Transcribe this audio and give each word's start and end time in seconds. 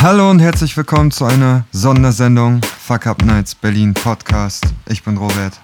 Hallo 0.00 0.30
und 0.30 0.38
herzlich 0.38 0.76
willkommen 0.76 1.10
zu 1.10 1.24
einer 1.24 1.64
Sondersendung 1.72 2.60
Fuck 2.62 3.08
Up 3.08 3.24
Nights 3.24 3.56
Berlin 3.56 3.94
Podcast. 3.94 4.64
Ich 4.88 5.02
bin 5.02 5.16
Robert. 5.16 5.60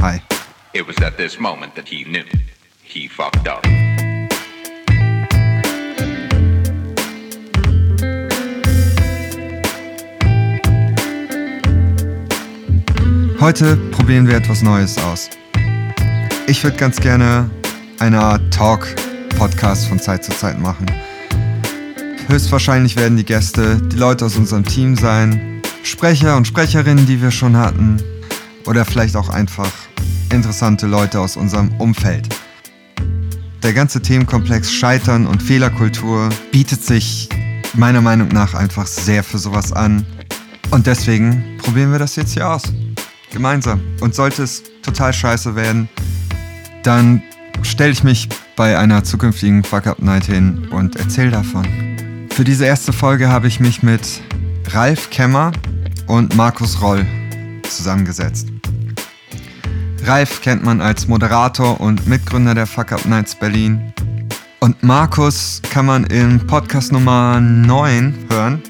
Hi. 0.00 0.20
It 0.72 0.86
was 0.86 0.96
at 1.04 1.16
this 1.16 1.40
moment 1.40 1.74
that 1.74 1.88
he 1.88 2.04
knew 2.04 2.22
he 2.84 3.08
fucked 3.08 3.48
up. 3.48 3.66
Heute 13.40 13.76
probieren 13.90 14.28
wir 14.28 14.36
etwas 14.36 14.62
Neues 14.62 14.96
aus. 14.98 15.28
Ich 16.46 16.62
würde 16.62 16.76
ganz 16.76 17.00
gerne 17.00 17.50
eine 17.98 18.20
Art 18.20 18.42
Talk-Podcast 18.54 19.88
von 19.88 19.98
Zeit 19.98 20.22
zu 20.22 20.30
Zeit 20.30 20.60
machen. 20.60 20.86
Höchstwahrscheinlich 22.28 22.96
werden 22.96 23.16
die 23.16 23.24
Gäste 23.24 23.76
die 23.76 23.96
Leute 23.96 24.24
aus 24.24 24.36
unserem 24.36 24.64
Team 24.64 24.96
sein, 24.96 25.62
Sprecher 25.84 26.36
und 26.36 26.46
Sprecherinnen, 26.46 27.06
die 27.06 27.22
wir 27.22 27.30
schon 27.30 27.56
hatten, 27.56 28.02
oder 28.66 28.84
vielleicht 28.84 29.14
auch 29.14 29.28
einfach 29.28 29.70
interessante 30.32 30.88
Leute 30.88 31.20
aus 31.20 31.36
unserem 31.36 31.70
Umfeld. 31.78 32.28
Der 33.62 33.72
ganze 33.72 34.02
Themenkomplex 34.02 34.72
Scheitern 34.72 35.26
und 35.26 35.40
Fehlerkultur 35.40 36.28
bietet 36.50 36.84
sich 36.84 37.28
meiner 37.74 38.00
Meinung 38.00 38.28
nach 38.28 38.54
einfach 38.54 38.88
sehr 38.88 39.22
für 39.22 39.38
sowas 39.38 39.72
an. 39.72 40.04
Und 40.72 40.88
deswegen 40.88 41.58
probieren 41.58 41.92
wir 41.92 42.00
das 42.00 42.16
jetzt 42.16 42.34
hier 42.34 42.48
aus. 42.48 42.64
Gemeinsam. 43.32 43.80
Und 44.00 44.16
sollte 44.16 44.42
es 44.42 44.64
total 44.82 45.12
scheiße 45.12 45.54
werden, 45.54 45.88
dann 46.82 47.22
stelle 47.62 47.92
ich 47.92 48.02
mich 48.02 48.28
bei 48.56 48.76
einer 48.76 49.04
zukünftigen 49.04 49.62
Fuck-Up-Night 49.62 50.24
hin 50.24 50.68
und 50.70 50.96
erzähle 50.96 51.30
davon. 51.30 51.85
Für 52.36 52.44
diese 52.44 52.66
erste 52.66 52.92
Folge 52.92 53.30
habe 53.30 53.48
ich 53.48 53.60
mich 53.60 53.82
mit 53.82 54.20
Ralf 54.68 55.08
Kemmer 55.08 55.52
und 56.06 56.36
Markus 56.36 56.82
Roll 56.82 57.06
zusammengesetzt. 57.62 58.48
Ralf 60.04 60.42
kennt 60.42 60.62
man 60.62 60.82
als 60.82 61.08
Moderator 61.08 61.80
und 61.80 62.06
Mitgründer 62.06 62.54
der 62.54 62.66
Fuck 62.66 62.92
Up 62.92 63.06
Nights 63.06 63.34
Berlin. 63.34 63.90
Und 64.60 64.82
Markus 64.82 65.62
kann 65.70 65.86
man 65.86 66.04
im 66.04 66.46
Podcast 66.46 66.92
Nummer 66.92 67.40
9 67.40 68.26
hören. 68.28 68.62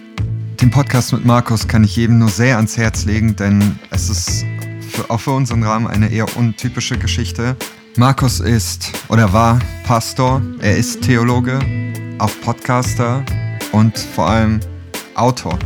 Den 0.60 0.70
Podcast 0.70 1.12
mit 1.12 1.24
Markus 1.24 1.66
kann 1.66 1.82
ich 1.82 1.96
jedem 1.96 2.20
nur 2.20 2.28
sehr 2.28 2.58
ans 2.58 2.76
Herz 2.76 3.04
legen, 3.04 3.34
denn 3.34 3.80
es 3.90 4.08
ist 4.08 4.44
für, 4.92 5.10
auch 5.10 5.18
für 5.18 5.32
unseren 5.32 5.64
Rahmen 5.64 5.88
eine 5.88 6.08
eher 6.08 6.36
untypische 6.36 6.98
Geschichte. 6.98 7.56
Markus 7.96 8.38
ist 8.38 8.92
oder 9.08 9.32
war 9.32 9.58
Pastor, 9.82 10.40
er 10.60 10.76
ist 10.76 11.02
Theologe, 11.02 11.58
auch 12.20 12.30
Podcaster 12.44 13.24
und 13.72 13.98
vor 13.98 14.28
allem 14.28 14.60
Autor. 15.14 15.58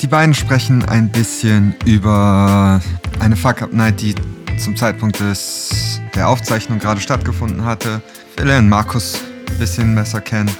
Die 0.00 0.06
beiden 0.06 0.34
sprechen 0.34 0.84
ein 0.84 1.10
bisschen 1.10 1.74
über 1.84 2.80
eine 3.20 3.36
Fuck-Up-Night, 3.36 4.00
die 4.00 4.14
zum 4.58 4.76
Zeitpunkt 4.76 5.20
des, 5.20 6.00
der 6.14 6.28
Aufzeichnung 6.28 6.78
gerade 6.78 7.00
stattgefunden 7.00 7.64
hatte. 7.64 8.00
Wir 8.36 8.44
lernen 8.44 8.68
Markus 8.68 9.20
ein 9.48 9.58
bisschen 9.58 9.94
besser 9.94 10.20
kennen. 10.20 10.50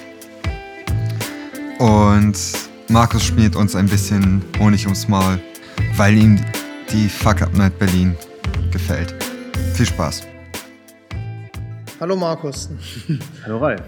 Und 1.79 2.37
Markus 2.89 3.25
schmiert 3.25 3.57
uns 3.57 3.77
ein 3.77 3.87
bisschen 3.87 4.43
Honig 4.59 4.85
ums 4.87 5.09
Maul, 5.09 5.39
weil 5.97 6.17
ihm 6.17 6.41
die 6.91 7.09
Fuck-Up-Night 7.09 7.79
Berlin 7.79 8.17
gefällt. 8.73 9.15
Viel 9.75 9.87
Spaß. 9.87 10.23
Hallo 12.01 12.17
Markus. 12.17 12.71
Hallo 13.45 13.59
Ralf. 13.59 13.83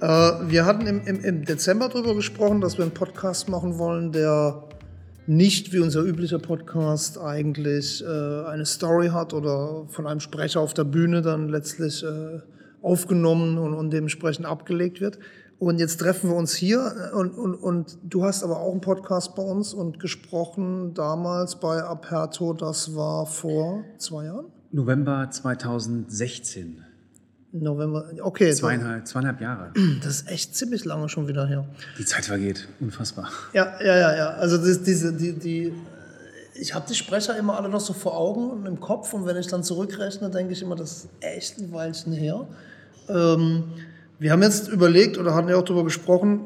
Äh, 0.00 0.06
wir 0.06 0.66
hatten 0.66 0.86
im, 0.86 1.00
im, 1.06 1.24
im 1.24 1.44
Dezember 1.44 1.88
darüber 1.88 2.14
gesprochen, 2.14 2.60
dass 2.60 2.76
wir 2.76 2.84
einen 2.84 2.94
Podcast 2.94 3.48
machen 3.48 3.78
wollen, 3.78 4.12
der 4.12 4.64
nicht 5.26 5.72
wie 5.72 5.80
unser 5.80 6.02
üblicher 6.02 6.38
Podcast 6.38 7.18
eigentlich 7.18 8.04
äh, 8.04 8.44
eine 8.46 8.66
Story 8.66 9.08
hat 9.08 9.32
oder 9.32 9.86
von 9.88 10.06
einem 10.06 10.20
Sprecher 10.20 10.60
auf 10.60 10.74
der 10.74 10.84
Bühne 10.84 11.22
dann 11.22 11.48
letztlich 11.48 12.04
äh, 12.04 12.40
aufgenommen 12.82 13.58
und, 13.58 13.74
und 13.74 13.90
dementsprechend 13.90 14.46
abgelegt 14.46 15.00
wird. 15.00 15.18
Und 15.58 15.78
jetzt 15.78 15.96
treffen 15.96 16.30
wir 16.30 16.36
uns 16.36 16.54
hier 16.54 17.10
und, 17.14 17.30
und, 17.30 17.54
und 17.54 17.98
du 18.04 18.24
hast 18.24 18.44
aber 18.44 18.60
auch 18.60 18.72
einen 18.72 18.82
Podcast 18.82 19.34
bei 19.34 19.42
uns 19.42 19.72
und 19.72 19.98
gesprochen 19.98 20.92
damals 20.92 21.58
bei 21.58 21.82
Aperto, 21.82 22.52
das 22.52 22.94
war 22.94 23.24
vor 23.24 23.82
zwei 23.96 24.26
Jahren? 24.26 24.46
November 24.70 25.28
2016. 25.30 26.85
November, 27.62 28.06
okay. 28.22 28.52
Zweieinhalb, 28.52 29.06
zweieinhalb 29.06 29.40
Jahre. 29.40 29.72
Das 30.02 30.20
ist 30.20 30.30
echt 30.30 30.56
ziemlich 30.56 30.84
lange 30.84 31.08
schon 31.08 31.28
wieder 31.28 31.46
her. 31.46 31.66
Die 31.98 32.04
Zeit 32.04 32.26
vergeht, 32.26 32.68
unfassbar. 32.80 33.30
Ja, 33.52 33.74
ja, 33.80 33.96
ja, 33.96 34.16
ja. 34.16 34.28
Also 34.30 34.56
das, 34.58 34.82
diese, 34.82 35.12
die, 35.12 35.32
die, 35.32 35.72
ich 36.54 36.74
habe 36.74 36.86
die 36.88 36.94
Sprecher 36.94 37.36
immer 37.36 37.56
alle 37.56 37.68
noch 37.68 37.80
so 37.80 37.92
vor 37.92 38.16
Augen 38.16 38.50
und 38.50 38.66
im 38.66 38.80
Kopf 38.80 39.12
und 39.12 39.26
wenn 39.26 39.36
ich 39.36 39.46
dann 39.46 39.62
zurückrechne, 39.62 40.30
denke 40.30 40.52
ich 40.52 40.62
immer, 40.62 40.76
das 40.76 40.92
ist 40.92 41.08
echt 41.20 41.58
ein 41.58 41.72
Weilchen 41.72 42.12
her. 42.12 42.46
Ähm, 43.08 43.64
wir 44.18 44.32
haben 44.32 44.42
jetzt 44.42 44.68
überlegt 44.68 45.18
oder 45.18 45.34
hatten 45.34 45.48
ja 45.48 45.56
auch 45.56 45.64
darüber 45.64 45.84
gesprochen, 45.84 46.40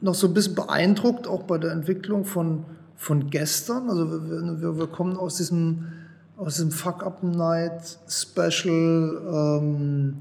noch 0.00 0.14
so 0.14 0.26
ein 0.26 0.34
bisschen 0.34 0.54
beeindruckt, 0.54 1.26
auch 1.26 1.44
bei 1.44 1.58
der 1.58 1.72
Entwicklung 1.72 2.24
von, 2.24 2.64
von 2.96 3.30
gestern. 3.30 3.88
Also 3.88 4.10
wir, 4.10 4.60
wir, 4.60 4.78
wir 4.78 4.86
kommen 4.86 5.16
aus 5.16 5.36
diesem 5.36 5.86
aus 6.36 6.56
dem 6.56 6.70
Fuck 6.70 7.04
Up 7.04 7.22
Night 7.22 7.98
Special 8.08 9.60
ähm, 9.60 10.18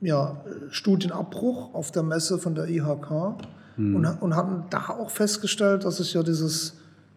ja, 0.00 0.42
Studienabbruch 0.70 1.74
auf 1.74 1.92
der 1.92 2.02
Messe 2.02 2.38
von 2.38 2.54
der 2.54 2.68
IHK 2.68 3.36
mhm. 3.76 3.96
und, 3.96 4.06
und 4.06 4.36
hatten 4.36 4.64
da 4.70 4.88
auch 4.88 5.10
festgestellt, 5.10 5.84
dass 5.84 5.98
sich 5.98 6.14
ja 6.14 6.22
dieses, 6.22 6.74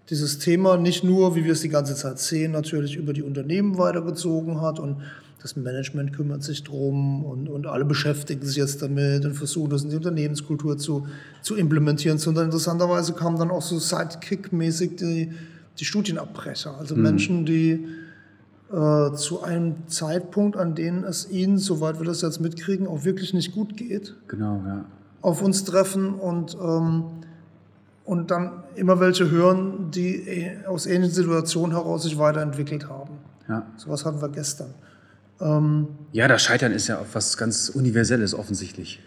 dieses 0.10 0.38
Thema 0.38 0.78
nicht 0.78 1.04
nur, 1.04 1.36
wie 1.36 1.44
wir 1.44 1.54
es 1.54 1.62
die 1.62 1.70
ganze 1.70 1.96
Zeit 1.96 2.20
sehen, 2.20 2.52
natürlich 2.52 2.96
über 2.96 3.14
die 3.14 3.24
Unternehmen 3.24 3.78
weitergezogen 3.80 4.62
hat 4.62 4.80
und 4.80 4.98
das 5.42 5.56
Management 5.56 6.14
kümmert 6.14 6.44
sich 6.44 6.64
drum 6.64 7.24
und, 7.24 7.50
und 7.50 7.68
alle 7.68 7.86
beschäftigen 7.86 8.44
sich 8.46 8.58
jetzt 8.58 8.82
damit 8.82 9.26
und 9.26 9.36
versuchen 9.36 9.70
das 9.70 9.84
in 9.84 9.92
die 9.92 9.96
Unternehmenskultur 9.96 10.78
zu, 10.78 11.08
zu 11.42 11.56
implementieren, 11.56 12.18
sondern 12.18 12.46
interessanterweise 12.46 13.14
kamen 13.14 13.38
dann 13.38 13.52
auch 13.52 13.62
so 13.62 13.78
Sidekick-mäßig 13.78 14.96
die, 14.96 15.32
die 15.80 15.86
Studienabbrecher, 15.86 16.78
also 16.78 16.96
mhm. 16.96 17.02
Menschen, 17.02 17.46
die 17.46 17.86
äh, 18.72 19.14
zu 19.14 19.44
einem 19.44 19.88
Zeitpunkt, 19.88 20.58
an 20.58 20.76
dem 20.76 21.04
es 21.04 21.30
ihnen, 21.30 21.58
soweit 21.58 22.00
wir 22.00 22.06
das 22.06 22.22
jetzt 22.22 22.42
mitkriegen, 22.42 22.88
auch 22.88 23.04
wirklich 23.04 23.34
nicht 23.34 23.54
gut 23.54 23.78
geht. 23.78 24.16
Genau, 24.28 24.62
ja. 24.66 24.86
Auf 25.22 25.42
uns 25.42 25.64
treffen 25.64 26.16
und, 26.16 26.56
ähm, 26.60 27.04
und 28.06 28.32
dann 28.32 28.64
immer 28.76 29.00
welche 29.00 29.30
hören, 29.30 29.92
die 29.92 30.16
äh, 30.16 30.66
aus 30.66 30.86
ähnlichen 30.86 31.14
Situationen 31.16 31.76
heraus 31.76 32.04
sich 32.04 32.18
weiterentwickelt 32.18 32.90
haben. 32.90 33.14
Ja. 33.48 33.66
Sowas 33.78 34.06
hatten 34.06 34.22
wir 34.22 34.30
gestern. 34.30 34.74
Ähm, 35.40 35.88
ja, 36.12 36.28
das 36.28 36.42
Scheitern 36.42 36.72
ist 36.72 36.88
ja 36.88 37.00
auch 37.00 37.08
was 37.14 37.38
ganz 37.38 37.70
Universelles 37.70 38.34
offensichtlich. 38.34 39.00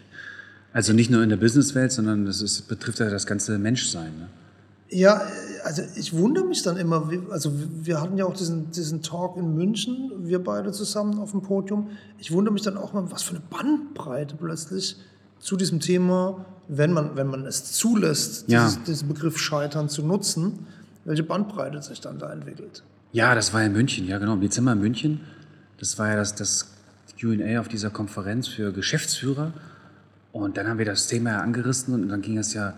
Also 0.73 0.93
nicht 0.93 1.11
nur 1.11 1.23
in 1.23 1.31
der 1.31 1.37
Businesswelt, 1.37 1.93
sondern 1.93 2.27
das 2.27 2.43
ist, 2.43 2.69
betrifft 2.69 3.01
ja 3.01 3.11
das 3.11 3.27
ganze 3.27 3.59
Menschsein. 3.59 4.19
Ne? 4.19 4.29
Ja, 4.91 5.23
also 5.65 5.83
ich 5.97 6.15
wundere 6.15 6.45
mich 6.47 6.63
dann 6.63 6.77
immer, 6.79 7.11
also 7.31 7.53
wir 7.55 8.01
hatten 8.01 8.17
ja 8.17 8.25
auch 8.25 8.35
diesen, 8.35 8.71
diesen 8.71 9.03
Talk 9.03 9.37
in 9.37 9.55
München, 9.55 10.13
wir 10.21 10.43
beide 10.43 10.73
zusammen 10.73 11.19
auf 11.19 11.33
dem 11.33 11.43
Podium. 11.43 11.89
Ich 12.19 12.33
wundere 12.33 12.55
mich 12.55 12.63
dann 12.63 12.77
auch 12.79 12.95
mal, 12.95 13.11
was 13.11 13.23
für 13.23 13.37
eine 13.37 13.43
Bandbreite 13.51 14.37
plötzlich 14.37 14.97
zu 15.41 15.57
diesem 15.57 15.81
Thema, 15.81 16.47
wenn 16.69 16.93
man, 16.93 17.17
wenn 17.17 17.27
man 17.27 17.45
es 17.45 17.73
zulässt, 17.73 18.49
ja. 18.49 18.65
dieses, 18.65 18.83
diesen 18.85 19.09
Begriff 19.09 19.39
Scheitern 19.39 19.89
zu 19.89 20.03
nutzen, 20.03 20.67
welche 21.05 21.23
Bandbreite 21.23 21.83
sich 21.83 22.01
dann 22.01 22.19
da 22.19 22.33
entwickelt. 22.33 22.83
Ja, 23.13 23.35
das 23.35 23.53
war 23.53 23.63
in 23.63 23.73
München, 23.73 24.07
ja 24.07 24.19
genau, 24.19 24.35
im 24.35 24.41
Dezember 24.41 24.73
in 24.73 24.81
München. 24.81 25.21
Das 25.79 25.99
war 25.99 26.09
ja 26.09 26.17
das, 26.17 26.35
das 26.35 26.69
QA 27.21 27.61
auf 27.61 27.69
dieser 27.69 27.91
Konferenz 27.91 28.49
für 28.49 28.73
Geschäftsführer. 28.73 29.53
Und 30.33 30.57
dann 30.57 30.69
haben 30.69 30.79
wir 30.79 30.85
das 30.85 31.07
Thema 31.07 31.31
ja 31.31 31.41
angerissen 31.41 31.95
und 31.95 32.09
dann 32.09 32.21
ging 32.21 32.39
es 32.39 32.53
ja 32.53 32.75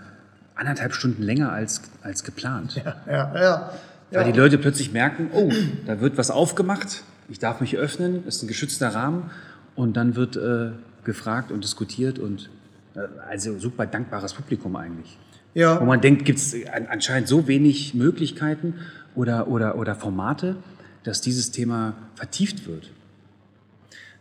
anderthalb 0.60 0.92
Stunden 0.94 1.22
länger 1.22 1.52
als, 1.52 1.82
als 2.02 2.22
geplant. 2.22 2.80
Ja, 2.84 2.96
ja, 3.06 3.42
ja. 3.42 3.70
Weil 4.10 4.26
ja. 4.26 4.32
die 4.32 4.38
Leute 4.38 4.58
plötzlich 4.58 4.92
merken, 4.92 5.30
oh, 5.32 5.50
da 5.86 6.00
wird 6.00 6.18
was 6.18 6.30
aufgemacht, 6.30 7.02
ich 7.28 7.38
darf 7.38 7.60
mich 7.60 7.76
öffnen, 7.76 8.26
ist 8.26 8.42
ein 8.42 8.48
geschützter 8.48 8.88
Rahmen 8.88 9.30
und 9.76 9.96
dann 9.96 10.16
wird 10.16 10.36
äh, 10.36 10.72
gefragt 11.04 11.52
und 11.52 11.64
diskutiert 11.64 12.18
und 12.18 12.50
äh, 12.94 13.00
also 13.28 13.58
super 13.58 13.86
dankbares 13.86 14.34
Publikum 14.34 14.76
eigentlich. 14.76 15.16
Ja. 15.54 15.80
Wo 15.80 15.84
man 15.84 16.00
denkt, 16.00 16.24
gibt 16.24 16.38
es 16.38 16.54
anscheinend 16.88 17.28
so 17.28 17.48
wenig 17.48 17.94
Möglichkeiten 17.94 18.74
oder, 19.14 19.48
oder, 19.48 19.76
oder 19.76 19.94
Formate, 19.94 20.56
dass 21.04 21.20
dieses 21.20 21.50
Thema 21.50 21.94
vertieft 22.14 22.66
wird. 22.66 22.90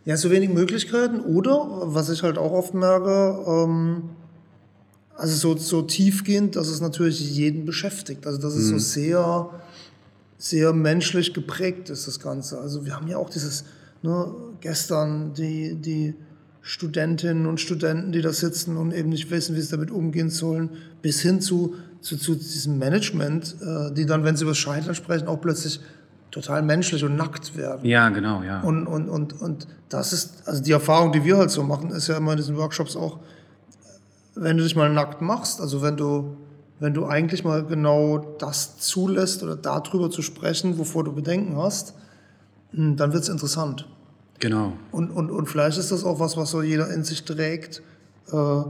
Ja, 0.04 0.16
so 0.16 0.30
wenig 0.30 0.48
Möglichkeiten 0.48 1.20
oder, 1.20 1.66
was 1.94 2.08
ich 2.10 2.22
halt 2.22 2.38
auch 2.38 2.52
oft 2.52 2.74
merke, 2.74 3.44
ähm, 3.46 4.10
also 5.20 5.36
so, 5.36 5.56
so 5.58 5.82
tiefgehend, 5.82 6.56
dass 6.56 6.68
es 6.68 6.80
natürlich 6.80 7.20
jeden 7.20 7.66
beschäftigt. 7.66 8.26
Also 8.26 8.40
dass 8.40 8.54
es 8.54 8.68
so 8.68 8.74
mhm. 8.74 8.78
sehr, 8.78 9.50
sehr 10.38 10.72
menschlich 10.72 11.34
geprägt 11.34 11.90
ist, 11.90 12.06
das 12.06 12.20
Ganze. 12.20 12.58
Also 12.58 12.86
wir 12.86 12.96
haben 12.96 13.06
ja 13.06 13.18
auch 13.18 13.28
dieses, 13.28 13.64
ne, 14.02 14.32
gestern 14.60 15.34
die, 15.34 15.74
die 15.74 16.14
Studentinnen 16.62 17.46
und 17.46 17.60
Studenten, 17.60 18.12
die 18.12 18.22
da 18.22 18.32
sitzen 18.32 18.78
und 18.78 18.94
eben 18.94 19.10
nicht 19.10 19.30
wissen, 19.30 19.56
wie 19.56 19.60
sie 19.60 19.70
damit 19.70 19.90
umgehen 19.90 20.30
sollen, 20.30 20.70
bis 21.02 21.20
hin 21.20 21.42
zu, 21.42 21.74
zu, 22.00 22.16
zu 22.16 22.34
diesem 22.34 22.78
Management, 22.78 23.56
äh, 23.60 23.92
die 23.92 24.06
dann, 24.06 24.24
wenn 24.24 24.36
sie 24.36 24.44
über 24.44 24.54
Scheitern 24.54 24.94
sprechen, 24.94 25.28
auch 25.28 25.40
plötzlich 25.42 25.80
total 26.30 26.62
menschlich 26.62 27.04
und 27.04 27.16
nackt 27.16 27.56
werden. 27.58 27.84
Ja, 27.84 28.08
genau, 28.08 28.42
ja. 28.42 28.60
Und, 28.60 28.86
und, 28.86 29.10
und, 29.10 29.38
und 29.38 29.66
das 29.90 30.14
ist, 30.14 30.48
also 30.48 30.62
die 30.62 30.72
Erfahrung, 30.72 31.12
die 31.12 31.24
wir 31.24 31.36
halt 31.36 31.50
so 31.50 31.62
machen, 31.62 31.90
ist 31.90 32.08
ja 32.08 32.16
immer 32.16 32.32
in 32.32 32.38
diesen 32.38 32.56
Workshops 32.56 32.96
auch, 32.96 33.18
wenn 34.34 34.56
du 34.56 34.62
dich 34.62 34.76
mal 34.76 34.92
nackt 34.92 35.20
machst, 35.20 35.60
also 35.60 35.82
wenn 35.82 35.96
du, 35.96 36.36
wenn 36.78 36.94
du 36.94 37.06
eigentlich 37.06 37.44
mal 37.44 37.64
genau 37.64 38.18
das 38.38 38.78
zulässt 38.78 39.42
oder 39.42 39.56
darüber 39.56 40.10
zu 40.10 40.22
sprechen, 40.22 40.78
wovor 40.78 41.04
du 41.04 41.12
Bedenken 41.12 41.56
hast, 41.56 41.94
hm, 42.72 42.96
dann 42.96 43.12
wird 43.12 43.22
es 43.24 43.28
interessant. 43.28 43.86
genau. 44.38 44.72
Und, 44.92 45.10
und, 45.10 45.30
und 45.30 45.46
vielleicht 45.46 45.78
ist 45.78 45.90
das 45.92 46.04
auch 46.04 46.20
was, 46.20 46.36
was 46.36 46.50
so 46.50 46.62
jeder 46.62 46.92
in 46.92 47.04
sich 47.04 47.24
trägt. 47.24 47.82
Äh, 48.32 48.62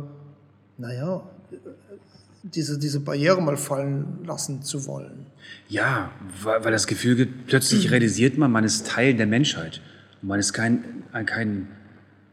naja, 0.78 1.22
diese, 2.42 2.78
diese 2.78 3.00
Barriere 3.00 3.40
mal 3.42 3.56
fallen 3.58 4.20
lassen 4.24 4.62
zu 4.62 4.86
wollen. 4.86 5.26
Ja, 5.68 6.10
weil, 6.42 6.64
weil 6.64 6.72
das 6.72 6.86
Gefühl 6.86 7.14
gibt, 7.16 7.46
plötzlich 7.48 7.90
realisiert 7.90 8.38
man, 8.38 8.50
man 8.50 8.64
ist 8.64 8.86
Teil 8.86 9.14
der 9.14 9.26
Menschheit. 9.26 9.80
Und 10.22 10.28
man 10.28 10.40
ist 10.40 10.52
kein, 10.54 11.04
ein- 11.12 11.26
kein 11.26 11.68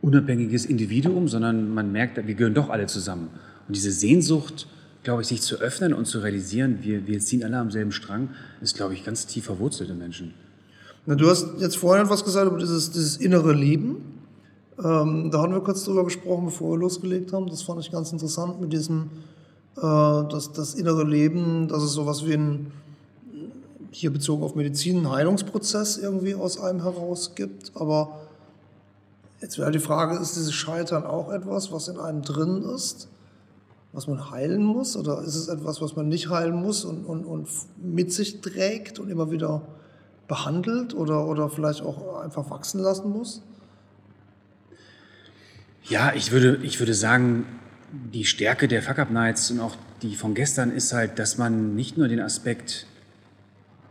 unabhängiges 0.01 0.65
Individuum, 0.65 1.27
sondern 1.27 1.73
man 1.73 1.91
merkt, 1.91 2.17
wir 2.25 2.35
gehören 2.35 2.53
doch 2.53 2.69
alle 2.69 2.87
zusammen. 2.87 3.29
Und 3.67 3.75
diese 3.75 3.91
Sehnsucht, 3.91 4.67
glaube 5.03 5.21
ich, 5.21 5.27
sich 5.27 5.41
zu 5.41 5.57
öffnen 5.57 5.93
und 5.93 6.05
zu 6.05 6.19
realisieren, 6.19 6.79
wir, 6.81 7.07
wir 7.07 7.19
ziehen 7.19 7.43
alle 7.43 7.57
am 7.57 7.71
selben 7.71 7.91
Strang, 7.91 8.29
ist, 8.61 8.75
glaube 8.75 8.93
ich, 8.93 9.05
ganz 9.05 9.25
tief 9.25 9.45
verwurzelt 9.45 9.89
im 9.89 9.97
Menschen. 9.97 10.33
Na, 11.05 11.15
du 11.15 11.29
hast 11.29 11.47
jetzt 11.59 11.77
vorhin 11.77 12.05
etwas 12.05 12.25
gesagt 12.25 12.47
über 12.47 12.59
dieses, 12.59 12.91
dieses 12.91 13.17
innere 13.17 13.53
Leben. 13.53 13.97
Ähm, 14.77 15.31
da 15.31 15.41
hatten 15.41 15.53
wir 15.53 15.61
kurz 15.61 15.85
drüber 15.85 16.03
gesprochen, 16.03 16.45
bevor 16.45 16.71
wir 16.73 16.79
losgelegt 16.79 17.33
haben. 17.33 17.47
Das 17.47 17.61
fand 17.61 17.79
ich 17.79 17.91
ganz 17.91 18.11
interessant 18.11 18.59
mit 18.59 18.73
diesem, 18.73 19.09
äh, 19.77 19.81
das, 19.81 20.51
das 20.53 20.75
innere 20.75 21.03
Leben, 21.03 21.67
dass 21.69 21.81
es 21.81 21.93
sowas 21.93 22.25
wie 22.25 22.33
ein, 22.33 22.71
hier 23.91 24.11
bezogen 24.11 24.43
auf 24.43 24.55
Medizin, 24.55 24.97
einen 24.97 25.11
Heilungsprozess 25.11 25.97
irgendwie 25.97 26.35
aus 26.35 26.59
einem 26.59 26.83
heraus 26.83 27.33
gibt. 27.35 27.71
Aber 27.75 28.26
jetzt 29.41 29.57
wäre 29.57 29.71
die 29.71 29.79
Frage, 29.79 30.17
ist 30.17 30.35
dieses 30.35 30.53
Scheitern 30.53 31.03
auch 31.03 31.31
etwas, 31.31 31.71
was 31.71 31.87
in 31.87 31.99
einem 31.99 32.21
drin 32.21 32.63
ist, 32.63 33.09
was 33.93 34.07
man 34.07 34.31
heilen 34.31 34.63
muss? 34.63 34.95
Oder 34.95 35.21
ist 35.21 35.35
es 35.35 35.47
etwas, 35.47 35.81
was 35.81 35.95
man 35.95 36.07
nicht 36.07 36.29
heilen 36.29 36.55
muss 36.55 36.85
und, 36.85 37.05
und, 37.05 37.25
und 37.25 37.47
mit 37.81 38.11
sich 38.13 38.41
trägt 38.41 38.99
und 38.99 39.09
immer 39.09 39.31
wieder 39.31 39.61
behandelt 40.27 40.93
oder, 40.93 41.25
oder 41.25 41.49
vielleicht 41.49 41.81
auch 41.81 42.19
einfach 42.21 42.49
wachsen 42.49 42.81
lassen 42.81 43.09
muss? 43.09 43.41
Ja, 45.83 46.13
ich 46.13 46.31
würde, 46.31 46.59
ich 46.63 46.79
würde 46.79 46.93
sagen, 46.93 47.45
die 48.13 48.25
Stärke 48.25 48.67
der 48.67 48.83
Fuck 48.83 48.99
Up 48.99 49.09
Nights 49.09 49.51
und 49.51 49.61
auch 49.61 49.75
die 50.01 50.15
von 50.15 50.35
gestern 50.35 50.71
ist 50.71 50.93
halt, 50.93 51.17
dass 51.17 51.37
man 51.37 51.75
nicht 51.75 51.97
nur 51.97 52.07
den 52.07 52.19
Aspekt, 52.19 52.85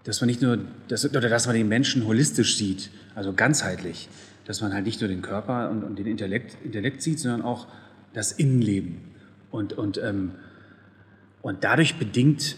dass 0.04 0.20
man 0.20 0.28
nicht 0.28 0.42
nur, 0.42 0.58
dass, 0.88 1.04
oder 1.04 1.28
dass 1.28 1.46
man 1.46 1.56
den 1.56 1.68
Menschen 1.68 2.06
holistisch 2.06 2.56
sieht, 2.56 2.90
also 3.14 3.32
ganzheitlich, 3.32 4.08
dass 4.46 4.60
man 4.62 4.72
halt 4.72 4.86
nicht 4.86 5.00
nur 5.00 5.08
den 5.08 5.22
Körper 5.22 5.70
und, 5.70 5.82
und 5.82 5.98
den 5.98 6.06
Intellekt, 6.06 6.56
Intellekt 6.64 7.02
sieht, 7.02 7.18
sondern 7.18 7.42
auch 7.42 7.66
das 8.14 8.32
Innenleben. 8.32 9.00
Und, 9.50 9.72
und, 9.74 9.98
ähm, 9.98 10.32
und 11.42 11.64
dadurch 11.64 11.96
bedingt, 11.96 12.56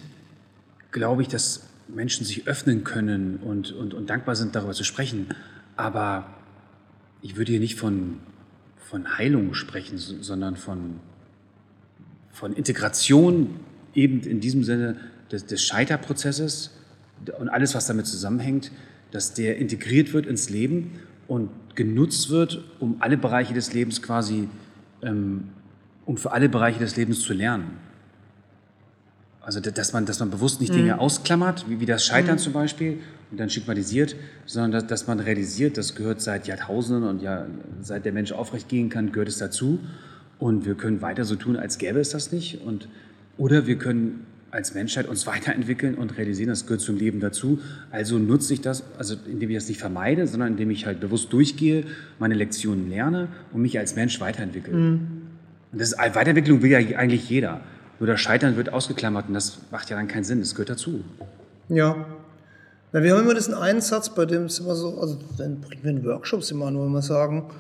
glaube 0.91 1.23
ich, 1.23 1.29
dass 1.29 1.67
Menschen 1.89 2.25
sich 2.27 2.47
öffnen 2.47 2.85
können 2.85 3.39
und, 3.39 3.73
und, 3.73 3.95
und 3.95 4.11
dankbar 4.11 4.37
sind, 4.37 4.55
darüber 4.55 4.73
zu 4.73 4.85
sprechen. 4.85 5.29
Aber 5.77 6.29
ich 7.23 7.37
würde 7.37 7.53
hier 7.53 7.61
nicht 7.61 7.77
von, 7.77 8.19
von 8.77 9.17
Heilung 9.17 9.55
sprechen, 9.55 9.97
so- 9.97 10.23
sondern 10.23 10.57
von, 10.57 11.01
von 12.31 12.53
Integration 12.53 13.61
eben 13.95 14.21
in 14.21 14.41
diesem 14.41 14.63
Sinne 14.63 14.97
des, 15.33 15.47
des 15.47 15.63
Scheiterprozesses 15.63 16.71
und 17.39 17.49
alles, 17.49 17.75
was 17.75 17.87
damit 17.87 18.07
zusammenhängt, 18.07 18.71
dass 19.11 19.33
der 19.33 19.57
integriert 19.57 20.13
wird 20.13 20.27
ins 20.27 20.51
Leben 20.51 21.01
und 21.29 21.51
genutzt 21.77 22.31
wird, 22.31 22.65
um 22.81 22.97
alle 22.99 23.17
Bereiche 23.17 23.55
des 23.55 23.73
Lebens 23.73 24.03
quasi, 24.03 24.49
ähm, 25.03 25.45
um 26.07 26.17
für 26.17 26.33
alle 26.33 26.49
Bereiche 26.49 26.81
des 26.81 26.97
Lebens 26.97 27.21
zu 27.21 27.33
lernen. 27.35 27.77
Also, 29.41 29.61
da- 29.61 29.71
dass 29.71 29.93
man, 29.93 30.05
dass 30.05 30.19
man 30.21 30.31
bewusst 30.31 30.61
nicht 30.61 30.75
Dinge 30.75 30.99
ausklammert, 31.01 31.67
wie, 31.69 31.81
wie 31.81 31.87
das 31.87 32.05
Scheitern 32.05 32.39
zum 32.39 32.53
Beispiel, 32.53 32.99
und 33.31 33.39
dann 33.39 33.49
stigmatisiert, 33.51 34.17
sondern 34.47 34.73
dass, 34.73 34.87
dass 34.87 35.07
man 35.07 35.21
realisiert, 35.21 35.77
das 35.77 35.95
gehört 35.95 36.21
seit 36.21 36.47
Jahrtausenden 36.49 37.05
und 37.09 37.23
ja, 37.23 37.47
seit 37.83 38.05
der 38.07 38.13
Mensch 38.13 38.33
aufrecht 38.33 38.69
gehen 38.69 38.89
kann, 38.89 39.13
gehört 39.13 39.29
es 39.29 39.39
dazu. 39.39 39.79
Und 40.39 40.65
wir 40.67 40.75
können 40.75 41.03
weiter 41.03 41.25
so 41.25 41.37
tun, 41.37 41.57
als 41.57 41.79
gäbe 41.79 41.99
es 42.01 42.11
das 42.11 42.33
nicht. 42.33 42.63
Und, 42.63 42.89
oder 43.37 43.67
wir 43.67 43.77
können 43.77 44.25
als 44.51 44.75
Menschheit 44.75 45.07
uns 45.07 45.27
weiterentwickeln 45.27 45.95
und 45.95 46.17
realisieren, 46.17 46.49
das 46.49 46.67
gehört 46.67 46.81
zum 46.81 46.97
Leben 46.97 47.21
dazu. 47.21 47.61
Also 47.91 48.19
nutze 48.19 48.55
ich 48.55 48.61
das, 48.61 48.83
also 48.97 49.15
indem 49.27 49.51
ich 49.51 49.57
das 49.57 49.69
nicht 49.69 49.81
vermeide, 49.81 50.27
sondern 50.27 50.53
indem 50.53 50.71
ich 50.71 50.87
halt 50.87 51.01
bewusst 51.01 51.33
durchgehe, 51.33 51.85
meine 52.19 52.35
Lektionen 52.35 52.89
lerne 52.89 53.29
und 53.53 53.63
mich 53.63 53.79
als 53.79 53.95
Mensch 53.95 54.21
weiterentwickle. 54.21 54.73
Und 54.73 55.29
das 55.73 55.93
ist, 55.93 55.99
Weiterentwicklung 55.99 56.63
will 56.63 56.71
ja 56.71 56.79
eigentlich 56.79 57.29
jeder. 57.29 57.61
Nur 58.01 58.07
das 58.07 58.21
Scheitern 58.21 58.57
wird 58.57 58.73
ausgeklammert 58.73 59.29
und 59.29 59.35
das 59.35 59.59
macht 59.71 59.91
ja 59.91 59.97
dann 59.97 60.09
keinen 60.09 60.25
Sinn. 60.25 60.41
Das 60.41 60.55
gehört 60.55 60.71
dazu. 60.71 61.05
Ja. 61.69 62.07
Na, 62.93 63.03
wir 63.03 63.15
haben 63.15 63.23
immer 63.23 63.35
diesen 63.35 63.55
einen 63.55 63.83
Satz, 63.83 64.15
bei 64.15 64.25
dem 64.25 64.45
es 64.45 64.61
immer 64.61 64.75
so, 64.75 64.99
also 64.99 65.19
dann 65.37 65.61
bringen 65.61 65.83
wir 65.83 65.91
in 65.91 66.05
Workshops 66.05 66.51
immer 66.51 66.71
nur 66.71 66.87
immer 66.87 67.03
sagen, 67.03 67.51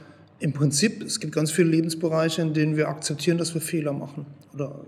im 0.40 0.52
Prinzip, 0.52 1.02
es 1.02 1.18
gibt 1.20 1.34
ganz 1.34 1.50
viele 1.50 1.68
Lebensbereiche, 1.70 2.42
in 2.42 2.54
denen 2.54 2.76
wir 2.76 2.88
akzeptieren, 2.88 3.38
dass 3.38 3.52
wir 3.54 3.60
Fehler 3.60 3.92
machen 3.92 4.24
oder 4.54 4.80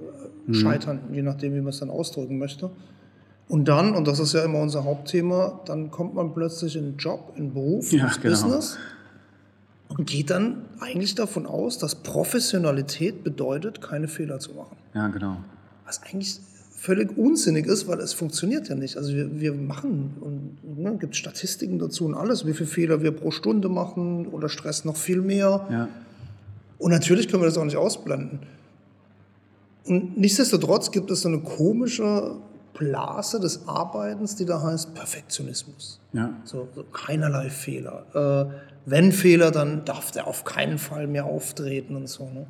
äh, 0.50 0.54
scheitern, 0.54 1.00
je 1.12 1.22
nachdem, 1.22 1.54
wie 1.54 1.60
man 1.60 1.70
es 1.70 1.80
dann 1.80 1.90
ausdrücken 1.90 2.38
möchte. 2.38 2.70
Und 3.48 3.66
dann, 3.66 3.94
und 3.94 4.06
das 4.06 4.20
ist 4.20 4.32
ja 4.32 4.44
immer 4.44 4.60
unser 4.60 4.84
Hauptthema, 4.84 5.60
dann 5.66 5.90
kommt 5.90 6.14
man 6.14 6.32
plötzlich 6.32 6.76
in 6.76 6.84
einen 6.84 6.96
Job, 6.98 7.32
in 7.34 7.44
einen 7.44 7.54
Beruf, 7.54 7.92
Ja, 7.92 8.06
ins 8.06 8.20
genau. 8.20 8.34
Business 8.34 8.78
und 9.90 10.06
geht 10.06 10.30
dann 10.30 10.62
eigentlich 10.78 11.16
davon 11.16 11.46
aus, 11.46 11.78
dass 11.78 11.96
Professionalität 11.96 13.24
bedeutet, 13.24 13.82
keine 13.82 14.06
Fehler 14.06 14.38
zu 14.38 14.52
machen. 14.52 14.76
Ja, 14.94 15.08
genau. 15.08 15.38
Was 15.84 16.00
eigentlich 16.04 16.40
völlig 16.76 17.18
unsinnig 17.18 17.66
ist, 17.66 17.88
weil 17.88 17.98
es 17.98 18.12
funktioniert 18.12 18.68
ja 18.68 18.76
nicht. 18.76 18.96
Also 18.96 19.12
wir, 19.12 19.40
wir 19.40 19.52
machen 19.52 20.14
und 20.20 20.78
ne, 20.78 20.96
gibt 20.96 21.16
Statistiken 21.16 21.78
dazu 21.78 22.06
und 22.06 22.14
alles, 22.14 22.46
wie 22.46 22.54
viele 22.54 22.68
Fehler 22.68 23.02
wir 23.02 23.10
pro 23.10 23.32
Stunde 23.32 23.68
machen 23.68 24.28
oder 24.28 24.48
Stress 24.48 24.84
noch 24.84 24.96
viel 24.96 25.20
mehr. 25.20 25.66
Ja. 25.70 25.88
Und 26.78 26.92
natürlich 26.92 27.28
können 27.28 27.42
wir 27.42 27.48
das 27.48 27.58
auch 27.58 27.64
nicht 27.64 27.76
ausblenden. 27.76 28.38
Und 29.86 30.18
nichtsdestotrotz 30.18 30.90
gibt 30.90 31.10
es 31.10 31.22
so 31.22 31.28
eine 31.28 31.40
komische 31.40 32.36
Blase 32.74 33.40
des 33.40 33.66
Arbeitens, 33.66 34.36
die 34.36 34.44
da 34.44 34.62
heißt 34.62 34.94
Perfektionismus. 34.94 36.00
Ja. 36.12 36.34
So, 36.44 36.68
so 36.74 36.84
keinerlei 36.84 37.50
Fehler. 37.50 38.06
Äh, 38.14 38.54
wenn 38.86 39.12
Fehler, 39.12 39.50
dann 39.50 39.84
darf 39.84 40.10
der 40.10 40.26
auf 40.26 40.44
keinen 40.44 40.78
Fall 40.78 41.06
mehr 41.06 41.26
auftreten 41.26 41.96
und 41.96 42.08
so. 42.08 42.24
Ne? 42.24 42.46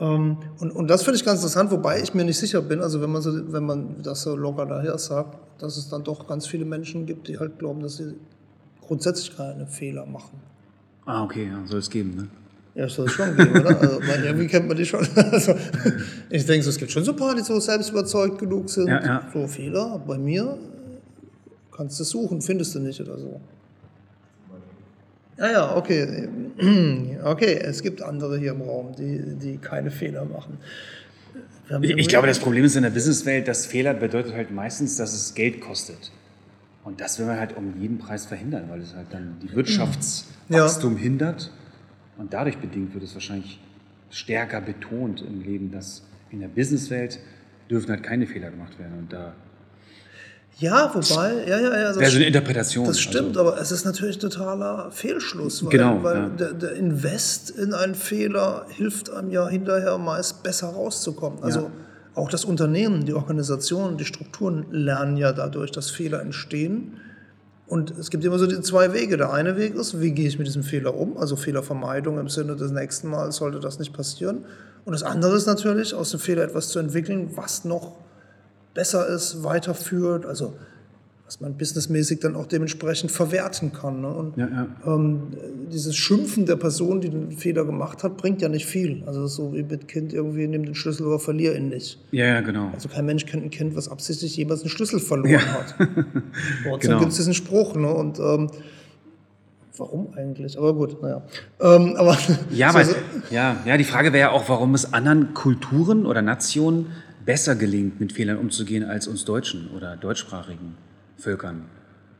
Ähm, 0.00 0.38
und, 0.58 0.70
und 0.70 0.88
das 0.88 1.02
finde 1.02 1.16
ich 1.16 1.24
ganz 1.24 1.40
interessant, 1.40 1.70
wobei 1.70 2.00
ich 2.00 2.14
mir 2.14 2.24
nicht 2.24 2.38
sicher 2.38 2.62
bin, 2.62 2.80
also 2.80 3.00
wenn 3.00 3.10
man, 3.10 3.22
so, 3.22 3.52
wenn 3.52 3.64
man 3.64 4.02
das 4.02 4.22
so 4.22 4.34
locker 4.36 4.66
daher 4.66 4.96
sagt, 4.98 5.38
dass 5.60 5.76
es 5.76 5.88
dann 5.88 6.02
doch 6.02 6.26
ganz 6.26 6.46
viele 6.46 6.64
Menschen 6.64 7.06
gibt, 7.06 7.28
die 7.28 7.38
halt 7.38 7.58
glauben, 7.58 7.82
dass 7.82 7.98
sie 7.98 8.14
grundsätzlich 8.80 9.36
keine 9.36 9.66
Fehler 9.66 10.06
machen. 10.06 10.40
Ah, 11.04 11.22
okay, 11.24 11.48
ja, 11.48 11.66
soll 11.66 11.78
es 11.80 11.90
geben, 11.90 12.14
ne? 12.16 12.28
Ja, 12.74 12.88
soll 12.88 13.06
es 13.06 13.12
schon 13.12 13.36
geben, 13.36 13.60
oder? 13.60 13.78
Also, 13.80 14.00
irgendwie 14.24 14.46
kennt 14.46 14.66
man 14.66 14.76
die 14.76 14.86
schon. 14.86 15.06
Also, 15.16 15.54
ich 16.30 16.46
denke, 16.46 16.62
so, 16.62 16.70
es 16.70 16.78
gibt 16.78 16.90
schon 16.90 17.04
so 17.04 17.12
ein 17.12 17.16
paar, 17.16 17.34
die 17.34 17.42
so 17.42 17.60
selbstüberzeugt 17.60 18.38
genug 18.38 18.70
sind. 18.70 18.88
Ja, 18.88 19.04
ja. 19.04 19.30
So 19.32 19.46
Fehler, 19.46 20.00
bei 20.06 20.16
mir 20.16 20.56
kannst 21.76 22.00
du 22.00 22.04
suchen, 22.04 22.40
findest 22.40 22.74
du 22.74 22.80
nicht 22.80 23.00
oder 23.00 23.18
so. 23.18 23.40
Ja, 25.38 25.50
ja, 25.50 25.76
okay. 25.76 26.28
Okay, 27.24 27.60
es 27.62 27.82
gibt 27.82 28.02
andere 28.02 28.36
hier 28.38 28.50
im 28.50 28.62
Raum, 28.62 28.96
die, 28.98 29.36
die 29.40 29.58
keine 29.58 29.90
Fehler 29.92 30.24
machen. 30.24 30.58
Ich, 31.80 31.90
ich 31.96 32.08
glaube, 32.08 32.26
das 32.26 32.40
Problem 32.40 32.64
ist 32.64 32.74
in 32.74 32.82
der 32.82 32.90
Businesswelt, 32.90 33.46
dass 33.46 33.64
Fehler 33.64 33.94
bedeutet 33.94 34.34
halt 34.34 34.50
meistens, 34.50 34.96
dass 34.96 35.14
es 35.14 35.34
Geld 35.34 35.60
kostet. 35.60 36.10
Und 36.84 37.00
das 37.00 37.18
will 37.18 37.26
man 37.26 37.38
halt 37.38 37.56
um 37.56 37.80
jeden 37.80 37.98
Preis 37.98 38.26
verhindern, 38.26 38.64
weil 38.68 38.80
es 38.80 38.94
halt 38.94 39.06
dann 39.10 39.36
die 39.40 39.54
Wirtschaftswachstum 39.54 40.96
hindert. 40.96 41.50
Und 42.18 42.32
dadurch 42.32 42.58
bedingt 42.58 42.92
wird 42.94 43.04
es 43.04 43.14
wahrscheinlich 43.14 43.60
stärker 44.10 44.60
betont 44.60 45.22
im 45.22 45.40
Leben, 45.42 45.70
dass 45.70 46.02
in 46.30 46.40
der 46.40 46.48
Businesswelt 46.48 47.18
dürfen 47.70 47.90
halt 47.90 48.02
keine 48.02 48.26
Fehler 48.26 48.50
gemacht 48.50 48.78
werden. 48.78 48.98
Und 48.98 49.12
da 49.12 49.32
Ja, 50.58 50.90
wobei, 50.94 51.32
ja, 51.48 51.58
ja, 51.58 51.76
ja. 51.78 51.88
Das 51.88 51.98
wäre 51.98 52.10
so 52.10 52.16
eine 52.18 52.26
Interpretation. 52.26 52.86
Das 52.86 53.00
stimmt, 53.00 53.36
Also, 53.36 53.40
aber 53.40 53.60
es 53.60 53.72
ist 53.72 53.84
natürlich 53.86 54.18
totaler 54.18 54.90
Fehlschluss, 54.90 55.64
weil, 55.64 55.70
Genau, 55.70 56.02
weil 56.02 56.16
ja. 56.16 56.28
der, 56.28 56.52
der 56.52 56.72
Invest 56.74 57.50
in 57.50 57.72
einen 57.72 57.94
Fehler 57.94 58.66
hilft 58.68 59.10
einem 59.10 59.30
ja 59.30 59.48
hinterher 59.48 59.96
meist 59.98 60.42
besser 60.42 60.68
rauszukommen. 60.68 61.42
Also 61.42 61.60
Ja. 61.60 61.70
auch 62.14 62.28
das 62.28 62.44
Unternehmen, 62.44 63.06
die 63.06 63.14
Organisation, 63.14 63.96
die 63.96 64.04
Strukturen 64.04 64.66
lernen 64.70 65.16
ja 65.16 65.32
dadurch, 65.32 65.70
dass 65.70 65.90
Fehler 65.90 66.20
entstehen. 66.20 66.98
Und 67.72 67.90
es 67.92 68.10
gibt 68.10 68.22
immer 68.22 68.38
so 68.38 68.46
die 68.46 68.60
zwei 68.60 68.92
Wege. 68.92 69.16
Der 69.16 69.32
eine 69.32 69.56
Weg 69.56 69.74
ist, 69.76 69.98
wie 69.98 70.10
gehe 70.10 70.28
ich 70.28 70.36
mit 70.36 70.46
diesem 70.46 70.62
Fehler 70.62 70.94
um? 70.94 71.16
Also 71.16 71.36
Fehlervermeidung 71.36 72.18
im 72.18 72.28
Sinne 72.28 72.54
des 72.54 72.70
nächsten 72.70 73.08
Mal 73.08 73.32
sollte 73.32 73.60
das 73.60 73.78
nicht 73.78 73.94
passieren. 73.94 74.44
Und 74.84 74.92
das 74.92 75.02
andere 75.02 75.34
ist 75.34 75.46
natürlich, 75.46 75.94
aus 75.94 76.10
dem 76.10 76.20
Fehler 76.20 76.42
etwas 76.42 76.68
zu 76.68 76.80
entwickeln, 76.80 77.30
was 77.34 77.64
noch 77.64 77.94
besser 78.74 79.06
ist, 79.06 79.42
weiterführt, 79.42 80.26
also 80.26 80.52
was 81.32 81.40
man 81.40 81.56
businessmäßig 81.56 82.20
dann 82.20 82.36
auch 82.36 82.44
dementsprechend 82.44 83.10
verwerten 83.10 83.72
kann. 83.72 84.02
Ne? 84.02 84.08
Und 84.08 84.36
Ja, 84.36 84.48
ja. 84.48 84.66
Ähm, 84.86 85.22
dieses 85.72 85.96
Schimpfen 85.96 86.44
der 86.44 86.56
Person, 86.56 87.00
die 87.00 87.08
den 87.08 87.32
Fehler 87.32 87.64
gemacht 87.64 88.02
hat, 88.04 88.18
bringt 88.18 88.42
ja 88.42 88.50
nicht 88.50 88.66
viel. 88.66 89.02
Also 89.06 89.26
so 89.26 89.54
wie 89.54 89.62
mit 89.62 89.88
Kind 89.88 90.12
irgendwie, 90.12 90.46
nimm 90.46 90.66
den 90.66 90.74
Schlüssel, 90.74 91.06
aber 91.06 91.18
verlier 91.18 91.56
ihn 91.56 91.70
nicht. 91.70 91.98
Ja, 92.10 92.26
ja, 92.26 92.40
genau. 92.42 92.68
Also 92.74 92.90
kein 92.90 93.06
Mensch 93.06 93.24
kennt 93.24 93.44
ein 93.44 93.50
Kind, 93.50 93.74
was 93.76 93.88
absichtlich 93.88 94.36
jemals 94.36 94.60
einen 94.60 94.68
Schlüssel 94.68 95.00
verloren 95.00 95.40
hat. 95.54 95.74
Trotzdem 96.64 96.80
Genau. 96.80 96.98
gibt 96.98 97.12
es 97.12 97.16
diesen 97.16 97.32
Spruch. 97.32 97.76
Ne? 97.76 97.88
Und 97.90 98.18
ähm, 98.18 98.50
warum 99.78 100.12
eigentlich? 100.14 100.58
Aber 100.58 100.74
gut, 100.74 101.00
naja. 101.00 101.22
Ähm, 101.62 101.94
aber 101.96 102.18
Ja, 102.50 102.72
so- 102.72 102.78
aber, 102.78 102.84
so- 102.84 102.94
ja, 103.30 103.56
ja, 103.64 103.78
die 103.78 103.84
Frage 103.84 104.12
wäre 104.12 104.20
ja 104.28 104.30
auch, 104.32 104.50
warum 104.50 104.74
es 104.74 104.92
anderen 104.92 105.32
Kulturen 105.32 106.04
oder 106.04 106.20
Nationen 106.20 106.88
besser 107.24 107.54
gelingt, 107.54 108.00
mit 108.00 108.12
Fehlern 108.12 108.36
umzugehen 108.36 108.84
als 108.84 109.06
uns 109.08 109.24
Deutschen 109.24 109.70
oder 109.74 109.96
deutschsprachigen 109.96 110.74
Völkern. 111.22 111.64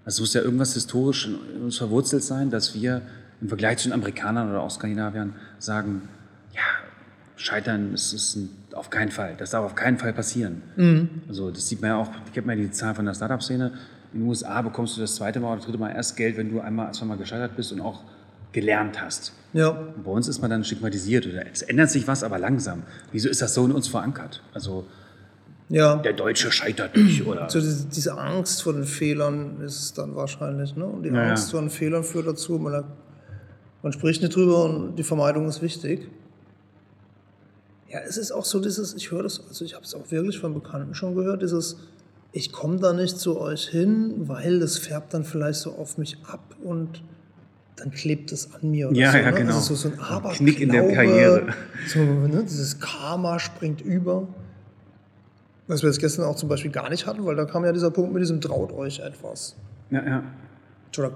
Also 0.04 0.16
es 0.16 0.20
muss 0.20 0.34
ja 0.34 0.42
irgendwas 0.42 0.74
historisch 0.74 1.26
in 1.26 1.62
uns 1.62 1.78
verwurzelt 1.78 2.22
sein, 2.24 2.50
dass 2.50 2.74
wir 2.74 3.02
im 3.40 3.48
Vergleich 3.48 3.78
zu 3.78 3.88
den 3.88 3.92
Amerikanern 3.94 4.50
oder 4.50 4.60
auch 4.60 4.70
Skandinaviern 4.70 5.34
sagen, 5.58 6.02
ja, 6.54 6.60
Scheitern 7.36 7.92
ist, 7.94 8.12
ist 8.12 8.36
ein, 8.36 8.50
auf 8.74 8.90
keinen 8.90 9.10
Fall, 9.10 9.34
das 9.36 9.50
darf 9.50 9.64
auf 9.64 9.74
keinen 9.74 9.98
Fall 9.98 10.12
passieren. 10.12 10.62
Also 11.28 11.50
das 11.50 11.68
sieht 11.68 11.80
man 11.80 11.90
ja 11.90 11.96
auch, 11.96 12.10
ich 12.30 12.36
habe 12.36 12.46
mir 12.46 12.56
die 12.56 12.70
Zahl 12.70 12.94
von 12.94 13.04
der 13.04 13.14
Startup-Szene, 13.14 13.72
in 14.12 14.20
den 14.20 14.28
USA 14.28 14.60
bekommst 14.62 14.96
du 14.96 15.00
das 15.00 15.16
zweite 15.16 15.40
Mal 15.40 15.54
oder 15.54 15.64
dritte 15.64 15.78
Mal 15.78 15.90
erst 15.90 16.16
Geld, 16.16 16.36
wenn 16.36 16.50
du 16.50 16.60
einmal, 16.60 16.92
zweimal 16.92 17.16
gescheitert 17.16 17.56
bist 17.56 17.72
und 17.72 17.80
auch 17.80 18.02
gelernt 18.52 19.00
hast. 19.00 19.32
ja. 19.54 19.70
Bei 20.04 20.10
uns 20.10 20.28
ist 20.28 20.40
man 20.40 20.50
dann 20.50 20.62
stigmatisiert 20.62 21.26
oder 21.26 21.46
es 21.50 21.62
ändert 21.62 21.90
sich 21.90 22.06
was, 22.06 22.22
aber 22.22 22.38
langsam. 22.38 22.82
Wieso 23.10 23.28
ist 23.30 23.40
das 23.40 23.54
so 23.54 23.64
in 23.64 23.72
uns 23.72 23.88
verankert? 23.88 24.42
Also 24.52 24.86
ja. 25.72 25.96
der 25.96 26.12
Deutsche 26.12 26.52
scheitert 26.52 26.96
nicht 26.96 27.26
oder 27.26 27.48
So 27.50 27.60
diese, 27.60 27.86
diese 27.86 28.16
Angst 28.18 28.62
vor 28.62 28.72
den 28.74 28.84
Fehlern 28.84 29.60
ist 29.60 29.80
es 29.80 29.92
dann 29.92 30.14
wahrscheinlich. 30.14 30.76
Ne? 30.76 30.84
Und 30.84 31.02
die 31.02 31.08
Ja, 31.08 31.22
ja. 31.22 31.28
Angst 31.30 31.50
vor 31.50 31.60
den 31.60 31.70
Fehlern 31.70 32.04
führt 32.04 32.26
dazu, 32.26 32.58
man, 32.58 32.84
man 33.82 33.92
spricht 33.92 34.22
nicht 34.22 34.34
drüber 34.36 34.64
und 34.64 34.96
die 34.96 35.02
Vermeidung 35.02 35.48
ist 35.48 35.62
wichtig. 35.62 36.08
Ja, 37.88 38.00
es 38.08 38.16
ist 38.16 38.32
auch 38.32 38.44
so 38.44 38.60
dieses, 38.60 38.94
ich 38.94 39.10
höre 39.10 39.22
das, 39.22 39.42
also 39.48 39.64
ich 39.64 39.74
habe 39.74 39.84
es 39.84 39.94
auch 39.94 40.10
wirklich 40.10 40.38
von 40.38 40.54
Bekannten 40.54 40.94
schon 40.94 41.14
gehört, 41.14 41.42
dieses, 41.42 41.76
ich 42.32 42.50
komme 42.50 42.78
da 42.78 42.94
nicht 42.94 43.18
zu 43.18 43.38
euch 43.38 43.68
hin, 43.68 44.14
weil 44.28 44.60
das 44.60 44.78
färbt 44.78 45.12
dann 45.12 45.24
vielleicht 45.24 45.60
so 45.60 45.72
auf 45.72 45.98
mich 45.98 46.16
ab 46.26 46.56
und 46.62 47.02
dann 47.76 47.90
klebt 47.90 48.32
es 48.32 48.54
an 48.54 48.70
mir. 48.70 48.88
Oder 48.88 48.96
Ja, 48.96 49.12
so, 49.12 49.18
ja, 49.18 49.30
ne? 49.30 49.36
genau. 49.36 49.54
Also 49.56 49.74
so, 49.74 49.88
so 49.88 49.94
ein 49.94 50.00
Aberglaube, 50.00 50.36
Knick 50.36 50.60
in 50.60 50.70
der 50.70 50.92
Karriere. 50.92 51.46
So, 51.86 51.98
ne? 51.98 52.42
Dieses 52.44 52.78
Karma 52.80 53.38
springt 53.38 53.80
über. 53.82 54.26
Was 55.68 55.82
wir 55.82 55.88
jetzt 55.90 56.00
gestern 56.00 56.24
auch 56.24 56.36
zum 56.36 56.48
Beispiel 56.48 56.70
gar 56.70 56.90
nicht 56.90 57.06
hatten, 57.06 57.24
weil 57.24 57.36
da 57.36 57.44
kam 57.44 57.64
ja 57.64 57.72
dieser 57.72 57.90
Punkt 57.90 58.12
mit 58.12 58.20
diesem 58.22 58.40
traut 58.40 58.72
euch 58.72 59.00
etwas. 59.00 59.56
ja, 59.90 60.04
ja. 60.04 60.22
Oder 60.98 61.12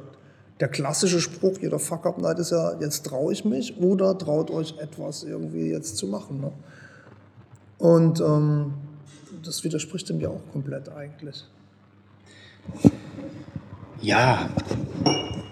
Der 0.61 0.69
klassische 0.69 1.21
Spruch, 1.21 1.59
jeder 1.61 1.79
Fuck-Up-Night 1.79 2.39
ist 2.39 2.51
ja, 2.53 2.79
jetzt 2.81 3.05
traue 3.05 3.33
ich 3.33 3.45
mich 3.45 3.77
oder 3.79 4.17
traut 4.17 4.51
euch 4.51 4.79
etwas 4.79 5.23
irgendwie 5.25 5.71
jetzt 5.71 5.99
zu 5.99 6.07
machen. 6.07 6.41
Ne? 6.41 6.53
Und 7.79 8.21
ähm, 8.21 8.73
das 9.45 9.63
widerspricht 9.65 10.09
dem 10.09 10.19
ja 10.21 10.31
auch 10.31 10.41
komplett 10.53 10.89
eigentlich. 10.89 11.45
Ja, 14.01 14.49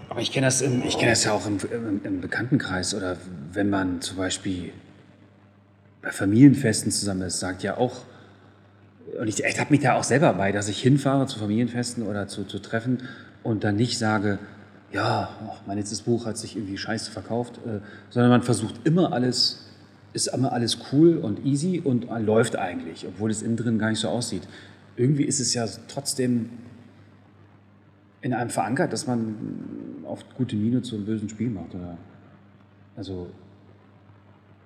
aber 0.09 0.21
ich 0.21 0.33
kenne 0.33 0.47
das, 0.47 0.61
im- 0.63 0.83
ich 0.85 0.97
kenne 0.99 1.11
das 1.13 1.25
ja 1.25 1.33
auch 1.33 1.47
im, 1.47 1.59
im, 1.71 2.01
im 2.05 2.21
Bekanntenkreis 2.21 2.95
oder 2.95 3.17
wenn 3.53 3.69
man 3.71 4.01
zum 4.01 4.17
Beispiel 4.17 4.73
bei 6.03 6.13
Familienfesten 6.13 6.91
zusammen 6.93 7.23
ist, 7.23 7.41
sagt 7.41 7.63
ja 7.63 7.77
auch, 7.77 8.03
und 9.21 9.29
ich, 9.29 9.43
ich 9.43 9.61
habe 9.61 9.71
mich 9.71 9.81
da 9.81 9.95
auch 9.95 10.05
selber 10.05 10.33
bei, 10.35 10.53
dass 10.53 10.69
ich 10.69 10.81
hinfahre 10.81 11.27
zu 11.27 11.39
Familienfesten 11.39 12.07
oder 12.07 12.29
zu, 12.29 12.45
zu 12.45 12.59
Treffen 12.59 13.03
und 13.43 13.65
dann 13.65 13.77
nicht 13.77 13.99
sage, 13.99 14.39
ja, 14.93 15.29
oh, 15.47 15.55
mein 15.67 15.79
letztes 15.79 16.03
Buch 16.03 16.27
hat 16.27 16.39
sich 16.39 16.57
irgendwie 16.57 16.79
scheiße 16.79 17.11
verkauft, 17.11 17.59
äh, 17.67 17.81
sondern 18.11 18.31
man 18.31 18.43
versucht 18.43 18.75
immer 18.85 19.13
alles, 19.13 19.67
ist 20.13 20.29
immer 20.29 20.53
alles 20.53 20.79
cool 20.93 21.19
und 21.19 21.45
easy 21.45 21.81
und 21.83 22.09
äh, 22.11 22.19
läuft 22.19 22.57
eigentlich, 22.57 23.07
obwohl 23.07 23.31
es 23.31 23.43
innen 23.43 23.57
drin 23.57 23.79
gar 23.79 23.91
nicht 23.91 23.99
so 23.99 24.09
aussieht. 24.09 24.43
Irgendwie 24.97 25.25
ist 25.25 25.41
es 25.41 25.53
ja 25.55 25.67
trotzdem 25.89 26.51
in 28.23 28.33
einem 28.33 28.51
verankert, 28.51 28.93
dass 28.93 29.07
man 29.07 29.35
auf 30.05 30.25
gute 30.37 30.57
Miene 30.57 30.83
zu 30.83 30.95
einem 30.95 31.05
bösen 31.05 31.29
Spiel 31.29 31.51
macht. 31.51 31.75
Oder? 31.75 31.99
Also, 32.97 33.29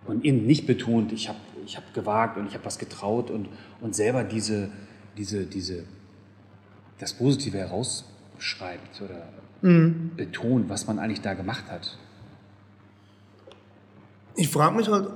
und 0.07 0.25
eben 0.25 0.47
nicht 0.47 0.67
betont, 0.67 1.13
ich 1.13 1.29
habe 1.29 1.39
ich 1.69 1.77
hab 1.77 1.93
gewagt 1.93 2.39
und 2.39 2.47
ich 2.47 2.55
habe 2.55 2.65
was 2.65 2.79
getraut 2.79 3.31
und, 3.31 3.49
und 3.83 3.95
selber 3.95 4.25
diese, 4.25 4.71
diese, 5.19 5.45
diese, 5.45 5.85
das 6.99 7.13
Positive 7.13 7.59
herausschreibt 7.59 9.03
oder 9.03 9.29
betont, 9.61 10.69
was 10.71 10.87
man 10.87 10.99
eigentlich 10.99 11.21
da 11.21 11.35
gemacht 11.35 11.65
hat. 11.69 11.99
Ich 14.35 14.49
frage 14.49 14.77
mich 14.77 14.89
halt, 14.89 15.11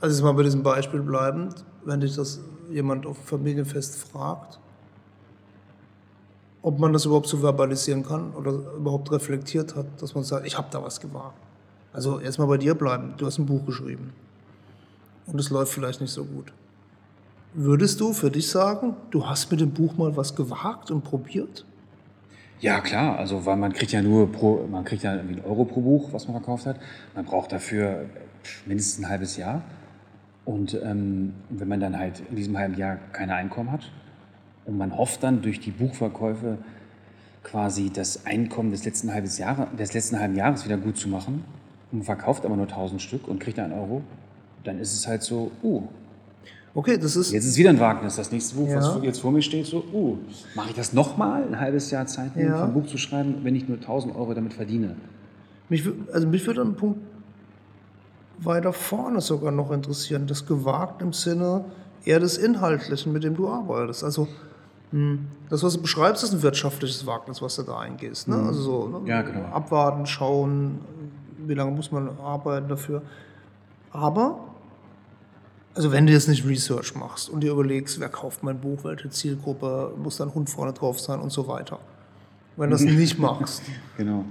also 0.00 0.14
jetzt 0.14 0.22
mal 0.22 0.32
bei 0.32 0.44
diesem 0.44 0.62
Beispiel 0.62 1.00
bleibend, 1.00 1.64
wenn 1.84 2.00
dich 2.00 2.14
das 2.14 2.40
jemand 2.70 3.04
auf 3.04 3.18
Familienfest 3.26 3.96
fragt, 3.96 4.58
ob 6.62 6.78
man 6.78 6.94
das 6.94 7.04
überhaupt 7.04 7.26
so 7.26 7.36
verbalisieren 7.36 8.02
kann 8.02 8.32
oder 8.32 8.52
überhaupt 8.52 9.12
reflektiert 9.12 9.76
hat, 9.76 10.00
dass 10.00 10.14
man 10.14 10.24
sagt, 10.24 10.46
ich 10.46 10.56
habe 10.56 10.68
da 10.70 10.82
was 10.82 11.00
gewagt. 11.00 11.36
Also 11.92 12.20
jetzt 12.20 12.38
mal 12.38 12.46
bei 12.46 12.56
dir 12.56 12.74
bleiben, 12.74 13.14
du 13.18 13.26
hast 13.26 13.38
ein 13.38 13.46
Buch 13.46 13.66
geschrieben 13.66 14.12
und 15.26 15.38
es 15.38 15.50
läuft 15.50 15.72
vielleicht 15.72 16.00
nicht 16.00 16.12
so 16.12 16.24
gut. 16.24 16.52
Würdest 17.54 18.00
du 18.00 18.12
für 18.12 18.30
dich 18.30 18.50
sagen, 18.50 18.96
du 19.10 19.26
hast 19.26 19.50
mit 19.50 19.60
dem 19.60 19.70
Buch 19.70 19.96
mal 19.96 20.16
was 20.16 20.34
gewagt 20.34 20.90
und 20.90 21.04
probiert? 21.04 21.64
Ja, 22.60 22.80
klar, 22.80 23.18
also 23.18 23.46
weil 23.46 23.56
man 23.56 23.72
kriegt 23.72 23.92
ja 23.92 24.02
nur 24.02 24.30
pro, 24.30 24.66
man 24.70 24.84
kriegt 24.84 25.02
ja 25.02 25.14
irgendwie 25.14 25.36
einen 25.36 25.44
Euro 25.44 25.64
pro 25.64 25.80
Buch, 25.80 26.12
was 26.12 26.26
man 26.26 26.36
verkauft 26.36 26.66
hat. 26.66 26.80
Man 27.14 27.24
braucht 27.24 27.52
dafür 27.52 28.06
mindestens 28.66 29.04
ein 29.04 29.08
halbes 29.08 29.36
Jahr. 29.36 29.62
Und 30.44 30.74
ähm, 30.82 31.34
wenn 31.48 31.68
man 31.68 31.80
dann 31.80 31.98
halt 31.98 32.22
in 32.28 32.36
diesem 32.36 32.58
halben 32.58 32.76
Jahr 32.76 32.96
keine 33.12 33.34
Einkommen 33.34 33.70
hat 33.70 33.90
und 34.66 34.76
man 34.76 34.96
hofft 34.96 35.22
dann 35.22 35.42
durch 35.42 35.60
die 35.60 35.70
Buchverkäufe 35.70 36.58
quasi 37.42 37.90
das 37.90 38.26
Einkommen 38.26 38.70
des 38.70 38.84
letzten, 38.84 39.12
halbes 39.12 39.38
Jahre, 39.38 39.68
des 39.78 39.94
letzten 39.94 40.18
halben 40.18 40.34
Jahres 40.34 40.64
wieder 40.64 40.76
gut 40.76 40.96
zu 40.96 41.08
machen 41.08 41.44
und 41.92 42.04
verkauft 42.04 42.44
aber 42.44 42.56
nur 42.56 42.66
1000 42.66 43.00
Stück 43.00 43.28
und 43.28 43.38
kriegt 43.40 43.58
einen 43.58 43.72
Euro, 43.72 44.02
dann 44.64 44.78
ist 44.78 44.94
es 44.94 45.06
halt 45.06 45.22
so, 45.22 45.50
uh, 45.62 45.82
Okay, 46.76 46.98
das 46.98 47.14
ist, 47.14 47.30
jetzt 47.30 47.44
ist 47.44 47.56
wieder 47.56 47.70
ein 47.70 47.78
Wagnis. 47.78 48.16
Das 48.16 48.32
nächste 48.32 48.56
Buch, 48.56 48.68
Ja. 48.68 48.78
was 48.78 48.98
jetzt 49.02 49.20
vor 49.20 49.30
mir 49.30 49.42
steht, 49.42 49.64
so, 49.66 49.84
uh, 49.92 50.18
mache 50.56 50.70
ich 50.70 50.74
das 50.74 50.92
nochmal, 50.92 51.44
ein 51.44 51.60
halbes 51.60 51.92
Jahr 51.92 52.04
Zeit 52.06 52.34
nehmen, 52.34 52.48
Ja. 52.48 52.64
ein 52.64 52.72
Buch 52.72 52.86
zu 52.86 52.98
schreiben, 52.98 53.36
wenn 53.44 53.54
ich 53.54 53.68
nur 53.68 53.78
1000 53.80 54.16
Euro 54.16 54.34
damit 54.34 54.54
verdiene? 54.54 54.96
Mich, 55.68 55.88
also 56.12 56.26
mich 56.26 56.44
würde 56.48 56.62
ein 56.62 56.74
Punkt 56.74 56.98
weiter 58.38 58.72
vorne 58.72 59.20
sogar 59.20 59.52
noch 59.52 59.70
interessieren. 59.70 60.26
Das 60.26 60.46
gewagt 60.46 61.00
im 61.00 61.12
Sinne 61.12 61.64
eher 62.04 62.18
des 62.18 62.36
Inhaltlichen, 62.38 63.12
mit 63.12 63.22
dem 63.22 63.36
du 63.36 63.48
arbeitest. 63.48 64.02
Also 64.02 64.26
hm, 64.90 65.26
das, 65.50 65.62
was 65.62 65.74
du 65.74 65.82
beschreibst, 65.82 66.24
ist 66.24 66.32
ein 66.32 66.42
wirtschaftliches 66.42 67.06
Wagnis, 67.06 67.40
was 67.40 67.56
du 67.56 67.62
da 67.62 67.78
eingehst. 67.78 68.26
Ne? 68.28 68.36
Also 68.36 68.60
so, 68.62 68.98
ne? 68.98 69.08
Ja, 69.08 69.22
genau. 69.22 69.44
Abwarten, 69.52 70.06
schauen, 70.06 70.80
wie 71.46 71.54
lange 71.54 71.70
muss 71.70 71.92
man 71.92 72.08
arbeiten 72.18 72.68
dafür. 72.68 73.02
Aber, 73.92 74.40
also 75.74 75.90
wenn 75.92 76.06
du 76.06 76.12
jetzt 76.12 76.28
nicht 76.28 76.46
Research 76.46 76.94
machst 76.94 77.28
und 77.28 77.40
dir 77.40 77.50
überlegst, 77.52 77.98
wer 78.00 78.08
kauft 78.08 78.42
mein 78.42 78.60
Buch, 78.60 78.84
welche 78.84 79.10
Zielgruppe, 79.10 79.92
muss 79.96 80.18
da 80.18 80.24
ein 80.24 80.34
Hund 80.34 80.48
vorne 80.50 80.72
drauf 80.72 81.00
sein 81.00 81.20
und 81.20 81.30
so 81.32 81.48
weiter. 81.48 81.78
Wenn 82.56 82.70
du 82.70 82.76
das 82.76 82.82
nicht 82.84 83.18
machst, 83.18 83.62
Genau. 83.96 84.24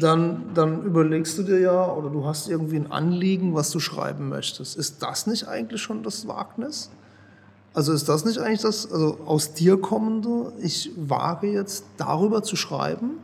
dann, 0.00 0.50
dann 0.54 0.82
überlegst 0.82 1.38
du 1.38 1.44
dir 1.44 1.60
ja, 1.60 1.92
oder 1.92 2.10
du 2.10 2.26
hast 2.26 2.48
irgendwie 2.48 2.76
ein 2.76 2.90
Anliegen, 2.90 3.54
was 3.54 3.70
du 3.70 3.78
schreiben 3.80 4.28
möchtest. 4.28 4.76
Ist 4.76 5.02
das 5.02 5.26
nicht 5.26 5.46
eigentlich 5.46 5.80
schon 5.80 6.02
das 6.02 6.26
Wagnis? 6.26 6.90
Also 7.74 7.92
ist 7.92 8.08
das 8.08 8.24
nicht 8.24 8.38
eigentlich 8.38 8.62
das, 8.62 8.90
also 8.90 9.18
aus 9.24 9.54
dir 9.54 9.80
kommende, 9.80 10.52
ich 10.60 10.90
wage 10.96 11.46
jetzt 11.52 11.84
darüber 11.96 12.42
zu 12.42 12.56
schreiben? 12.56 13.18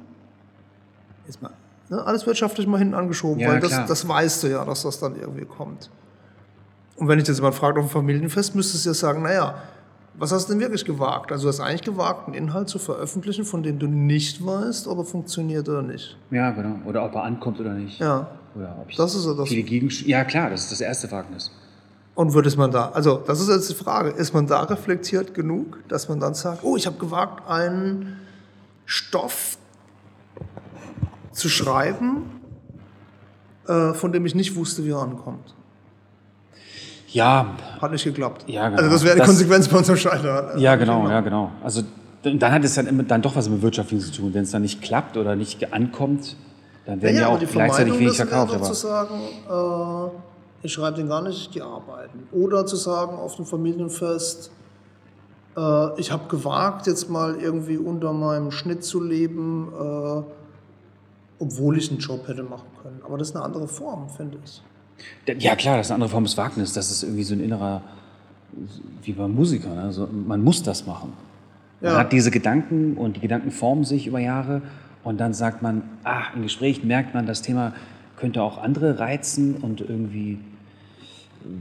Jetzt 1.26 1.43
mal, 1.43 1.50
ne, 1.88 2.04
alles 2.04 2.25
wirtschaftlich 2.26 2.66
mal 2.69 2.78
hinten 2.78 2.95
angeschoben, 2.95 3.40
Ja, 3.40 3.49
weil 3.49 3.61
das, 3.61 3.87
das 3.87 4.07
weißt 4.07 4.45
du 4.45 4.47
ja, 4.49 4.64
dass 4.64 4.83
das 4.83 5.00
dann 5.00 5.16
irgendwie 5.19 5.45
kommt. 5.47 5.90
Und 6.96 7.08
wenn 7.08 7.18
ich 7.18 7.26
jetzt 7.26 7.36
jemand 7.38 7.54
fragt 7.54 7.76
auf 7.78 7.86
dem 7.86 7.90
Familienfest, 7.90 8.54
müsstest 8.54 8.84
du 8.84 8.90
ja 8.90 8.94
sagen, 8.94 9.22
naja, 9.22 9.54
was 10.16 10.30
hast 10.30 10.48
du 10.48 10.52
denn 10.52 10.60
wirklich 10.60 10.84
gewagt? 10.84 11.32
Also 11.32 11.44
du 11.44 11.48
hast 11.48 11.58
eigentlich 11.60 11.82
gewagt, 11.82 12.26
einen 12.28 12.34
Inhalt 12.36 12.68
zu 12.68 12.78
veröffentlichen, 12.78 13.44
von 13.44 13.64
dem 13.64 13.80
du 13.80 13.88
nicht 13.88 14.44
weißt, 14.44 14.86
ob 14.86 14.98
er 14.98 15.04
funktioniert 15.04 15.68
oder 15.68 15.82
nicht. 15.82 16.16
Ja, 16.30 16.52
genau. 16.52 16.76
Oder 16.86 17.04
ob 17.04 17.14
er 17.16 17.24
ankommt 17.24 17.58
oder 17.58 17.72
nicht. 17.74 17.98
Ja. 17.98 18.28
Oder 18.54 18.76
ob 18.80 18.88
ich 18.90 18.96
Das 18.96 19.12
ist 19.14 19.22
so 19.22 19.34
das- 19.34 19.48
viele 19.48 19.64
Gegensch 19.64 20.04
Ja, 20.06 20.22
klar, 20.24 20.50
das 20.50 20.62
ist 20.64 20.72
das 20.72 20.80
erste 20.80 21.10
Wagnis. 21.10 21.50
Und 22.14 22.32
wird 22.32 22.46
es 22.46 22.56
man 22.56 22.70
da, 22.70 22.90
also 22.90 23.16
das 23.26 23.40
ist 23.40 23.48
jetzt 23.48 23.68
die 23.70 23.74
Frage, 23.74 24.10
ist 24.10 24.32
man 24.32 24.46
da 24.46 24.62
reflektiert 24.62 25.34
genug, 25.34 25.80
dass 25.88 26.08
man 26.08 26.20
dann 26.20 26.34
sagt, 26.34 26.62
oh, 26.62 26.76
ich 26.76 26.86
habe 26.86 26.96
gewagt, 26.96 27.48
einen 27.50 28.18
Stoff 28.84 29.58
zu 31.32 31.48
schreiben, 31.48 32.22
äh, 33.66 33.94
von 33.94 34.12
dem 34.12 34.24
ich 34.26 34.36
nicht 34.36 34.54
wusste, 34.54 34.84
wie 34.84 34.90
er 34.90 34.98
ankommt. 35.00 35.53
Ja, 37.14 37.47
Hat 37.80 37.92
nicht 37.92 38.04
geklappt. 38.04 38.44
Ja, 38.49 38.68
genau. 38.68 38.78
Also 38.83 38.90
das 38.92 39.04
wäre 39.04 39.14
die 39.14 39.18
Das- 39.21 39.28
Konsequenz 39.28 39.68
bei 39.68 39.78
unserem 39.78 39.97
Scheitern. 39.97 40.59
ja, 40.59 40.75
genau, 40.76 41.09
ja, 41.09 41.21
genau. 41.21 41.50
Also 41.62 41.83
dann 42.23 42.52
hat 42.52 42.64
es 42.64 42.75
dann, 42.75 42.87
immer, 42.87 43.02
dann 43.04 43.23
doch 43.23 43.37
was 43.37 43.49
mit 43.49 43.62
Wirtschaftlichen 43.62 44.04
zu 44.04 44.12
tun. 44.12 44.35
Wenn 44.35 44.42
es 44.42 44.50
dann 44.50 44.62
nicht 44.62 44.83
klappt 44.83 45.16
oder 45.16 45.37
nicht 45.37 45.73
ankommt, 45.73 46.37
dann 46.87 47.00
werden 47.02 47.16
ja, 47.16 47.26
aber 47.26 47.37
auch 47.37 47.38
die 47.38 47.47
gleichzeitig 47.47 47.99
wenig 47.99 48.16
verkauft. 48.16 48.52
wäre 48.52 48.62
zu 48.62 48.75
sagen, 48.75 49.14
äh, 49.49 50.11
ich 50.66 50.73
schreibe 50.73 50.97
den 50.97 51.09
gar 51.09 51.23
nicht, 51.23 51.38
ich 51.38 51.50
gehe 51.50 51.64
arbeiten. 51.64 52.26
Oder 52.33 52.66
zu 52.66 52.76
sagen 52.76 53.16
auf 53.16 53.37
dem 53.37 53.44
Familienfest, 53.47 54.50
äh, 55.56 56.00
ich 56.00 56.11
habe 56.11 56.26
gewagt, 56.28 56.87
jetzt 56.87 57.09
mal 57.11 57.37
irgendwie 57.37 57.76
unter 57.78 58.12
meinem 58.12 58.50
Schnitt 58.50 58.83
zu 58.85 59.02
leben, 59.02 59.68
äh, 59.73 60.23
obwohl 61.38 61.78
ich 61.78 61.90
einen 61.90 62.00
Job 62.00 62.26
hätte 62.26 62.42
machen 62.42 62.68
können. 62.83 63.00
Aber 63.04 63.18
das 63.18 63.28
ist 63.28 63.37
eine 63.37 63.44
andere 63.44 63.68
Form, 63.68 64.09
finde 64.09 64.38
ich. 64.44 64.62
Ja, 65.38 65.56
klar, 65.56 65.76
das 65.78 65.86
ist 65.86 65.90
eine 65.90 65.96
andere 65.96 66.10
Form 66.10 66.24
des 66.24 66.36
Wagnisses. 66.36 66.74
Das 66.74 66.90
ist 66.90 67.02
irgendwie 67.02 67.24
so 67.24 67.34
ein 67.34 67.40
innerer, 67.40 67.82
wie 69.02 69.12
beim 69.12 69.34
Musiker. 69.34 69.74
Ne? 69.74 69.92
So, 69.92 70.06
man 70.06 70.42
muss 70.44 70.62
das 70.62 70.86
machen. 70.86 71.12
Man 71.80 71.92
Ja. 71.92 71.98
hat 71.98 72.12
diese 72.12 72.30
Gedanken 72.30 72.96
und 72.96 73.16
die 73.16 73.20
Gedanken 73.20 73.50
formen 73.50 73.84
sich 73.84 74.06
über 74.06 74.18
Jahre 74.20 74.62
und 75.02 75.18
dann 75.18 75.34
sagt 75.34 75.62
man, 75.62 75.82
ah, 76.04 76.22
im 76.34 76.42
Gespräch 76.42 76.84
merkt 76.84 77.14
man, 77.14 77.26
das 77.26 77.42
Thema 77.42 77.72
könnte 78.16 78.42
auch 78.42 78.58
andere 78.58 78.98
reizen 78.98 79.56
und 79.56 79.80
irgendwie 79.80 80.38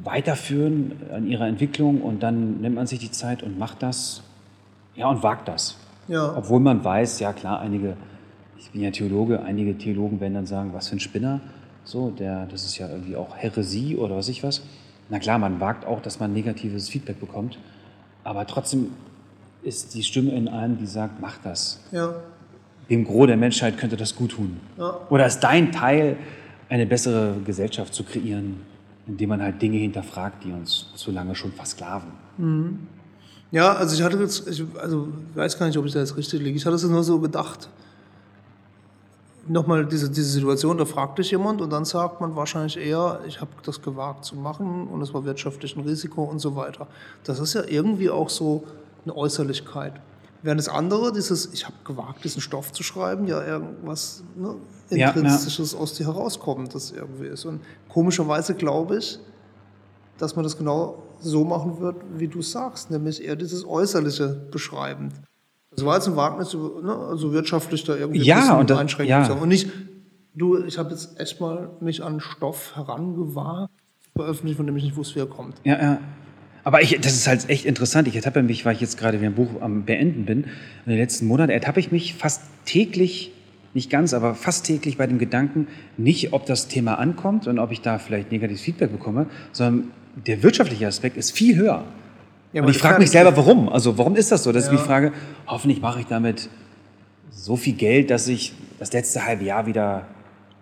weiterführen 0.03 0.93
an 1.13 1.27
ihrer 1.27 1.47
Entwicklung 1.47 2.01
und 2.01 2.23
dann 2.23 2.61
nimmt 2.61 2.75
man 2.75 2.87
sich 2.87 2.99
die 2.99 3.11
Zeit 3.11 3.43
und 3.43 3.59
macht 3.59 3.83
das, 3.83 4.21
ja, 4.95 5.07
und 5.09 5.23
wagt 5.23 5.47
das. 5.47 5.75
Ja. 6.07 6.33
Obwohl 6.37 6.59
man 6.59 6.83
weiß, 6.83 7.19
ja 7.19 7.33
klar, 7.33 7.59
einige, 7.59 7.97
ich 8.57 8.71
bin 8.71 8.81
ja 8.81 8.91
Theologe, 8.91 9.41
einige 9.43 9.77
Theologen 9.77 10.19
werden 10.21 10.35
dann 10.35 10.45
sagen, 10.45 10.71
was 10.73 10.87
für 10.87 10.95
ein 10.95 10.99
Spinner, 10.99 11.41
so, 11.83 12.09
der, 12.11 12.45
das 12.45 12.63
ist 12.65 12.77
ja 12.77 12.89
irgendwie 12.89 13.15
auch 13.15 13.35
Häresie 13.35 13.97
oder 13.97 14.15
was 14.15 14.29
ich 14.29 14.43
was. 14.43 14.61
Na 15.09 15.19
klar, 15.19 15.37
man 15.37 15.59
wagt 15.59 15.85
auch, 15.85 16.01
dass 16.01 16.19
man 16.19 16.33
negatives 16.33 16.89
Feedback 16.89 17.19
bekommt, 17.19 17.59
aber 18.23 18.47
trotzdem 18.47 18.91
ist 19.63 19.93
die 19.93 20.03
Stimme 20.03 20.31
in 20.31 20.47
einem, 20.47 20.77
die 20.77 20.85
sagt, 20.85 21.21
mach 21.21 21.37
das. 21.43 21.79
Ja. 21.91 22.15
Dem 22.89 23.05
Gros 23.05 23.27
der 23.27 23.37
Menschheit 23.37 23.77
könnte 23.77 23.95
das 23.97 24.15
gut 24.15 24.31
tun. 24.31 24.59
Ja. 24.77 24.99
Oder 25.09 25.25
ist 25.25 25.39
dein 25.39 25.71
Teil, 25.71 26.17
eine 26.69 26.85
bessere 26.85 27.35
Gesellschaft 27.45 27.93
zu 27.93 28.03
kreieren, 28.03 28.61
indem 29.05 29.29
man 29.29 29.41
halt 29.41 29.61
Dinge 29.61 29.77
hinterfragt, 29.77 30.43
die 30.43 30.51
uns 30.51 30.87
zu 30.95 31.11
lange 31.11 31.35
schon 31.35 31.51
versklaven. 31.51 32.09
Ja, 33.51 33.73
also 33.73 33.95
ich 33.95 34.01
hatte 34.01 34.17
jetzt, 34.17 34.47
ich, 34.47 34.63
also 34.79 35.09
ich 35.29 35.37
weiß 35.37 35.59
gar 35.59 35.67
nicht, 35.67 35.77
ob 35.77 35.85
ich 35.85 35.93
da 35.93 35.99
jetzt 35.99 36.17
richtig 36.17 36.41
liege. 36.41 36.57
Ich 36.57 36.65
hatte 36.65 36.75
es 36.75 36.83
nur 36.83 37.03
so 37.03 37.19
gedacht. 37.19 37.69
Nochmal 39.45 39.85
diese, 39.85 40.09
diese 40.09 40.29
Situation, 40.29 40.77
da 40.77 40.85
fragt 40.85 41.19
dich 41.19 41.31
jemand 41.31 41.61
und 41.61 41.69
dann 41.69 41.83
sagt 41.83 42.21
man 42.21 42.35
wahrscheinlich 42.35 42.77
eher, 42.77 43.19
ich 43.27 43.41
habe 43.41 43.51
das 43.63 43.81
gewagt 43.81 44.23
zu 44.23 44.37
machen 44.37 44.87
und 44.87 45.01
es 45.01 45.13
war 45.13 45.25
wirtschaftlich 45.25 45.75
ein 45.75 45.83
Risiko 45.83 46.23
und 46.23 46.39
so 46.39 46.55
weiter. 46.55 46.87
Das 47.25 47.39
ist 47.39 47.53
ja 47.53 47.63
irgendwie 47.67 48.09
auch 48.09 48.29
so 48.29 48.63
eine 49.03 49.15
Äußerlichkeit. 49.15 49.93
Während 50.43 50.59
das 50.59 50.69
andere, 50.69 51.11
dieses, 51.11 51.53
ich 51.53 51.65
habe 51.65 51.75
gewagt, 51.85 52.23
diesen 52.23 52.41
Stoff 52.41 52.71
zu 52.71 52.83
schreiben, 52.83 53.27
ja 53.27 53.45
irgendwas 53.45 54.23
ne, 54.35 54.55
Ja, 54.89 54.97
ja. 54.97 55.07
Intrinsisches 55.07 55.73
aus 55.73 55.93
dir 55.93 56.05
herauskommt, 56.07 56.73
das 56.75 56.91
irgendwie 56.91 57.27
ist. 57.27 57.45
Und 57.45 57.61
komischerweise 57.89 58.53
glaube 58.53 58.97
ich, 58.97 59.19
dass 60.17 60.35
man 60.35 60.43
das 60.43 60.57
genau 60.57 61.03
so 61.19 61.43
machen 61.45 61.79
wird, 61.79 61.95
wie 62.15 62.27
du 62.27 62.41
sagst, 62.41 62.91
nämlich 62.91 63.23
eher 63.23 63.35
dieses 63.35 63.65
Äußerliche 63.65 64.47
beschreibend. 64.51 65.13
Das 65.75 65.85
war 65.85 65.95
jetzt 65.95 66.07
ein 66.07 66.15
Wagnis, 66.15 66.53
ne, 66.53 66.95
also 67.09 67.33
wirtschaftlich 67.33 67.83
da 67.83 67.95
irgendwie 67.95 68.21
Ja, 68.21 68.53
ein 68.53 68.59
und 68.61 68.69
das- 68.69 68.77
Einschränkungen 68.77 69.25
ja. 69.27 69.33
Und 69.33 69.49
nicht, 69.49 69.69
du, 70.35 70.63
ich 70.63 70.77
habe 70.77 70.91
jetzt 70.91 71.19
echt 71.19 71.39
mal 71.41 71.69
mich 71.79 72.03
an 72.03 72.19
Stoff 72.19 72.75
herangewagt, 72.75 73.71
veröffentlicht, 74.15 74.57
von 74.57 74.67
dem 74.67 74.77
ich 74.77 74.83
nicht 74.83 74.95
wusste, 74.95 75.15
wie 75.15 75.19
er 75.19 75.25
kommt. 75.25 75.55
Ja, 75.63 75.81
ja. 75.81 75.97
Aber 76.63 76.81
ich, 76.81 76.97
das 77.01 77.13
ist 77.13 77.27
halt 77.27 77.49
echt 77.49 77.65
interessant. 77.65 78.07
Ich 78.07 78.15
ertappe 78.15 78.41
mich, 78.43 78.65
weil 78.65 78.75
ich 78.75 78.81
jetzt 78.81 78.97
gerade 78.97 79.19
wieder 79.19 79.29
ein 79.29 79.35
Buch 79.35 79.49
am 79.61 79.83
Beenden 79.83 80.25
bin, 80.25 80.43
in 80.85 80.91
den 80.91 80.97
letzten 80.97 81.25
Monaten 81.27 81.49
ertappe 81.51 81.79
ich 81.79 81.91
mich 81.91 82.13
fast 82.13 82.41
täglich, 82.65 83.31
nicht 83.73 83.89
ganz, 83.89 84.13
aber 84.13 84.35
fast 84.35 84.65
täglich 84.65 84.97
bei 84.97 85.07
dem 85.07 85.17
Gedanken, 85.17 85.67
nicht 85.97 86.31
ob 86.31 86.45
das 86.45 86.67
Thema 86.67 86.99
ankommt 86.99 87.47
und 87.47 87.59
ob 87.59 87.71
ich 87.71 87.81
da 87.81 87.97
vielleicht 87.97 88.31
negatives 88.31 88.61
Feedback 88.61 88.91
bekomme, 88.91 89.25
sondern 89.51 89.91
der 90.27 90.43
wirtschaftliche 90.43 90.87
Aspekt 90.87 91.17
ist 91.17 91.31
viel 91.31 91.55
höher. 91.57 91.83
Ja, 92.53 92.61
und 92.63 92.69
ich 92.69 92.77
frage 92.77 92.99
mich 92.99 93.09
selber, 93.11 93.35
warum? 93.35 93.67
Also 93.69 93.97
warum 93.97 94.15
ist 94.15 94.31
das 94.31 94.43
so? 94.43 94.51
Dass 94.51 94.65
ich 94.65 94.71
Ja. 94.71 94.77
mich 94.77 94.85
frage, 94.85 95.11
hoffentlich 95.47 95.81
mache 95.81 95.99
ich 96.01 96.05
damit 96.07 96.49
so 97.31 97.55
viel 97.55 97.73
Geld, 97.73 98.11
dass 98.11 98.27
ich 98.27 98.53
das 98.79 98.93
letzte 98.93 99.25
halbe 99.25 99.43
Jahr 99.43 99.65
wieder, 99.65 100.05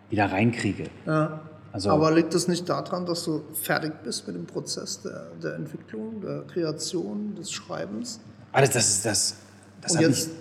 wieder 0.10 0.32
reinkriege. 0.32 0.86
Ja. 1.06 1.42
Also- 1.74 1.90
Aber 1.92 2.12
liegt 2.12 2.34
das 2.34 2.48
nicht 2.48 2.68
daran, 2.68 3.06
dass 3.06 3.24
du 3.26 3.42
fertig 3.54 3.92
bist 4.04 4.26
mit 4.28 4.36
dem 4.36 4.46
Prozess 4.46 5.02
der, 5.02 5.28
der 5.42 5.56
Entwicklung, 5.56 6.22
der 6.22 6.42
Kreation, 6.44 7.36
des 7.36 7.52
Schreibens? 7.52 8.20
Alles 8.52 8.72
das 8.72 8.88
ist 8.90 9.06
das. 9.06 9.36
das 9.82 9.92
Und 9.92 9.98
hat 10.00 10.06
jetzt, 10.08 10.28
mich, 10.30 10.38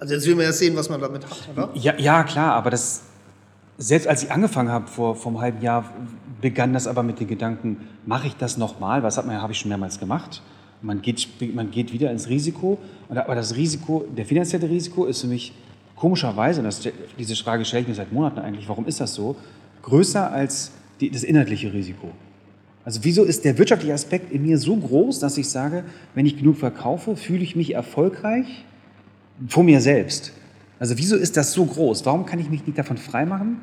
also 0.00 0.14
jetzt 0.14 0.26
will 0.26 0.34
man 0.36 0.44
ja 0.44 0.52
sehen, 0.52 0.74
was 0.76 0.88
man 0.88 1.00
damit 1.00 1.24
hat, 1.24 1.48
oder? 1.54 1.70
Ja, 1.74 1.94
ja, 1.98 2.22
klar, 2.24 2.54
aber 2.54 2.70
das, 2.70 3.02
selbst 3.78 4.06
als 4.08 4.22
ich 4.22 4.32
angefangen 4.32 4.70
habe 4.70 4.86
vor, 4.86 5.16
vor 5.16 5.32
einem 5.32 5.40
halben 5.42 5.60
Jahr, 5.62 5.84
begann 6.40 6.72
das 6.72 6.86
aber 6.86 7.02
mit 7.02 7.20
den 7.20 7.26
Gedanken, 7.28 7.86
mache 8.06 8.28
ich 8.28 8.36
das 8.36 8.56
nochmal? 8.56 9.02
Was 9.02 9.18
hat 9.18 9.26
man, 9.26 9.40
habe 9.42 9.52
ich 9.52 9.58
schon 9.58 9.68
mehrmals 9.70 9.98
gemacht. 9.98 10.42
Man 10.82 11.02
geht, 11.02 11.26
man 11.54 11.70
geht 11.70 11.92
wieder 11.92 12.10
ins 12.10 12.28
Risiko, 12.28 12.78
aber 13.08 13.34
das 13.34 13.56
Risiko, 13.56 14.04
der 14.16 14.24
finanzielle 14.24 14.68
Risiko 14.68 15.06
ist 15.06 15.20
für 15.20 15.26
mich 15.26 15.52
komischerweise, 15.96 16.60
und 16.60 16.66
das, 16.66 16.80
diese 17.18 17.34
Frage 17.36 17.64
stelle 17.64 17.82
ich 17.82 17.88
mir 17.88 17.94
seit 17.94 18.12
Monaten 18.12 18.38
eigentlich, 18.38 18.68
warum 18.68 18.86
ist 18.86 19.00
das 19.00 19.14
so, 19.14 19.36
größer 19.82 20.30
als 20.30 20.70
die, 21.00 21.10
das 21.10 21.24
inhaltliche 21.24 21.72
Risiko. 21.72 22.10
Also 22.84 23.00
wieso 23.02 23.24
ist 23.24 23.44
der 23.44 23.58
wirtschaftliche 23.58 23.92
Aspekt 23.92 24.32
in 24.32 24.42
mir 24.42 24.58
so 24.58 24.76
groß, 24.76 25.18
dass 25.18 25.36
ich 25.36 25.48
sage, 25.48 25.84
wenn 26.14 26.26
ich 26.26 26.38
genug 26.38 26.56
verkaufe, 26.56 27.16
fühle 27.16 27.42
ich 27.42 27.54
mich 27.54 27.74
erfolgreich 27.74 28.64
vor 29.48 29.62
mir 29.62 29.80
selbst. 29.80 30.32
Also 30.78 30.96
wieso 30.96 31.16
ist 31.16 31.36
das 31.36 31.52
so 31.52 31.64
groß? 31.64 32.06
Warum 32.06 32.24
kann 32.24 32.38
ich 32.38 32.48
mich 32.48 32.66
nicht 32.66 32.78
davon 32.78 32.96
freimachen? 32.96 33.58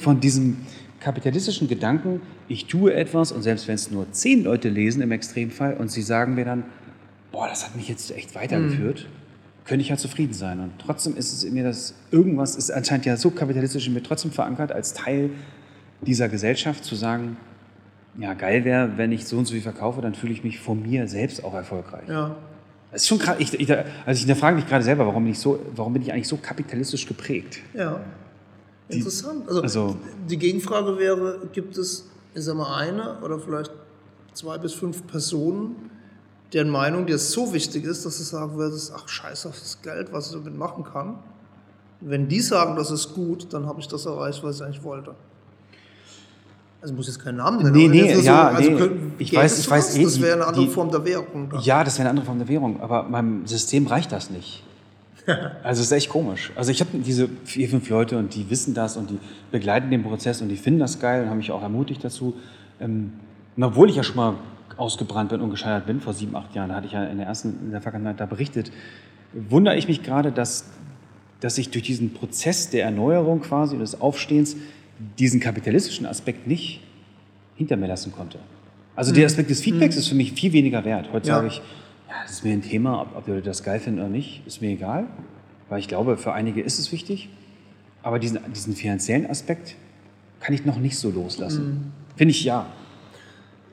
Von 0.00 0.20
diesem 0.20 0.58
kapitalistischen 1.06 1.68
Gedanken, 1.68 2.20
ich 2.48 2.66
tue 2.66 2.92
etwas 2.92 3.30
und 3.30 3.42
selbst 3.42 3.68
wenn 3.68 3.76
es 3.76 3.92
nur 3.92 4.10
zehn 4.10 4.42
Leute 4.42 4.68
lesen 4.68 5.02
im 5.02 5.12
Extremfall 5.12 5.74
und 5.74 5.88
sie 5.88 6.02
sagen 6.02 6.34
mir 6.34 6.44
dann, 6.44 6.64
boah, 7.30 7.46
das 7.46 7.64
hat 7.64 7.76
mich 7.76 7.88
jetzt 7.88 8.10
echt 8.10 8.34
weitergeführt, 8.34 9.06
könnte 9.66 9.82
ich 9.82 9.88
ja 9.90 9.96
zufrieden 9.96 10.34
sein. 10.34 10.58
Und 10.58 10.72
trotzdem 10.80 11.16
ist 11.16 11.32
es 11.32 11.44
in 11.44 11.54
mir 11.54 11.62
das, 11.62 11.94
irgendwas 12.10 12.56
ist 12.56 12.72
anscheinend 12.72 13.06
ja 13.06 13.16
so 13.16 13.30
kapitalistisch 13.30 13.86
in 13.86 13.94
mir 13.94 14.02
trotzdem 14.02 14.32
verankert 14.32 14.72
als 14.72 14.94
Teil 14.94 15.30
dieser 16.00 16.28
Gesellschaft 16.28 16.84
zu 16.84 16.96
sagen, 16.96 17.36
ja, 18.18 18.34
geil 18.34 18.64
wäre, 18.64 18.98
wenn 18.98 19.12
ich 19.12 19.26
so 19.26 19.38
und 19.38 19.44
so 19.44 19.52
viel 19.52 19.62
verkaufe, 19.62 20.00
dann 20.00 20.16
fühle 20.16 20.32
ich 20.32 20.42
mich 20.42 20.58
vor 20.58 20.74
mir 20.74 21.06
selbst 21.06 21.44
auch 21.44 21.54
erfolgreich. 21.54 22.08
Ja. 22.08 22.34
Das 22.90 23.02
ist 23.02 23.06
schon 23.06 23.20
krass. 23.20 23.36
Ich, 23.38 23.54
ich, 23.54 23.70
also 23.70 23.86
ich 24.10 24.18
hinterfrage 24.18 24.56
mich 24.56 24.66
gerade 24.66 24.82
selber, 24.82 25.06
warum 25.06 25.22
bin, 25.22 25.30
ich 25.34 25.38
so, 25.38 25.60
warum 25.76 25.92
bin 25.92 26.02
ich 26.02 26.12
eigentlich 26.12 26.26
so 26.26 26.36
kapitalistisch 26.36 27.06
geprägt? 27.06 27.60
Ja. 27.74 28.00
Interessant. 28.88 29.48
Also, 29.48 29.62
also- 29.62 29.96
die 30.28 30.36
Gegenfrage 30.38 30.98
wäre, 30.98 31.40
gibt 31.52 31.76
es, 31.78 32.06
ich 32.34 32.44
sag 32.44 32.56
mal, 32.56 32.76
eine 32.76 33.18
oder 33.22 33.38
vielleicht 33.38 33.70
zwei 34.32 34.58
bis 34.58 34.72
fünf 34.74 35.06
Personen, 35.06 35.90
deren 36.52 36.68
Meinung 36.70 37.06
dir 37.06 37.18
so 37.18 37.52
wichtig 37.52 37.84
ist, 37.84 38.06
dass 38.06 38.18
du 38.18 38.22
sagen 38.22 38.56
würdest, 38.56 38.92
ach 38.94 39.08
scheiß 39.08 39.46
auf 39.46 39.58
das 39.58 39.80
Geld, 39.82 40.12
was 40.12 40.28
ich 40.28 40.32
damit 40.36 40.56
machen 40.56 40.84
kann. 40.84 41.18
Wenn 42.00 42.28
die 42.28 42.40
sagen, 42.40 42.76
das 42.76 42.90
ist 42.90 43.14
gut, 43.14 43.52
dann 43.52 43.66
habe 43.66 43.80
ich 43.80 43.88
das 43.88 44.06
erreicht, 44.06 44.42
was 44.44 44.56
ich 44.56 44.62
eigentlich 44.62 44.82
wollte. 44.84 45.14
Also 46.80 46.92
ich 46.92 46.96
muss 46.98 47.06
jetzt 47.06 47.18
keinen 47.18 47.38
Namen 47.38 47.58
nennen. 47.64 47.72
Nee, 47.74 47.88
nee, 47.88 48.20
ja, 48.20 48.48
also 48.50 48.70
nee. 48.70 48.76
können- 48.76 49.14
Ich 49.18 49.32
weiß- 49.32 49.58
ich 49.60 49.68
weiß 49.70 49.96
eh, 49.96 50.04
Das 50.04 50.20
wäre 50.20 50.34
eine 50.34 50.46
andere 50.46 50.66
die- 50.66 50.70
Form 50.70 50.90
der 50.90 51.04
Währung. 51.04 51.48
dann. 51.50 51.60
Ja, 51.62 51.82
das 51.82 51.94
wäre 51.94 52.02
eine 52.02 52.10
andere 52.10 52.26
Form 52.26 52.38
der 52.38 52.48
Währung, 52.48 52.80
aber 52.80 53.02
meinem 53.04 53.46
System 53.46 53.86
reicht 53.86 54.12
das 54.12 54.30
nicht. 54.30 54.62
Also 55.62 55.80
es 55.80 55.86
ist 55.88 55.92
echt 55.92 56.08
komisch. 56.08 56.52
Also 56.54 56.70
ich 56.70 56.80
habe 56.80 56.90
diese 56.98 57.28
vier, 57.44 57.68
fünf 57.68 57.88
Leute 57.88 58.16
und 58.18 58.34
die 58.34 58.48
wissen 58.48 58.74
das 58.74 58.96
und 58.96 59.10
die 59.10 59.18
begleiten 59.50 59.90
den 59.90 60.02
Prozess 60.02 60.40
und 60.40 60.48
die 60.48 60.56
finden 60.56 60.80
das 60.80 61.00
geil 61.00 61.22
und 61.22 61.30
haben 61.30 61.38
mich 61.38 61.50
auch 61.50 61.62
ermutigt 61.62 62.04
dazu. 62.04 62.34
Ähm, 62.80 63.12
und 63.56 63.64
obwohl 63.64 63.90
ich 63.90 63.96
ja 63.96 64.02
schon 64.02 64.16
mal 64.16 64.34
ausgebrannt 64.76 65.30
bin 65.30 65.40
und 65.40 65.50
gescheitert 65.50 65.86
bin, 65.86 66.00
vor 66.00 66.12
sieben, 66.12 66.36
acht 66.36 66.54
Jahren, 66.54 66.74
hatte 66.74 66.86
ich 66.86 66.92
ja 66.92 67.04
in 67.04 67.18
der 67.18 67.26
ersten, 67.26 67.58
in 67.64 67.70
der 67.70 67.80
Vergangenheit 67.80 68.20
da 68.20 68.26
berichtet, 68.26 68.70
wundere 69.32 69.76
ich 69.76 69.88
mich 69.88 70.02
gerade, 70.02 70.30
dass, 70.32 70.66
dass 71.40 71.58
ich 71.58 71.70
durch 71.70 71.84
diesen 71.84 72.12
Prozess 72.12 72.70
der 72.70 72.84
Erneuerung 72.84 73.40
quasi, 73.40 73.76
des 73.78 74.00
Aufstehens, 74.00 74.56
diesen 75.18 75.40
kapitalistischen 75.40 76.06
Aspekt 76.06 76.46
nicht 76.46 76.80
hinter 77.56 77.76
mir 77.76 77.88
lassen 77.88 78.12
konnte. 78.12 78.38
Also 78.94 79.12
der 79.12 79.26
Aspekt 79.26 79.50
des 79.50 79.60
Feedbacks 79.60 79.96
ist 79.96 80.08
für 80.08 80.14
mich 80.14 80.32
viel 80.32 80.52
weniger 80.52 80.84
wert. 80.84 81.08
Heute 81.12 81.28
Ja. 81.28 81.36
sage 81.36 81.48
ich, 81.48 81.60
ja, 82.08 82.14
das 82.22 82.32
ist 82.32 82.44
mir 82.44 82.52
ein 82.52 82.62
Thema, 82.62 83.02
ob, 83.02 83.16
ob 83.16 83.24
die 83.24 83.32
Leute 83.32 83.42
das 83.42 83.62
geil 83.62 83.80
finden 83.80 84.00
oder 84.00 84.08
nicht, 84.08 84.46
ist 84.46 84.60
mir 84.60 84.70
egal. 84.70 85.06
Weil 85.68 85.80
ich 85.80 85.88
glaube, 85.88 86.16
für 86.16 86.32
einige 86.32 86.60
ist 86.60 86.78
es 86.78 86.92
wichtig. 86.92 87.28
Aber 88.02 88.18
diesen, 88.18 88.38
diesen 88.52 88.74
finanziellen 88.74 89.28
Aspekt 89.28 89.74
kann 90.40 90.54
ich 90.54 90.64
noch 90.64 90.78
nicht 90.78 90.98
so 90.98 91.10
loslassen. 91.10 91.92
Finde 92.14 92.30
ich 92.30 92.44
ja. 92.44 92.66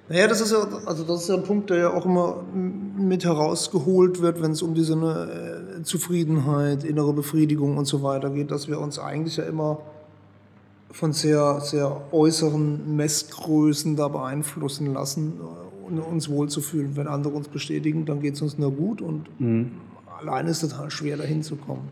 Naja, 0.10 0.28
das 0.28 0.42
ist 0.42 0.52
ja, 0.52 0.68
also 0.86 1.04
das 1.04 1.22
ist 1.22 1.30
ja 1.30 1.36
ein 1.36 1.44
Punkt, 1.44 1.70
der 1.70 1.78
ja 1.78 1.94
auch 1.94 2.06
immer 2.06 2.44
mit 2.54 3.24
herausgeholt 3.24 4.22
wird, 4.22 4.42
wenn 4.42 4.52
es 4.52 4.62
um 4.62 4.74
diese 4.74 4.94
äh, 4.96 5.84
Zufriedenheit, 5.84 6.84
innere 6.84 7.14
Befriedigung 7.14 7.78
und 7.78 7.86
so 7.86 8.04
weiter 8.04 8.30
geht, 8.32 8.52
dass 8.52 8.68
wir 8.68 8.80
uns 8.80 9.00
eigentlich 9.00 9.38
ja 9.38 9.44
immer 9.44 9.80
von 10.92 11.14
sehr, 11.14 11.62
sehr 11.62 12.02
äußeren 12.12 12.96
Messgrößen 12.96 13.96
da 13.96 14.08
beeinflussen 14.08 14.94
lassen, 14.94 15.40
uns 15.84 16.30
wohlzufühlen. 16.30 16.96
Wenn 16.96 17.08
andere 17.08 17.34
uns 17.34 17.48
bestätigen, 17.48 18.06
dann 18.06 18.22
geht 18.22 18.36
es 18.36 18.42
uns 18.42 18.58
nur 18.58 18.72
gut 18.72 19.02
und 19.02 19.28
mhm. 19.40 19.72
allein 20.20 20.48
ist 20.48 20.64
es 20.64 20.70
total 20.70 20.92
schwer, 20.92 21.18
dahin 21.18 21.44
zu 21.44 21.56
kommen. 21.56 21.90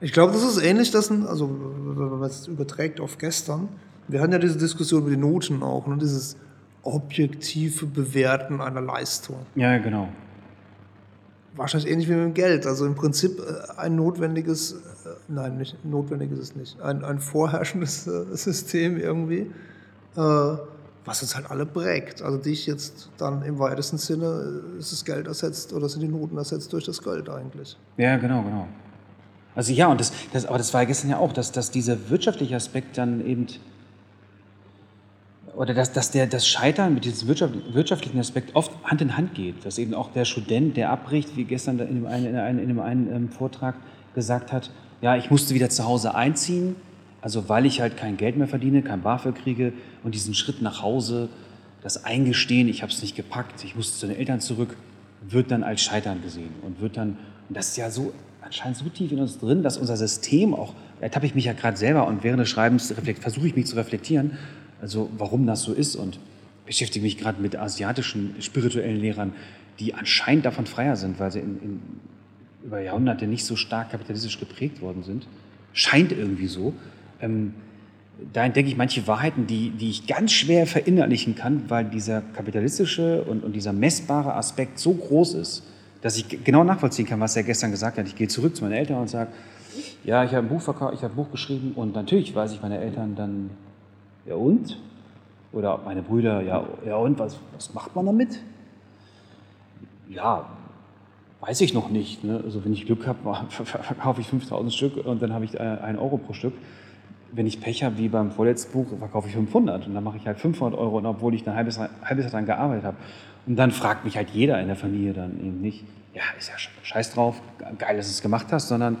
Ich 0.00 0.12
glaube, 0.12 0.32
das 0.32 0.42
ist 0.44 0.62
ähnlich, 0.62 0.90
dass, 0.90 1.10
also 1.10 1.50
wenn 1.50 2.18
man 2.18 2.22
es 2.22 2.46
überträgt 2.46 3.00
auf 3.00 3.18
gestern, 3.18 3.68
wir 4.08 4.20
hatten 4.20 4.32
ja 4.32 4.38
diese 4.38 4.58
Diskussion 4.58 5.02
über 5.02 5.10
die 5.10 5.16
Noten 5.16 5.62
auch, 5.62 5.86
ne? 5.86 5.98
dieses 5.98 6.36
objektive 6.82 7.86
Bewerten 7.86 8.60
einer 8.60 8.80
Leistung. 8.80 9.36
Ja, 9.54 9.76
genau. 9.78 10.08
Wahrscheinlich 11.54 11.90
ähnlich 11.90 12.08
wie 12.08 12.14
mit 12.14 12.24
dem 12.24 12.34
Geld. 12.34 12.66
Also 12.66 12.86
im 12.86 12.94
Prinzip 12.94 13.38
äh, 13.40 13.78
ein 13.78 13.96
notwendiges, 13.96 14.72
äh, 14.72 14.76
nein, 15.28 15.58
nicht 15.58 15.84
notwendig 15.84 16.32
ist 16.32 16.38
es 16.38 16.56
nicht, 16.56 16.80
ein, 16.80 17.04
ein 17.04 17.18
vorherrschendes 17.18 18.06
äh, 18.06 18.24
System 18.34 18.96
irgendwie, 18.96 19.50
was 21.04 21.22
uns 21.22 21.34
halt 21.34 21.50
alle 21.50 21.66
prägt. 21.66 22.22
Also 22.22 22.38
dich 22.38 22.66
jetzt 22.66 23.10
dann 23.18 23.42
im 23.42 23.58
weitesten 23.58 23.98
Sinne, 23.98 24.62
ist 24.78 24.92
das 24.92 25.04
Geld 25.04 25.26
ersetzt 25.26 25.72
oder 25.72 25.88
sind 25.88 26.02
die 26.02 26.08
Noten 26.08 26.36
ersetzt 26.36 26.72
durch 26.72 26.84
das 26.84 27.02
Geld 27.02 27.28
eigentlich. 27.28 27.76
Ja, 27.96 28.16
genau, 28.16 28.42
genau. 28.42 28.68
Also 29.54 29.72
ja, 29.72 29.88
und 29.88 30.00
das, 30.00 30.12
das, 30.32 30.46
aber 30.46 30.58
das 30.58 30.72
war 30.72 30.86
gestern 30.86 31.10
ja 31.10 31.18
auch, 31.18 31.32
dass, 31.32 31.52
dass 31.52 31.70
dieser 31.70 32.10
wirtschaftliche 32.10 32.56
Aspekt 32.56 32.98
dann 32.98 33.24
eben 33.26 33.46
oder 35.56 35.74
dass, 35.74 35.92
dass 35.92 36.10
der, 36.10 36.26
das 36.26 36.46
Scheitern 36.46 36.94
mit 36.94 37.04
diesem 37.04 37.28
wirtschaftlichen 37.28 38.18
Aspekt 38.18 38.54
oft 38.54 38.70
Hand 38.84 39.02
in 39.02 39.16
Hand 39.16 39.34
geht. 39.34 39.66
Dass 39.66 39.78
eben 39.78 39.94
auch 39.94 40.12
der 40.12 40.24
Student, 40.24 40.76
der 40.76 40.90
abbricht, 40.90 41.36
wie 41.36 41.44
gestern 41.44 41.78
in 41.80 42.06
einem, 42.06 42.26
in 42.26 42.36
einem, 42.36 42.58
in 42.58 42.70
einem 42.70 42.80
einen 42.80 43.12
ähm, 43.14 43.28
Vortrag 43.30 43.74
gesagt 44.14 44.52
hat, 44.52 44.70
ja, 45.02 45.16
ich 45.16 45.30
musste 45.30 45.54
wieder 45.54 45.68
zu 45.68 45.84
Hause 45.84 46.14
einziehen, 46.14 46.76
also 47.22 47.48
weil 47.48 47.66
ich 47.66 47.80
halt 47.80 47.96
kein 47.96 48.16
Geld 48.16 48.36
mehr 48.36 48.48
verdiene, 48.48 48.82
kein 48.82 49.02
BAföG 49.02 49.34
kriege 49.34 49.72
und 50.02 50.14
diesen 50.14 50.34
Schritt 50.34 50.62
nach 50.62 50.82
Hause, 50.82 51.28
das 51.82 52.04
Eingestehen, 52.04 52.68
ich 52.68 52.82
habe 52.82 52.92
es 52.92 53.00
nicht 53.02 53.16
gepackt, 53.16 53.64
ich 53.64 53.76
musste 53.76 53.98
zu 53.98 54.06
den 54.06 54.16
Eltern 54.16 54.40
zurück, 54.40 54.76
wird 55.28 55.50
dann 55.50 55.62
als 55.62 55.82
Scheitern 55.82 56.22
gesehen 56.22 56.50
und 56.62 56.80
wird 56.80 56.96
dann, 56.96 57.16
und 57.48 57.56
das 57.56 57.68
ist 57.68 57.76
ja 57.76 57.90
so 57.90 58.12
anscheinend 58.42 58.78
so 58.78 58.88
tief 58.88 59.12
in 59.12 59.20
uns 59.20 59.38
drin, 59.38 59.62
dass 59.62 59.76
unser 59.76 59.96
System 59.96 60.54
auch, 60.54 60.74
ertappe 61.00 61.26
ich 61.26 61.34
mich 61.34 61.44
ja 61.44 61.52
gerade 61.52 61.76
selber 61.76 62.06
und 62.06 62.24
während 62.24 62.40
des 62.40 62.48
Schreibens 62.48 62.92
versuche 63.20 63.46
ich 63.46 63.56
mich 63.56 63.66
zu 63.66 63.76
reflektieren, 63.76 64.38
also 64.80 65.10
warum 65.16 65.46
das 65.46 65.62
so 65.62 65.72
ist 65.72 65.96
und 65.96 66.18
beschäftige 66.66 67.04
mich 67.04 67.18
gerade 67.18 67.40
mit 67.40 67.56
asiatischen 67.56 68.34
spirituellen 68.40 69.00
Lehrern, 69.00 69.32
die 69.78 69.94
anscheinend 69.94 70.46
davon 70.46 70.66
freier 70.66 70.96
sind, 70.96 71.18
weil 71.18 71.30
sie 71.30 71.40
in, 71.40 71.60
in, 71.62 71.80
über 72.64 72.80
Jahrhunderte 72.80 73.26
nicht 73.26 73.44
so 73.44 73.56
stark 73.56 73.90
kapitalistisch 73.90 74.38
geprägt 74.38 74.80
worden 74.80 75.02
sind. 75.02 75.26
Scheint 75.72 76.12
irgendwie 76.12 76.46
so. 76.46 76.74
Ähm, 77.20 77.54
da 78.32 78.44
entdecke 78.44 78.68
ich 78.68 78.76
manche 78.76 79.06
Wahrheiten, 79.06 79.46
die, 79.46 79.70
die 79.70 79.90
ich 79.90 80.06
ganz 80.06 80.32
schwer 80.32 80.66
verinnerlichen 80.66 81.34
kann, 81.34 81.64
weil 81.68 81.86
dieser 81.86 82.20
kapitalistische 82.20 83.22
und, 83.22 83.44
und 83.44 83.54
dieser 83.54 83.72
messbare 83.72 84.34
Aspekt 84.34 84.78
so 84.78 84.92
groß 84.92 85.34
ist, 85.34 85.66
dass 86.02 86.16
ich 86.16 86.44
genau 86.44 86.64
nachvollziehen 86.64 87.06
kann, 87.06 87.20
was 87.20 87.36
er 87.36 87.42
gestern 87.42 87.70
gesagt 87.70 87.98
hat. 87.98 88.06
Ich 88.06 88.16
gehe 88.16 88.28
zurück 88.28 88.56
zu 88.56 88.64
meinen 88.64 88.74
Eltern 88.74 88.98
und 89.00 89.08
sage, 89.08 89.30
ja, 90.04 90.24
ich 90.24 90.34
habe 90.34 90.46
ein 90.46 90.48
Buch 90.48 90.60
verkauft, 90.60 90.94
ich 90.94 91.02
habe 91.02 91.14
ein 91.14 91.16
Buch 91.16 91.30
geschrieben 91.30 91.72
und 91.76 91.94
natürlich 91.94 92.34
weiß 92.34 92.52
ich 92.52 92.62
meine 92.62 92.78
Eltern 92.78 93.14
dann 93.16 93.50
ja 94.26 94.34
und? 94.34 94.78
Oder 95.52 95.80
meine 95.84 96.02
Brüder, 96.02 96.42
ja, 96.42 96.64
ja 96.86 96.96
und, 96.96 97.18
was, 97.18 97.38
was 97.54 97.74
macht 97.74 97.94
man 97.96 98.06
damit? 98.06 98.40
Ja, 100.08 100.46
weiß 101.40 101.60
ich 101.60 101.74
noch 101.74 101.90
nicht. 101.90 102.24
Ne? 102.24 102.40
Also 102.44 102.64
wenn 102.64 102.72
ich 102.72 102.86
Glück 102.86 103.06
habe, 103.06 103.18
verkaufe 103.48 104.20
ich 104.20 104.28
5000 104.28 104.72
Stück 104.72 105.06
und 105.06 105.22
dann 105.22 105.32
habe 105.32 105.44
ich 105.44 105.54
äh, 105.54 105.58
einen 105.58 105.98
Euro 105.98 106.18
pro 106.18 106.32
Stück. 106.32 106.54
Wenn 107.32 107.46
ich 107.46 107.60
Pech 107.60 107.84
habe, 107.84 107.98
wie 107.98 108.08
beim 108.08 108.32
vorletzten 108.32 108.72
Buch, 108.72 108.86
verkaufe 108.98 109.28
ich 109.28 109.34
500 109.34 109.86
und 109.86 109.94
dann 109.94 110.02
mache 110.02 110.16
ich 110.16 110.26
halt 110.26 110.38
500 110.38 110.78
Euro, 110.78 110.98
und 110.98 111.06
obwohl 111.06 111.34
ich 111.34 111.46
ein 111.46 111.54
halbes, 111.54 111.78
halbes 111.78 112.24
Jahr 112.24 112.30
daran 112.30 112.46
gearbeitet 112.46 112.84
habe. 112.84 112.96
Und 113.46 113.56
dann 113.56 113.70
fragt 113.70 114.04
mich 114.04 114.16
halt 114.16 114.30
jeder 114.30 114.60
in 114.60 114.66
der 114.66 114.76
Familie 114.76 115.12
dann 115.12 115.38
eben 115.40 115.60
nicht, 115.60 115.84
ja, 116.14 116.22
ist 116.38 116.48
ja 116.48 116.54
scheiß 116.82 117.14
drauf, 117.14 117.40
geil, 117.78 117.96
dass 117.96 118.06
du 118.06 118.12
es 118.12 118.22
gemacht 118.22 118.46
hast, 118.50 118.68
sondern, 118.68 118.96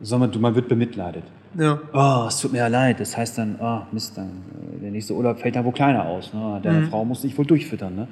sondern 0.00 0.40
man 0.40 0.54
wird 0.54 0.68
bemitleidet. 0.68 1.24
Ja. 1.56 1.78
Oh, 1.92 2.26
es 2.28 2.40
tut 2.40 2.52
mir 2.52 2.58
ja 2.58 2.68
leid. 2.68 3.00
Das 3.00 3.16
heißt 3.16 3.38
dann, 3.38 3.56
oh, 3.60 3.80
Mist, 3.92 4.16
dann, 4.16 4.28
äh, 4.76 4.80
der 4.80 4.90
nächste 4.90 5.14
Urlaub 5.14 5.38
fällt 5.38 5.56
dann 5.56 5.64
wohl 5.64 5.72
kleiner 5.72 6.04
aus. 6.04 6.32
Ne? 6.32 6.60
Deine 6.62 6.80
mhm. 6.80 6.88
Frau 6.88 7.04
muss 7.04 7.22
sich 7.22 7.36
wohl 7.38 7.46
durchfüttern. 7.46 7.94
Ne? 7.94 8.08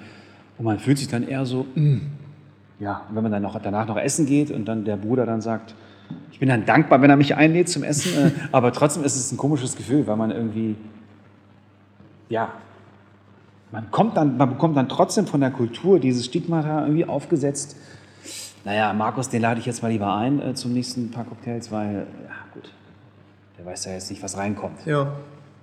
Und 0.58 0.64
man 0.64 0.78
fühlt 0.78 0.98
sich 0.98 1.08
dann 1.08 1.26
eher 1.26 1.44
so, 1.44 1.66
mm. 1.74 1.98
ja, 2.80 3.02
wenn 3.10 3.22
man 3.22 3.32
dann 3.32 3.42
noch, 3.42 3.60
danach 3.60 3.86
noch 3.86 3.98
essen 3.98 4.26
geht 4.26 4.50
und 4.50 4.64
dann 4.66 4.84
der 4.84 4.96
Bruder 4.96 5.26
dann 5.26 5.42
sagt, 5.42 5.74
ich 6.32 6.40
bin 6.40 6.48
dann 6.48 6.66
dankbar, 6.66 7.00
wenn 7.00 7.10
er 7.10 7.16
mich 7.16 7.34
einlädt 7.34 7.68
zum 7.68 7.82
Essen, 7.82 8.26
äh, 8.26 8.30
aber 8.52 8.72
trotzdem 8.72 9.04
ist 9.04 9.16
es 9.16 9.32
ein 9.32 9.38
komisches 9.38 9.76
Gefühl, 9.76 10.06
weil 10.06 10.16
man 10.16 10.30
irgendwie, 10.30 10.76
ja, 12.28 12.52
man, 13.72 13.90
kommt 13.90 14.16
dann, 14.16 14.36
man 14.36 14.50
bekommt 14.50 14.76
dann 14.76 14.88
trotzdem 14.88 15.26
von 15.26 15.40
der 15.40 15.50
Kultur 15.50 15.98
dieses 15.98 16.26
Stigmata 16.26 16.82
irgendwie 16.82 17.04
aufgesetzt. 17.04 17.76
Naja, 18.64 18.92
Markus, 18.92 19.28
den 19.28 19.42
lade 19.42 19.60
ich 19.60 19.66
jetzt 19.66 19.82
mal 19.82 19.90
lieber 19.90 20.14
ein 20.14 20.42
äh, 20.42 20.54
zum 20.54 20.72
nächsten 20.72 21.10
paar 21.10 21.24
Cocktails, 21.24 21.70
weil, 21.70 22.06
ja, 22.24 22.34
gut, 22.52 22.70
der 23.58 23.64
weiß 23.64 23.84
ja 23.86 23.92
jetzt 23.92 24.10
nicht, 24.10 24.22
was 24.22 24.36
reinkommt. 24.36 24.84
Ja. 24.84 25.02
Okay. 25.02 25.10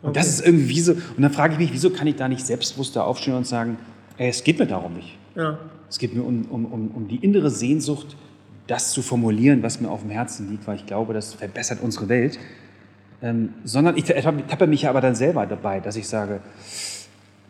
Und 0.02 0.16
das 0.18 0.28
ist 0.28 0.46
irgendwie 0.46 0.80
so, 0.80 0.94
und 0.94 1.22
dann 1.22 1.32
frage 1.32 1.54
ich 1.54 1.60
mich, 1.60 1.74
wieso 1.74 1.90
kann 1.90 2.08
ich 2.08 2.16
da 2.16 2.28
nicht 2.28 2.46
selbstbewusster 2.46 3.06
aufstehen 3.06 3.36
und 3.36 3.46
sagen, 3.46 3.78
ey, 4.18 4.30
es 4.30 4.44
geht 4.44 4.60
mir 4.60 4.68
darum 4.68 4.94
nicht. 4.94 5.18
Ja. 5.36 5.60
Es 5.90 6.00
geht 6.00 6.16
mir 6.16 6.24
um, 6.24 6.46
um, 6.50 6.66
um, 6.66 6.88
um 6.90 7.08
die 7.08 7.18
innere 7.18 7.50
Sehnsucht, 7.50 8.16
das 8.68 8.92
zu 8.92 9.02
formulieren, 9.02 9.64
was 9.64 9.82
mir 9.82 9.90
auf 9.90 10.02
dem 10.02 10.10
Herzen 10.10 10.50
liegt, 10.50 10.68
weil 10.68 10.76
ich 10.76 10.86
glaube, 10.86 11.14
das 11.14 11.34
verbessert 11.34 11.80
unsere 11.82 12.10
Welt. 12.10 12.40
Ähm, 13.22 13.54
sondern 13.64 13.96
ich 13.98 14.06
tappe 14.06 14.68
mich 14.68 14.88
aber 14.88 15.00
dann 15.00 15.16
selber 15.16 15.46
dabei, 15.46 15.80
dass 15.80 15.96
ich 15.96 16.08
sage, 16.08 16.42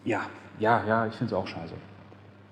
ja, 0.05 0.21
ja, 0.59 0.83
ja, 0.87 1.07
ich 1.07 1.15
finde 1.15 1.33
es 1.33 1.39
auch 1.39 1.47
scheiße. 1.47 1.73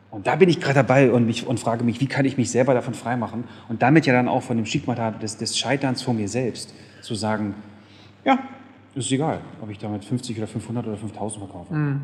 Und 0.09 0.27
da 0.27 0.35
bin 0.35 0.49
ich 0.49 0.59
gerade 0.59 0.75
dabei 0.75 1.11
und, 1.11 1.25
mich, 1.25 1.47
und 1.47 1.59
frage 1.59 1.83
mich, 1.83 2.01
wie 2.01 2.07
kann 2.07 2.25
ich 2.25 2.37
mich 2.37 2.51
selber 2.51 2.73
davon 2.73 2.93
freimachen 2.93 3.45
und 3.69 3.81
damit 3.81 4.05
ja 4.05 4.13
dann 4.13 4.27
auch 4.27 4.43
von 4.43 4.57
dem 4.57 4.65
Stigmata 4.65 5.11
des, 5.11 5.37
des 5.37 5.57
Scheiterns 5.57 6.01
vor 6.01 6.13
mir 6.13 6.27
selbst 6.27 6.73
zu 7.01 7.15
sagen, 7.15 7.55
ja, 8.25 8.39
ist 8.93 9.11
egal, 9.11 9.39
ob 9.61 9.69
ich 9.69 9.77
damit 9.77 10.03
50 10.03 10.37
oder 10.37 10.47
500 10.47 10.85
oder 10.85 10.97
5000 10.97 11.45
verkaufe. 11.45 11.73
Mhm. 11.73 12.01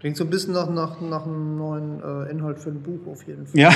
Klingt 0.00 0.16
so 0.16 0.24
ein 0.24 0.30
bisschen 0.30 0.54
nach, 0.54 0.70
nach, 0.70 1.00
nach 1.02 1.26
einem 1.26 1.58
neuen 1.58 2.02
äh, 2.02 2.30
Inhalt 2.30 2.58
für 2.58 2.70
ein 2.70 2.82
Buch 2.82 3.06
auf 3.06 3.26
jeden 3.26 3.46
Fall. 3.46 3.60
Ja. 3.60 3.70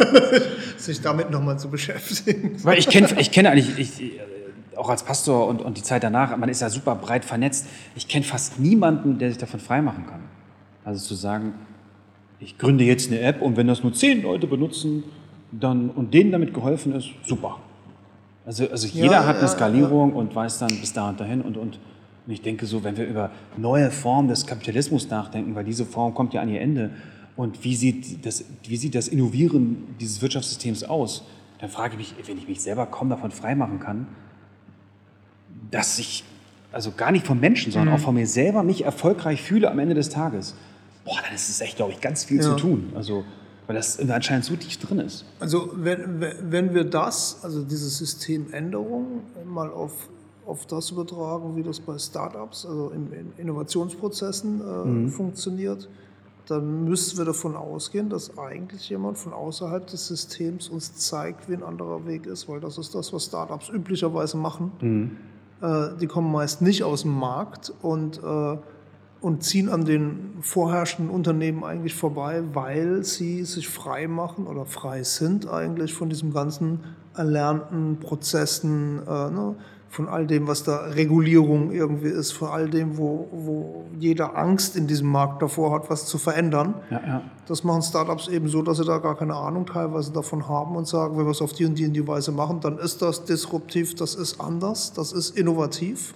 Sich 0.76 1.00
damit 1.00 1.30
nochmal 1.30 1.58
zu 1.58 1.68
beschäftigen. 1.68 2.56
Weil 2.62 2.78
ich 2.78 2.88
kenne 2.88 3.08
ich 3.18 3.32
kenn 3.32 3.46
eigentlich, 3.46 3.76
ich, 3.76 4.20
auch 4.76 4.88
als 4.88 5.02
Pastor 5.02 5.48
und, 5.48 5.60
und 5.60 5.76
die 5.76 5.82
Zeit 5.82 6.04
danach, 6.04 6.36
man 6.36 6.48
ist 6.48 6.62
ja 6.62 6.70
super 6.70 6.94
breit 6.94 7.24
vernetzt. 7.24 7.66
Ich 7.96 8.06
kenne 8.06 8.24
fast 8.24 8.60
niemanden, 8.60 9.18
der 9.18 9.28
sich 9.28 9.38
davon 9.38 9.58
freimachen 9.58 10.06
kann. 10.06 10.20
Also 10.84 11.04
zu 11.04 11.14
sagen, 11.16 11.54
ich 12.38 12.56
gründe 12.56 12.84
jetzt 12.84 13.10
eine 13.10 13.20
App 13.20 13.42
und 13.42 13.56
wenn 13.56 13.66
das 13.66 13.82
nur 13.82 13.92
zehn 13.92 14.22
Leute 14.22 14.46
benutzen 14.46 15.02
dann, 15.52 15.90
und 15.90 16.14
denen 16.14 16.30
damit 16.30 16.54
geholfen 16.54 16.94
ist, 16.94 17.10
super. 17.24 17.58
Also, 18.46 18.68
also 18.68 18.86
jeder 18.86 19.12
ja, 19.12 19.26
hat 19.26 19.38
eine 19.38 19.48
Skalierung 19.48 20.10
ja. 20.10 20.16
und 20.16 20.34
weiß 20.34 20.60
dann 20.60 20.68
bis 20.68 20.92
da 20.92 21.10
und 21.10 21.20
dahin. 21.20 21.42
Und, 21.42 21.56
und, 21.56 21.78
und 22.26 22.32
ich 22.32 22.42
denke 22.42 22.66
so, 22.66 22.84
wenn 22.84 22.96
wir 22.96 23.06
über 23.06 23.30
neue 23.56 23.90
Formen 23.90 24.28
des 24.28 24.46
Kapitalismus 24.46 25.08
nachdenken, 25.08 25.54
weil 25.54 25.64
diese 25.64 25.84
Form 25.84 26.14
kommt 26.14 26.34
ja 26.34 26.42
an 26.42 26.48
ihr 26.48 26.60
Ende, 26.60 26.90
und 27.36 27.64
wie 27.64 27.74
sieht 27.74 28.26
das, 28.26 28.44
wie 28.64 28.76
sieht 28.76 28.94
das 28.94 29.08
Innovieren 29.08 29.94
dieses 29.98 30.20
Wirtschaftssystems 30.20 30.84
aus, 30.84 31.24
dann 31.58 31.70
frage 31.70 31.94
ich 31.94 32.16
mich, 32.16 32.28
wenn 32.28 32.36
ich 32.36 32.48
mich 32.48 32.60
selber 32.60 32.86
kaum 32.86 33.08
davon 33.08 33.30
freimachen 33.30 33.80
kann, 33.80 34.06
dass 35.70 35.98
ich, 35.98 36.24
also 36.72 36.92
gar 36.92 37.12
nicht 37.12 37.26
vom 37.26 37.40
Menschen, 37.40 37.72
sondern 37.72 37.94
mhm. 37.94 38.00
auch 38.00 38.04
von 38.04 38.14
mir 38.14 38.26
selber 38.26 38.62
mich 38.62 38.84
erfolgreich 38.84 39.40
fühle 39.42 39.70
am 39.70 39.78
Ende 39.78 39.94
des 39.94 40.10
Tages, 40.10 40.54
boah, 41.04 41.16
dann 41.24 41.34
ist 41.34 41.48
es 41.48 41.60
echt, 41.60 41.76
glaube 41.76 41.92
ich, 41.92 42.00
ganz 42.00 42.24
viel 42.24 42.38
ja. 42.38 42.42
zu 42.42 42.56
tun. 42.56 42.92
Also 42.94 43.24
weil 43.70 43.76
das 43.76 44.00
anscheinend 44.00 44.44
so 44.44 44.56
tief 44.56 44.78
drin 44.78 44.98
ist. 44.98 45.24
Also 45.38 45.70
wenn, 45.76 46.20
wenn 46.20 46.74
wir 46.74 46.82
das, 46.82 47.38
also 47.44 47.62
diese 47.62 47.88
Systemänderung 47.88 49.20
mal 49.46 49.70
auf, 49.70 50.08
auf 50.50 50.66
das 50.66 50.90
übertragen, 50.90 51.56
wie 51.56 51.62
das 51.62 51.80
bei 51.80 51.98
Startups, 51.98 52.66
also 52.66 52.90
in, 52.90 53.12
in 53.12 53.32
Innovationsprozessen 53.38 54.60
äh, 54.60 54.88
mhm. 54.88 55.08
funktioniert, 55.08 55.88
dann 56.46 56.84
müssen 56.84 57.16
wir 57.16 57.24
davon 57.24 57.54
ausgehen, 57.54 58.10
dass 58.10 58.36
eigentlich 58.36 58.88
jemand 58.88 59.18
von 59.18 59.32
außerhalb 59.32 59.86
des 59.86 60.08
Systems 60.08 60.68
uns 60.68 60.94
zeigt, 60.96 61.48
wie 61.48 61.54
ein 61.54 61.62
anderer 61.62 62.06
Weg 62.06 62.26
ist, 62.26 62.48
weil 62.48 62.60
das 62.60 62.76
ist 62.76 62.94
das, 62.94 63.12
was 63.12 63.26
Startups 63.26 63.68
üblicherweise 63.68 64.36
machen. 64.36 64.72
Mhm. 64.80 65.16
Äh, 65.62 65.96
die 66.00 66.06
kommen 66.08 66.32
meist 66.32 66.60
nicht 66.60 66.82
aus 66.82 67.02
dem 67.02 67.16
Markt 67.16 67.72
und 67.82 68.20
äh, 68.22 68.56
und 69.20 69.42
ziehen 69.44 69.68
an 69.68 69.84
den 69.84 70.38
vorherrschenden 70.40 71.14
Unternehmen 71.14 71.62
eigentlich 71.62 71.94
vorbei, 71.94 72.42
weil 72.54 73.04
sie 73.04 73.44
sich 73.44 73.68
frei 73.68 74.08
machen 74.08 74.46
oder 74.46 74.64
frei 74.64 75.02
sind 75.02 75.48
eigentlich 75.48 75.92
von 75.92 76.08
diesem 76.08 76.32
ganzen 76.32 76.80
erlernten 77.14 77.98
Prozessen, 77.98 79.00
äh, 79.06 79.30
ne, 79.30 79.56
von 79.90 80.08
all 80.08 80.24
dem, 80.24 80.46
was 80.46 80.62
da 80.62 80.76
Regulierung 80.84 81.72
irgendwie 81.72 82.08
ist, 82.08 82.30
von 82.30 82.48
all 82.48 82.70
dem, 82.70 82.96
wo, 82.96 83.28
wo 83.32 83.84
jeder 83.98 84.38
Angst 84.38 84.76
in 84.76 84.86
diesem 84.86 85.08
Markt 85.08 85.42
davor 85.42 85.72
hat, 85.72 85.90
was 85.90 86.06
zu 86.06 86.16
verändern. 86.16 86.76
Ja, 86.90 87.00
ja. 87.04 87.22
Das 87.48 87.64
machen 87.64 87.82
Startups 87.82 88.28
eben 88.28 88.46
so, 88.48 88.62
dass 88.62 88.76
sie 88.76 88.84
da 88.84 88.98
gar 88.98 89.16
keine 89.16 89.34
Ahnung 89.34 89.66
teilweise 89.66 90.12
davon 90.12 90.48
haben 90.48 90.76
und 90.76 90.86
sagen, 90.86 91.18
wenn 91.18 91.24
wir 91.24 91.32
es 91.32 91.42
auf 91.42 91.54
die 91.54 91.64
und 91.64 91.76
die 91.76 91.86
und 91.86 91.94
die 91.94 92.06
Weise 92.06 92.30
machen, 92.30 92.60
dann 92.60 92.78
ist 92.78 93.02
das 93.02 93.24
disruptiv, 93.24 93.96
das 93.96 94.14
ist 94.14 94.40
anders, 94.40 94.92
das 94.92 95.12
ist 95.12 95.36
innovativ. 95.36 96.14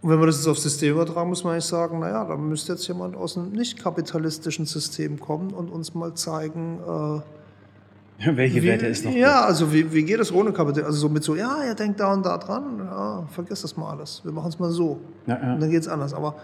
Und 0.00 0.10
wenn 0.10 0.18
wir 0.18 0.26
das 0.26 0.38
jetzt 0.38 0.48
aufs 0.48 0.62
System 0.62 0.92
übertragen, 0.94 1.28
muss 1.28 1.44
man 1.44 1.52
eigentlich 1.52 1.66
sagen, 1.66 1.98
naja, 1.98 2.24
da 2.24 2.36
müsste 2.36 2.72
jetzt 2.72 2.88
jemand 2.88 3.14
aus 3.14 3.36
einem 3.36 3.52
nicht 3.52 3.78
kapitalistischen 3.78 4.64
System 4.64 5.20
kommen 5.20 5.52
und 5.52 5.68
uns 5.68 5.94
mal 5.94 6.14
zeigen, 6.14 6.78
äh, 6.78 7.20
Welche 8.24 8.62
wie, 8.62 8.66
Werte 8.66 8.86
ist 8.86 9.04
noch? 9.04 9.12
Ja, 9.12 9.42
also 9.44 9.72
wie, 9.72 9.92
wie 9.92 10.04
geht 10.04 10.20
es 10.20 10.32
ohne 10.32 10.52
Kapital? 10.52 10.84
Also 10.84 10.98
so 10.98 11.08
mit 11.08 11.24
so, 11.24 11.34
ja, 11.34 11.64
ihr 11.66 11.74
denkt 11.74 12.00
da 12.00 12.12
und 12.12 12.24
da 12.24 12.38
dran, 12.38 12.78
ja, 12.78 13.24
vergiss 13.30 13.62
das 13.62 13.76
mal 13.76 13.90
alles. 13.90 14.22
Wir 14.24 14.32
machen 14.32 14.48
es 14.48 14.58
mal 14.58 14.70
so. 14.70 15.00
Ja, 15.26 15.38
ja. 15.42 15.54
Und 15.54 15.60
dann 15.60 15.70
geht 15.70 15.82
es 15.82 15.88
anders. 15.88 16.14
Aber 16.14 16.36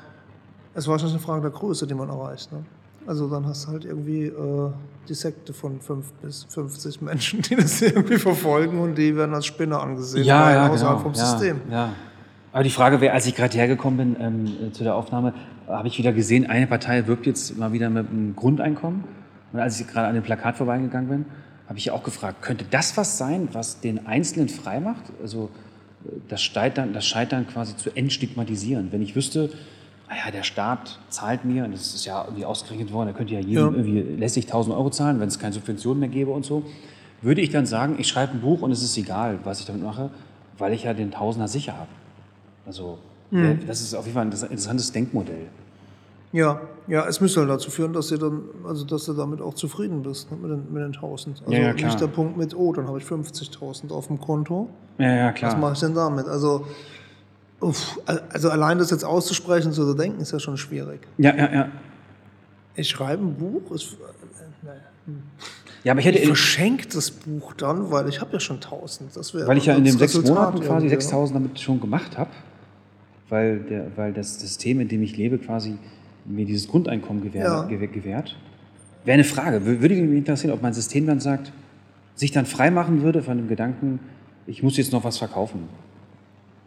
es 0.74 0.86
war 0.88 0.98
schon 0.98 1.10
eine 1.10 1.18
Frage 1.18 1.42
der 1.42 1.50
Größe, 1.50 1.86
die 1.86 1.94
man 1.94 2.08
erreicht. 2.08 2.50
Ne? 2.52 2.64
Also 3.06 3.28
dann 3.28 3.46
hast 3.46 3.66
du 3.66 3.72
halt 3.72 3.84
irgendwie 3.84 4.26
äh, 4.26 4.70
die 5.08 5.14
Sekte 5.14 5.52
von 5.52 5.80
5 5.80 6.12
bis 6.22 6.44
50 6.50 7.02
Menschen, 7.02 7.42
die 7.42 7.56
das 7.56 7.80
irgendwie 7.82 8.18
verfolgen 8.18 8.78
und 8.78 8.96
die 8.96 9.16
werden 9.16 9.34
als 9.34 9.46
Spinner 9.46 9.80
angesehen, 9.80 10.24
ja, 10.24 10.52
ja, 10.52 10.68
außerhalb 10.68 10.98
genau. 10.98 11.10
vom 11.10 11.12
ja, 11.14 11.26
System. 11.26 11.60
Ja. 11.70 11.90
Aber 12.52 12.64
die 12.64 12.70
Frage 12.70 13.00
wäre, 13.00 13.14
als 13.14 13.26
ich 13.26 13.34
gerade 13.34 13.56
hergekommen 13.56 14.14
bin 14.14 14.16
ähm, 14.20 14.68
äh, 14.68 14.72
zu 14.72 14.82
der 14.84 14.96
Aufnahme, 14.96 15.34
habe 15.68 15.88
ich 15.88 15.98
wieder 15.98 16.12
gesehen, 16.12 16.48
eine 16.50 16.66
Partei 16.66 17.06
wirbt 17.06 17.26
jetzt 17.26 17.56
mal 17.56 17.72
wieder 17.72 17.90
mit 17.90 18.10
einem 18.10 18.34
Grundeinkommen. 18.34 19.04
Und 19.52 19.60
als 19.60 19.80
ich 19.80 19.86
gerade 19.86 20.08
an 20.08 20.14
dem 20.14 20.22
Plakat 20.22 20.56
vorbeigegangen 20.56 21.08
bin, 21.08 21.24
habe 21.70 21.78
ich 21.78 21.92
auch 21.92 22.02
gefragt, 22.02 22.42
könnte 22.42 22.64
das 22.68 22.96
was 22.96 23.16
sein, 23.16 23.48
was 23.52 23.80
den 23.80 24.04
Einzelnen 24.08 24.48
frei 24.48 24.80
macht? 24.80 25.04
Also 25.22 25.50
äh, 26.04 26.08
das 26.28 26.42
Scheitern, 26.42 26.92
das 26.92 27.06
Scheitern 27.06 27.46
quasi 27.46 27.76
zu 27.76 27.90
entstigmatisieren. 27.94 28.90
Wenn 28.90 29.02
ich 29.02 29.14
wüsste, 29.14 29.50
naja, 30.08 30.32
der 30.32 30.42
Staat 30.42 30.98
zahlt 31.10 31.44
mir, 31.44 31.64
und 31.64 31.72
das 31.72 31.94
ist 31.94 32.04
ja 32.04 32.24
irgendwie 32.24 32.44
ausgerechnet 32.44 32.92
worden, 32.92 33.10
er 33.10 33.14
könnte 33.14 33.34
ja 33.34 33.38
jedem 33.40 33.54
Ja. 33.54 33.70
irgendwie 33.70 34.00
lässig 34.18 34.46
1000 34.46 34.74
Euro 34.74 34.90
zahlen, 34.90 35.20
wenn 35.20 35.28
es 35.28 35.38
keine 35.38 35.52
Subventionen 35.52 36.00
mehr 36.00 36.08
gäbe 36.08 36.32
und 36.32 36.44
so, 36.44 36.64
würde 37.22 37.40
ich 37.40 37.50
dann 37.50 37.66
sagen, 37.66 37.94
ich 37.98 38.08
schreibe 38.08 38.32
ein 38.32 38.40
Buch 38.40 38.62
und 38.62 38.72
es 38.72 38.82
ist 38.82 38.98
egal, 38.98 39.38
was 39.44 39.60
ich 39.60 39.66
damit 39.66 39.82
mache, 39.84 40.10
weil 40.58 40.72
ich 40.72 40.82
ja 40.82 40.92
den 40.92 41.12
Tausender 41.12 41.46
sicher 41.46 41.74
habe. 41.74 41.90
Also 42.66 42.98
äh, 43.30 43.54
das 43.64 43.80
ist 43.80 43.94
auf 43.94 44.06
jeden 44.06 44.14
Fall 44.16 44.26
ein 44.26 44.32
interessantes 44.32 44.90
Denkmodell. 44.90 45.46
Ja, 46.32 46.60
ja, 46.86 47.06
es 47.08 47.20
müsste 47.20 47.40
halt 47.40 47.50
dazu 47.50 47.70
führen, 47.70 47.92
dass 47.92 48.08
du 48.08 48.16
dann, 48.16 48.42
also 48.64 48.84
dass 48.84 49.04
du 49.06 49.14
damit 49.14 49.40
auch 49.40 49.54
zufrieden 49.54 50.02
bist 50.02 50.30
ne, 50.30 50.36
mit, 50.36 50.50
den, 50.50 50.72
mit 50.72 50.82
den 50.82 50.94
1000. 50.94 51.40
Also 51.40 51.52
Ja, 51.52 51.58
ja, 51.58 51.72
klar. 51.72 51.90
nicht 51.90 52.00
der 52.00 52.06
Punkt 52.06 52.36
mit, 52.36 52.54
oh, 52.56 52.72
dann 52.72 52.86
habe 52.86 52.98
ich 52.98 53.04
50.000 53.04 53.90
auf 53.90 54.06
dem 54.06 54.20
Konto. 54.20 54.68
Ja, 54.98 55.30
ja, 55.30 55.34
Was 55.40 55.56
mache 55.56 55.72
ich 55.72 55.80
denn 55.80 55.94
damit? 55.94 56.26
Also, 56.26 56.66
uff, 57.60 57.98
also 58.06 58.50
allein 58.50 58.78
das 58.78 58.90
jetzt 58.90 59.04
auszusprechen, 59.04 59.72
so 59.72 59.84
zu 59.84 59.94
denken, 59.94 60.20
ist 60.20 60.32
ja 60.32 60.38
schon 60.38 60.56
schwierig. 60.56 61.00
Ja, 61.18 61.34
ja, 61.34 61.52
ja. 61.52 61.68
Ich 62.76 62.88
schreibe 62.88 63.24
ein 63.24 63.34
Buch, 63.34 63.72
ist, 63.72 63.94
äh, 63.94 63.96
naja. 64.64 64.80
Ja, 65.82 65.92
aber 65.92 66.00
ich 66.00 66.06
hätte, 66.06 66.18
ich 66.18 66.26
verschenke 66.26 66.86
das 66.88 67.10
Buch 67.10 67.54
dann, 67.54 67.90
weil 67.90 68.08
ich 68.08 68.20
habe 68.20 68.32
ja 68.34 68.40
schon 68.40 68.56
1000. 68.56 69.16
Das 69.16 69.34
wäre 69.34 69.46
weil 69.46 69.58
ich 69.58 69.66
ja 69.66 69.74
in 69.74 69.84
den 69.84 69.96
sechs 69.96 70.14
Resultat 70.14 70.34
Monaten 70.34 70.58
quasi 70.60 70.86
irgendwie, 70.86 70.94
ne? 70.96 71.00
6000 71.00 71.36
damit 71.36 71.60
schon 71.60 71.80
gemacht 71.80 72.18
habe, 72.18 72.30
weil, 73.30 73.60
der, 73.60 73.96
weil 73.96 74.12
das 74.12 74.38
System, 74.38 74.80
in 74.80 74.88
dem 74.88 75.02
ich 75.02 75.16
lebe, 75.16 75.38
quasi 75.38 75.78
mir 76.34 76.44
dieses 76.46 76.68
Grundeinkommen 76.68 77.22
gewähr, 77.22 77.44
Ja. 77.44 77.62
gewähr, 77.64 77.88
gewährt. 77.88 78.36
Wäre 79.04 79.14
eine 79.14 79.24
Frage. 79.24 79.58
Wür- 79.58 79.80
Würde 79.80 79.94
mich 79.96 80.18
interessieren, 80.18 80.52
ob 80.52 80.62
mein 80.62 80.72
System 80.72 81.06
dann 81.06 81.20
sagt, 81.20 81.52
sich 82.14 82.32
dann 82.32 82.46
frei 82.46 82.70
machen 82.70 83.02
würde 83.02 83.22
von 83.22 83.36
dem 83.36 83.48
Gedanken, 83.48 83.98
ich 84.46 84.62
muss 84.62 84.76
jetzt 84.76 84.92
noch 84.92 85.04
was 85.04 85.18
verkaufen. 85.18 85.68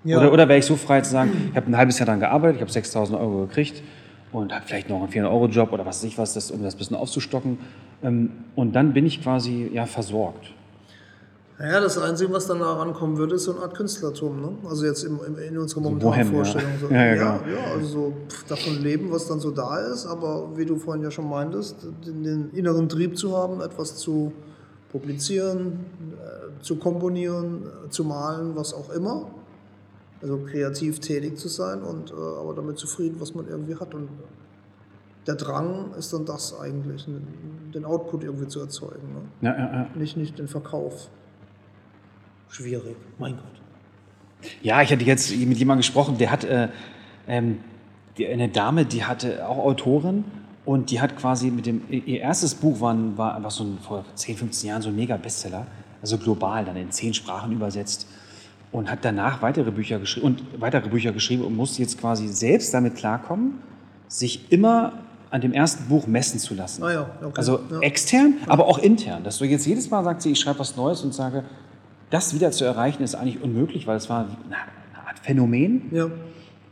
Ja. 0.04 0.18
Oder, 0.18 0.34
oder 0.34 0.50
wäre 0.50 0.60
ich 0.60 0.66
so 0.66 0.76
frei 0.76 1.02
zu 1.02 1.12
sagen, 1.12 1.32
ich 1.52 1.56
habe 1.56 1.68
ein 1.68 1.78
halbes 1.78 2.00
Jahr 2.00 2.06
daran 2.08 2.20
gearbeitet, 2.20 2.58
ich 2.58 2.62
habe 2.62 2.72
6000 2.72 3.18
Euro 3.20 3.46
gekriegt 3.48 3.82
und 4.32 4.52
habe 4.54 4.66
vielleicht 4.66 4.90
noch 4.90 5.00
einen 5.02 5.12
400-Euro-Job 5.12 5.72
oder 5.72 5.86
was 5.86 6.04
weiß 6.04 6.10
ich 6.10 6.18
was, 6.18 6.34
das, 6.34 6.52
um 6.52 6.62
das 6.64 6.76
ein 6.76 6.78
bisschen 6.80 6.98
aufzustocken. 6.98 7.58
Ähm, 8.04 8.32
Und 8.56 8.74
dann 8.76 8.94
bin 8.94 9.06
ich 9.06 9.22
quasi 9.24 9.70
ja, 9.74 9.86
versorgt. 9.86 10.52
Naja, 11.60 11.80
das 11.80 11.98
Einzige, 11.98 12.34
was 12.34 12.48
dann 12.48 12.60
da 12.60 12.74
rankommen 12.74 13.18
würde, 13.18 13.36
ist 13.36 13.44
so 13.44 13.54
eine 13.54 13.62
Art 13.62 13.76
Künstlertum. 13.76 14.42
Ne? 14.42 14.50
Also 14.68 14.86
jetzt 14.86 15.04
im, 15.04 15.20
im, 15.26 15.38
in 15.38 15.58
unserer 15.58 15.82
momentanen 15.82 16.20
ja. 16.20 16.26
Vorstellung. 16.26 16.72
So. 16.82 16.88
Ja, 16.88 17.06
ja, 17.06 17.16
ja, 17.16 17.38
genau. 17.38 17.56
ja, 17.56 17.72
also 17.74 17.88
so 17.88 18.14
pff, 18.28 18.46
davon 18.46 18.82
leben, 18.82 19.12
was 19.12 19.28
dann 19.28 19.40
so 19.40 19.52
da 19.52 19.78
ist. 19.78 20.08
Aber 20.08 20.50
wie 20.58 20.66
du 20.66 20.78
vorhin 20.78 21.04
ja 21.04 21.12
schon 21.12 21.30
meintest, 21.30 21.76
den, 22.06 22.24
den 22.24 22.50
inneren 22.52 22.90
Trieb 22.90 23.18
zu 23.18 23.38
haben, 23.38 23.62
etwas 23.62 23.98
zu 23.98 24.34
publizieren, 24.92 25.86
äh, 26.20 26.62
zu 26.64 26.78
komponieren, 26.78 27.64
äh, 27.86 27.90
zu 27.90 28.04
malen, 28.04 28.56
was 28.56 28.74
auch 28.74 28.90
immer. 28.90 29.28
Also 30.22 30.40
kreativ 30.50 31.00
tätig 31.00 31.38
zu 31.38 31.50
sein 31.50 31.82
und 31.84 32.12
äh, 32.12 32.14
aber 32.14 32.54
damit 32.56 32.80
zufrieden, 32.80 33.18
was 33.20 33.36
man 33.36 33.48
irgendwie 33.48 33.76
hat. 33.76 33.94
Und 33.94 34.10
der 35.28 35.36
Drang 35.36 35.94
ist 36.00 36.14
dann 36.14 36.26
das 36.26 36.58
eigentlich, 36.60 37.08
den 37.74 37.86
Output 37.86 38.24
irgendwie 38.24 38.48
zu 38.48 38.60
erzeugen. 38.60 39.08
Ne? 39.14 39.50
Ja, 39.50 39.58
ja, 39.58 39.74
ja. 39.74 39.88
Nicht, 39.96 40.18
nicht 40.18 40.40
den 40.40 40.48
Verkauf. 40.48 41.10
Schwierig, 42.54 42.96
mein 43.18 43.34
Gott. 43.34 44.52
Ja, 44.62 44.82
ich 44.84 44.92
hatte 44.92 45.04
jetzt 45.04 45.32
mit 45.36 45.58
jemandem 45.58 45.80
gesprochen, 45.80 46.18
der 46.20 46.30
hat 46.30 46.44
äh, 46.44 46.68
ähm, 47.28 47.60
die, 48.18 48.28
eine 48.28 48.48
Dame, 48.48 48.86
die 48.86 49.04
hatte 49.04 49.48
auch 49.48 49.58
Autorin 49.58 50.24
und 50.66 50.92
die 50.92 51.02
hat 51.02 51.18
quasi 51.18 51.50
mit 51.50 51.66
dem, 51.66 51.82
ihr 51.90 52.20
erstes 52.20 52.54
Buch 52.54 52.80
war, 52.80 52.96
war 53.18 53.36
einfach 53.36 53.50
so 53.52 53.64
ein, 53.64 53.80
vor 53.80 54.06
10, 54.14 54.38
15 54.38 54.70
Jahren 54.70 54.82
so 54.84 54.90
ein 54.90 54.96
Mega-Bestseller, 54.96 55.66
also 56.02 56.18
global, 56.20 56.64
dann 56.64 56.76
in 56.76 56.92
zehn 56.92 57.16
Sprachen 57.16 57.52
übersetzt 57.54 58.06
und 58.72 58.92
hat 58.92 59.00
danach 59.02 59.42
weitere 59.42 59.72
Bücher 59.72 59.98
geschrieben 59.98 60.28
und 60.28 60.44
weitere 60.62 60.90
Bücher 60.90 61.12
geschrieben 61.12 61.44
und 61.44 61.56
musste 61.56 61.82
jetzt 61.82 62.00
quasi 62.00 62.28
selbst 62.28 62.72
damit 62.74 62.96
klarkommen, 62.96 63.60
sich 64.08 64.52
immer 64.52 64.94
an 65.32 65.42
dem 65.42 65.54
ersten 65.54 65.86
Buch 65.86 66.06
messen 66.06 66.40
zu 66.40 66.54
lassen. 66.54 66.84
Ah 66.84 66.94
ja, 66.94 67.10
okay. 67.24 67.34
Also 67.36 67.60
Ja. 67.72 67.80
extern, 67.80 68.36
aber 68.46 68.68
auch 68.68 68.78
intern. 68.78 69.24
Dass 69.24 69.40
du 69.40 69.46
jetzt 69.46 69.66
jedes 69.66 69.90
Mal 69.90 70.04
sagst, 70.04 70.28
ich 70.28 70.40
schreibe 70.40 70.60
was 70.60 70.76
Neues 70.76 71.02
und 71.02 71.16
sage, 71.16 71.44
das 72.14 72.34
wieder 72.36 72.52
zu 72.52 72.64
erreichen 72.66 73.04
ist 73.04 73.16
eigentlich 73.16 73.42
unmöglich, 73.42 73.88
weil 73.88 73.98
es 73.98 74.10
war 74.10 74.20
eine 74.46 74.56
Art 75.08 75.20
Phänomen. 75.24 75.82
Ja, 75.92 76.08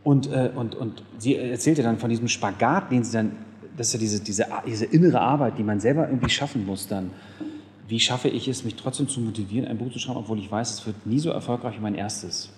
Und, 0.03 0.31
äh, 0.31 0.51
und, 0.55 0.75
und 0.75 1.03
sie 1.17 1.35
erzählte 1.35 1.83
dann 1.83 1.97
von 1.99 2.09
diesem 2.09 2.27
Spagat, 2.27 2.91
den 2.91 3.03
sie 3.03 3.13
dann, 3.13 3.31
das 3.77 3.87
ist 3.87 3.93
ja 3.93 3.99
diese, 3.99 4.19
diese, 4.21 4.45
diese 4.67 4.85
innere 4.85 5.19
Arbeit, 5.19 5.57
die 5.57 5.63
man 5.63 5.79
selber 5.79 6.07
irgendwie 6.07 6.29
schaffen 6.29 6.65
muss 6.65 6.87
dann. 6.87 7.09
Wie 7.87 7.99
schaffe 7.99 8.29
ich 8.29 8.47
es, 8.47 8.63
mich 8.63 8.75
trotzdem 8.75 9.07
zu 9.09 9.19
motivieren, 9.19 9.67
ein 9.67 9.77
Buch 9.77 9.91
zu 9.91 9.99
schreiben, 9.99 10.19
obwohl 10.19 10.39
ich 10.39 10.49
weiß, 10.49 10.73
es 10.79 10.85
wird 10.85 11.05
nie 11.05 11.19
so 11.19 11.29
erfolgreich 11.31 11.75
wie 11.77 11.81
mein 11.81 11.95
erstes. 11.95 12.49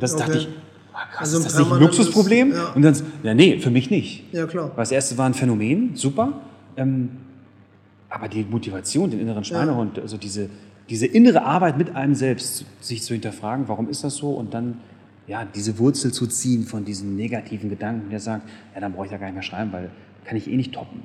das 0.00 0.16
dachte 0.16 0.32
Mm, 0.32 0.34
okay. 0.36 0.38
ich, 0.38 0.48
ah, 0.94 1.04
krass, 1.12 1.20
Also 1.20 1.36
ein 1.36 1.40
ist 1.40 1.52
das 1.52 1.58
nicht 1.58 1.72
ein 1.72 1.80
Luxusproblem? 1.80 2.52
ja. 2.52 2.72
Und 2.74 2.82
dann, 2.82 2.96
ja, 3.24 3.34
nee, 3.34 3.58
für 3.58 3.70
mich 3.70 3.90
nicht. 3.90 4.32
ja 4.32 4.46
klar. 4.46 4.68
Weil 4.70 4.82
das 4.82 4.92
erste 4.92 5.18
war 5.18 5.26
ein 5.26 5.34
Phänomen, 5.34 5.96
super. 5.96 6.32
Ähm, 6.76 7.10
aber 8.10 8.28
die 8.28 8.44
Motivation, 8.44 9.10
den 9.10 9.20
inneren 9.20 9.44
Schweinehund, 9.44 9.98
also 9.98 10.16
diese, 10.16 10.48
diese 10.88 11.06
innere 11.06 11.42
Arbeit 11.42 11.76
mit 11.78 11.94
einem 11.94 12.14
selbst, 12.14 12.64
sich 12.80 13.02
zu 13.02 13.12
hinterfragen, 13.14 13.68
warum 13.68 13.88
ist 13.88 14.04
das 14.04 14.16
so? 14.16 14.30
Und 14.30 14.54
dann 14.54 14.78
ja, 15.26 15.44
diese 15.44 15.78
Wurzel 15.78 16.10
zu 16.12 16.26
ziehen 16.26 16.64
von 16.64 16.86
diesen 16.86 17.14
negativen 17.16 17.68
Gedanken, 17.68 18.08
der 18.08 18.18
sagt, 18.20 18.48
ja, 18.74 18.80
dann 18.80 18.92
brauche 18.94 19.04
ich 19.04 19.10
da 19.10 19.18
gar 19.18 19.26
nicht 19.26 19.34
mehr 19.34 19.42
schreiben, 19.42 19.72
weil 19.72 19.90
kann 20.24 20.38
ich 20.38 20.48
eh 20.50 20.56
nicht 20.56 20.72
toppen. 20.72 21.02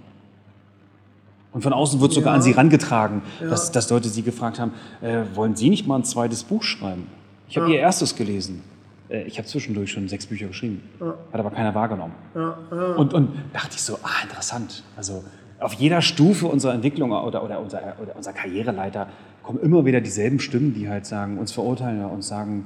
Und 1.51 1.61
von 1.61 1.73
außen 1.73 1.99
wird 1.99 2.13
sogar 2.13 2.31
Ja. 2.33 2.35
an 2.37 2.41
sie 2.41 2.51
rangetragen, 2.51 3.21
Ja. 3.41 3.49
dass, 3.49 3.71
dass 3.71 3.89
Leute 3.89 4.07
sie 4.09 4.21
gefragt 4.23 4.59
haben, 4.59 4.71
äh, 5.01 5.23
wollen 5.35 5.55
Sie 5.55 5.69
nicht 5.69 5.85
mal 5.87 5.97
ein 5.97 6.03
zweites 6.05 6.43
Buch 6.43 6.63
schreiben? 6.63 7.07
Ich 7.49 7.57
habe 7.57 7.67
Ja. 7.67 7.75
Ihr 7.75 7.79
erstes 7.81 8.15
gelesen. 8.15 8.61
Äh, 9.09 9.23
ich 9.23 9.37
habe 9.37 9.47
zwischendurch 9.47 9.91
schon 9.91 10.07
sechs 10.07 10.25
Bücher 10.25 10.47
geschrieben. 10.47 10.81
Hat 11.01 11.39
aber 11.39 11.51
keiner 11.51 11.75
wahrgenommen. 11.75 12.13
Und, 12.97 13.13
und 13.13 13.29
dachte 13.51 13.71
ich 13.75 13.81
so, 13.83 13.99
ah, 14.03 14.23
interessant. 14.23 14.83
Also 14.95 15.23
auf 15.63 15.73
jeder 15.73 16.01
Stufe 16.01 16.47
unserer 16.47 16.73
Entwicklung 16.73 17.11
oder, 17.11 17.43
oder, 17.43 17.59
unser, 17.59 17.95
oder 18.01 18.15
unserer 18.15 18.33
Karriereleiter 18.33 19.07
kommen 19.41 19.59
immer 19.59 19.85
wieder 19.85 20.01
dieselben 20.01 20.39
Stimmen, 20.39 20.73
die 20.73 20.89
halt 20.89 21.05
sagen, 21.05 21.37
uns 21.37 21.51
verurteilen 21.51 21.99
oder 21.99 22.11
uns 22.11 22.27
sagen, 22.27 22.65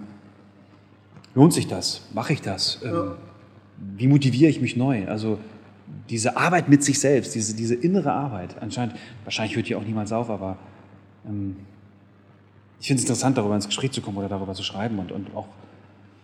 lohnt 1.36 1.54
sich 1.54 1.68
das? 1.68 2.02
Mache 2.14 2.34
ich 2.34 2.42
das? 2.42 2.80
Ähm, 2.84 3.12
Wie 3.96 4.08
motiviere 4.08 4.50
ich 4.50 4.62
mich 4.62 4.76
neu? 4.76 5.08
Also 5.08 5.40
diese 6.10 6.38
Arbeit 6.38 6.70
mit 6.70 6.84
sich 6.84 7.00
selbst, 7.00 7.36
diese, 7.36 7.56
diese 7.56 7.76
innere 7.76 8.12
Arbeit, 8.12 8.56
anscheinend, 8.62 8.96
wahrscheinlich 9.24 9.56
hört 9.56 9.68
die 9.70 9.76
auch 9.76 9.84
niemals 9.84 10.12
auf, 10.12 10.30
aber 10.30 10.58
ähm, 11.26 11.58
ich 12.80 12.88
finde 12.88 13.00
es 13.00 13.06
interessant, 13.06 13.38
darüber 13.38 13.56
ins 13.56 13.68
Gespräch 13.68 13.92
zu 13.92 14.02
kommen 14.02 14.18
oder 14.18 14.30
darüber 14.30 14.54
zu 14.54 14.64
schreiben 14.64 15.00
und, 15.00 15.12
und 15.12 15.36
auch, 15.36 15.48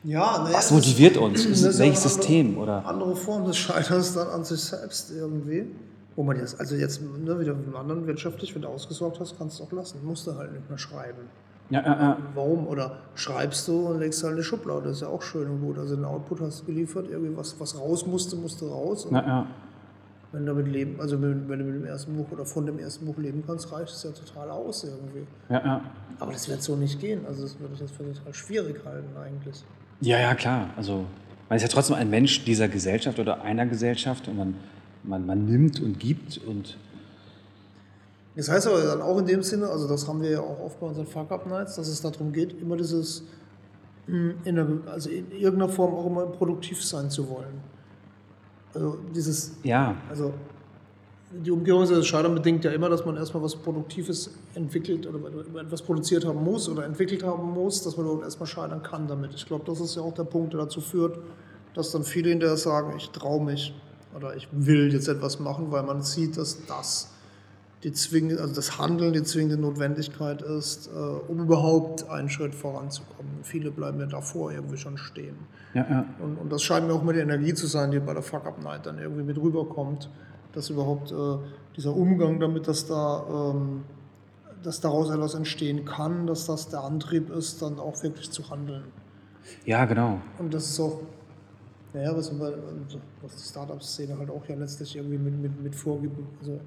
ja 0.03 0.43
naja, 0.43 0.57
was 0.57 0.71
motiviert 0.71 1.17
uns? 1.17 1.45
welches 1.79 2.03
System? 2.03 2.47
Andere, 2.49 2.61
Oder? 2.61 2.85
andere 2.85 3.15
Form 3.15 3.45
des 3.45 3.57
Scheiterns 3.57 4.13
dann 4.13 4.27
an 4.27 4.43
sich 4.43 4.59
selbst 4.59 5.11
irgendwie. 5.11 5.65
Wo 6.15 6.23
man 6.23 6.37
jetzt, 6.37 6.59
also 6.59 6.75
jetzt 6.75 7.01
ne, 7.01 7.39
wieder 7.39 7.53
mit 7.55 7.65
dem 7.65 7.75
anderen 7.75 8.05
wirtschaftlich, 8.05 8.53
wenn 8.53 8.61
du 8.61 8.67
ausgesorgt 8.67 9.19
hast, 9.19 9.37
kannst 9.37 9.59
du 9.59 9.63
auch 9.63 9.71
lassen. 9.71 9.99
Musst 10.03 10.27
du 10.27 10.35
halt 10.35 10.51
nicht 10.51 10.69
mehr 10.69 10.77
schreiben. 10.77 11.23
Ja, 11.69 11.81
ja, 11.81 11.99
ja. 11.99 12.17
Warum? 12.35 12.67
Oder 12.67 12.97
schreibst 13.15 13.67
du 13.67 13.87
und 13.87 13.99
legst 13.99 14.23
halt 14.23 14.33
eine 14.33 14.43
Schublade. 14.43 14.83
Das 14.83 14.97
ist 14.97 15.01
ja 15.01 15.07
auch 15.07 15.21
schön 15.21 15.49
und 15.49 15.61
gut. 15.61 15.77
Also 15.79 15.95
den 15.95 16.05
Output 16.05 16.41
hast 16.41 16.61
du 16.61 16.65
geliefert, 16.65 17.07
irgendwie 17.09 17.35
was, 17.35 17.59
was 17.59 17.79
raus 17.79 18.05
musste, 18.05 18.35
musste 18.35 18.69
raus. 18.69 19.05
Und 19.05 19.15
Ja, 19.15 19.25
ja. 19.25 19.47
Wenn 20.31 20.45
du 20.45 20.53
damit 20.53 20.67
leben, 20.67 20.99
also 20.99 21.21
wenn, 21.21 21.47
wenn 21.47 21.59
du 21.59 21.65
mit 21.65 21.75
dem 21.75 21.85
ersten 21.85 22.15
Buch 22.15 22.25
oder 22.31 22.43
von 22.43 22.65
dem 22.65 22.79
ersten 22.79 23.05
Buch 23.05 23.17
leben 23.17 23.43
kannst, 23.45 23.71
reicht 23.71 23.93
es 23.93 24.03
ja 24.03 24.09
total 24.09 24.49
aus 24.49 24.83
irgendwie. 24.83 25.27
Ja, 25.49 25.63
ja. 25.63 25.81
Aber 26.19 26.31
das 26.31 26.49
wird 26.49 26.61
so 26.61 26.75
nicht 26.75 26.99
gehen. 26.99 27.25
Also 27.27 27.43
das 27.43 27.59
würde 27.59 27.75
ich 27.75 27.79
jetzt 27.79 27.93
für 27.93 28.03
total 28.03 28.33
schwierig 28.33 28.83
halten 28.83 29.15
eigentlich. 29.15 29.63
Ja, 30.01 30.19
ja, 30.19 30.33
klar. 30.33 30.69
Also 30.75 31.05
man 31.49 31.57
ist 31.57 31.61
ja 31.61 31.69
trotzdem 31.69 31.95
ein 31.95 32.09
Mensch 32.09 32.43
dieser 32.45 32.67
Gesellschaft 32.67 33.19
oder 33.19 33.43
einer 33.43 33.67
Gesellschaft 33.67 34.27
und 34.27 34.37
man, 34.37 34.55
man, 35.03 35.25
man 35.25 35.45
nimmt 35.45 35.81
und 35.81 35.99
gibt 35.99 36.39
und 36.47 36.77
Das 38.35 38.49
heißt 38.49 38.67
aber 38.67 38.81
dann 38.83 39.01
auch 39.01 39.17
in 39.19 39.25
dem 39.25 39.43
Sinne, 39.43 39.67
also 39.67 39.87
das 39.87 40.07
haben 40.07 40.21
wir 40.21 40.31
ja 40.31 40.39
auch 40.39 40.59
oft 40.59 40.79
bei 40.79 40.87
unseren 40.87 41.05
Fuck-Up-Nights, 41.05 41.75
dass 41.75 41.87
es 41.87 42.01
darum 42.01 42.31
geht, 42.31 42.59
immer 42.61 42.77
dieses, 42.77 43.23
mh, 44.07 44.33
in 44.45 44.55
der, 44.55 44.67
also 44.87 45.09
in 45.09 45.31
irgendeiner 45.31 45.69
Form 45.69 45.93
auch 45.93 46.05
immer 46.07 46.25
produktiv 46.25 46.83
sein 46.83 47.09
zu 47.09 47.29
wollen. 47.29 47.61
Also 48.73 48.97
dieses, 49.13 49.53
ja, 49.63 49.95
also 50.09 50.33
die 51.45 51.51
Umkehrung 51.51 51.87
des 51.87 52.05
Scheitern 52.05 52.35
bedingt 52.35 52.63
ja 52.63 52.71
immer, 52.71 52.89
dass 52.89 53.05
man 53.05 53.17
erstmal 53.17 53.43
was 53.43 53.55
Produktives 53.55 54.31
entwickelt 54.53 55.07
oder 55.07 55.19
etwas 55.61 55.81
produziert 55.81 56.25
haben 56.25 56.43
muss 56.43 56.69
oder 56.69 56.85
entwickelt 56.85 57.23
haben 57.23 57.51
muss, 57.53 57.83
dass 57.83 57.97
man 57.97 58.05
überhaupt 58.05 58.23
erstmal 58.23 58.47
scheitern 58.47 58.83
kann 58.83 59.07
damit. 59.07 59.33
Ich 59.33 59.45
glaube, 59.45 59.63
das 59.65 59.79
ist 59.79 59.95
ja 59.95 60.01
auch 60.03 60.13
der 60.13 60.25
Punkt, 60.25 60.53
der 60.53 60.61
dazu 60.61 60.79
führt, 60.79 61.17
dass 61.73 61.91
dann 61.91 62.03
viele 62.03 62.29
hinterher 62.29 62.57
sagen, 62.57 62.93
ich 62.97 63.09
traue 63.09 63.43
mich 63.43 63.73
oder 64.15 64.35
ich 64.35 64.47
will 64.51 64.93
jetzt 64.93 65.07
etwas 65.07 65.39
machen, 65.39 65.71
weil 65.71 65.83
man 65.83 66.01
sieht, 66.01 66.37
dass 66.37 66.65
das 66.65 67.09
die 67.83 67.91
zwingende, 67.91 68.41
also 68.41 68.55
das 68.55 68.77
Handeln 68.79 69.11
die 69.11 69.23
zwingende 69.23 69.57
Notwendigkeit 69.57 70.41
ist, 70.41 70.87
äh, 70.87 70.97
um 70.97 71.39
überhaupt 71.39 72.09
einen 72.09 72.29
Schritt 72.29 72.55
voranzukommen. 72.55 73.39
Viele 73.43 73.71
bleiben 73.71 73.99
ja 73.99 74.05
davor 74.05 74.51
irgendwie 74.51 74.77
schon 74.77 74.97
stehen. 74.97 75.35
ja, 75.73 75.85
ja. 75.89 76.05
Und, 76.19 76.37
und 76.37 76.51
das 76.51 76.63
scheint 76.63 76.87
mir 76.87 76.93
auch 76.93 77.03
mal 77.03 77.13
die 77.13 77.19
Energie 77.19 77.53
zu 77.53 77.67
sein, 77.67 77.91
die 77.91 77.99
bei 77.99 78.13
der 78.13 78.23
Fuck-Up-Night 78.23 78.85
dann 78.85 78.99
irgendwie 78.99 79.23
mit 79.23 79.37
rüberkommt, 79.37 80.09
dass 80.53 80.69
überhaupt 80.69 81.11
äh, 81.11 81.37
dieser 81.75 81.93
Umgang 81.93 82.39
damit, 82.39 82.67
dass 82.67 82.85
da 82.85 83.51
ähm, 83.53 83.83
dass 84.63 84.79
daraus 84.79 85.09
etwas 85.09 85.35
entstehen 85.35 85.85
kann, 85.85 86.25
dass 86.25 86.45
das 86.45 86.69
der 86.69 86.83
Antrieb 86.83 87.29
ist, 87.29 87.61
dann 87.61 87.79
auch 87.79 88.01
wirklich 88.01 88.31
zu 88.31 88.49
handeln. 88.49 88.85
Ja, 89.65 89.85
genau. 89.85 90.21
Und 90.39 90.53
das 90.53 90.69
ist 90.69 90.79
auch, 90.79 91.01
naja, 91.93 92.15
was, 92.15 92.31
was 93.21 93.35
die 93.35 93.49
Startup-Szene 93.49 94.17
halt 94.17 94.29
auch 94.29 94.43
ja 94.47 94.55
letztlich 94.55 94.95
irgendwie 94.95 95.17
mit, 95.17 95.39
mit, 95.39 95.63
mit 95.63 95.75
vorgibt. 95.75 96.17
Also 96.39 96.59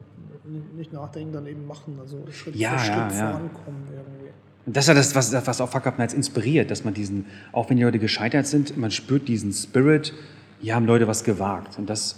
nicht 0.77 0.93
nachdenken, 0.93 1.33
dann 1.33 1.47
eben 1.47 1.67
machen. 1.67 1.99
Also 2.01 2.25
Schritt 2.31 2.55
Ja, 2.55 2.79
für 2.79 2.87
Schritt 2.87 2.97
ja, 2.97 3.11
ja. 3.13 3.31
vorankommen 3.33 3.83
irgendwie. 3.91 4.31
Das 4.67 4.85
ist 4.85 4.89
ja 4.89 4.95
das, 4.95 5.15
was, 5.15 5.47
was 5.47 5.61
auch 5.61 5.69
Fuck 5.69 5.87
Up 5.87 5.99
Nights 5.99 6.15
inspiriert, 6.15 6.71
dass 6.71 6.85
man 6.85 6.95
diesen, 6.95 7.27
auch 7.53 7.71
wenn 7.71 7.77
die 7.77 7.85
Leute 7.85 7.99
gescheitert 7.99 8.47
sind, 8.47 8.77
man 8.77 8.91
spürt 8.91 9.29
diesen 9.29 9.53
Spirit, 9.53 10.13
hier 10.61 10.75
haben 10.75 10.87
Leute 10.87 11.07
was 11.07 11.23
gewagt. 11.23 11.79
Und 11.79 11.89
das 11.91 12.17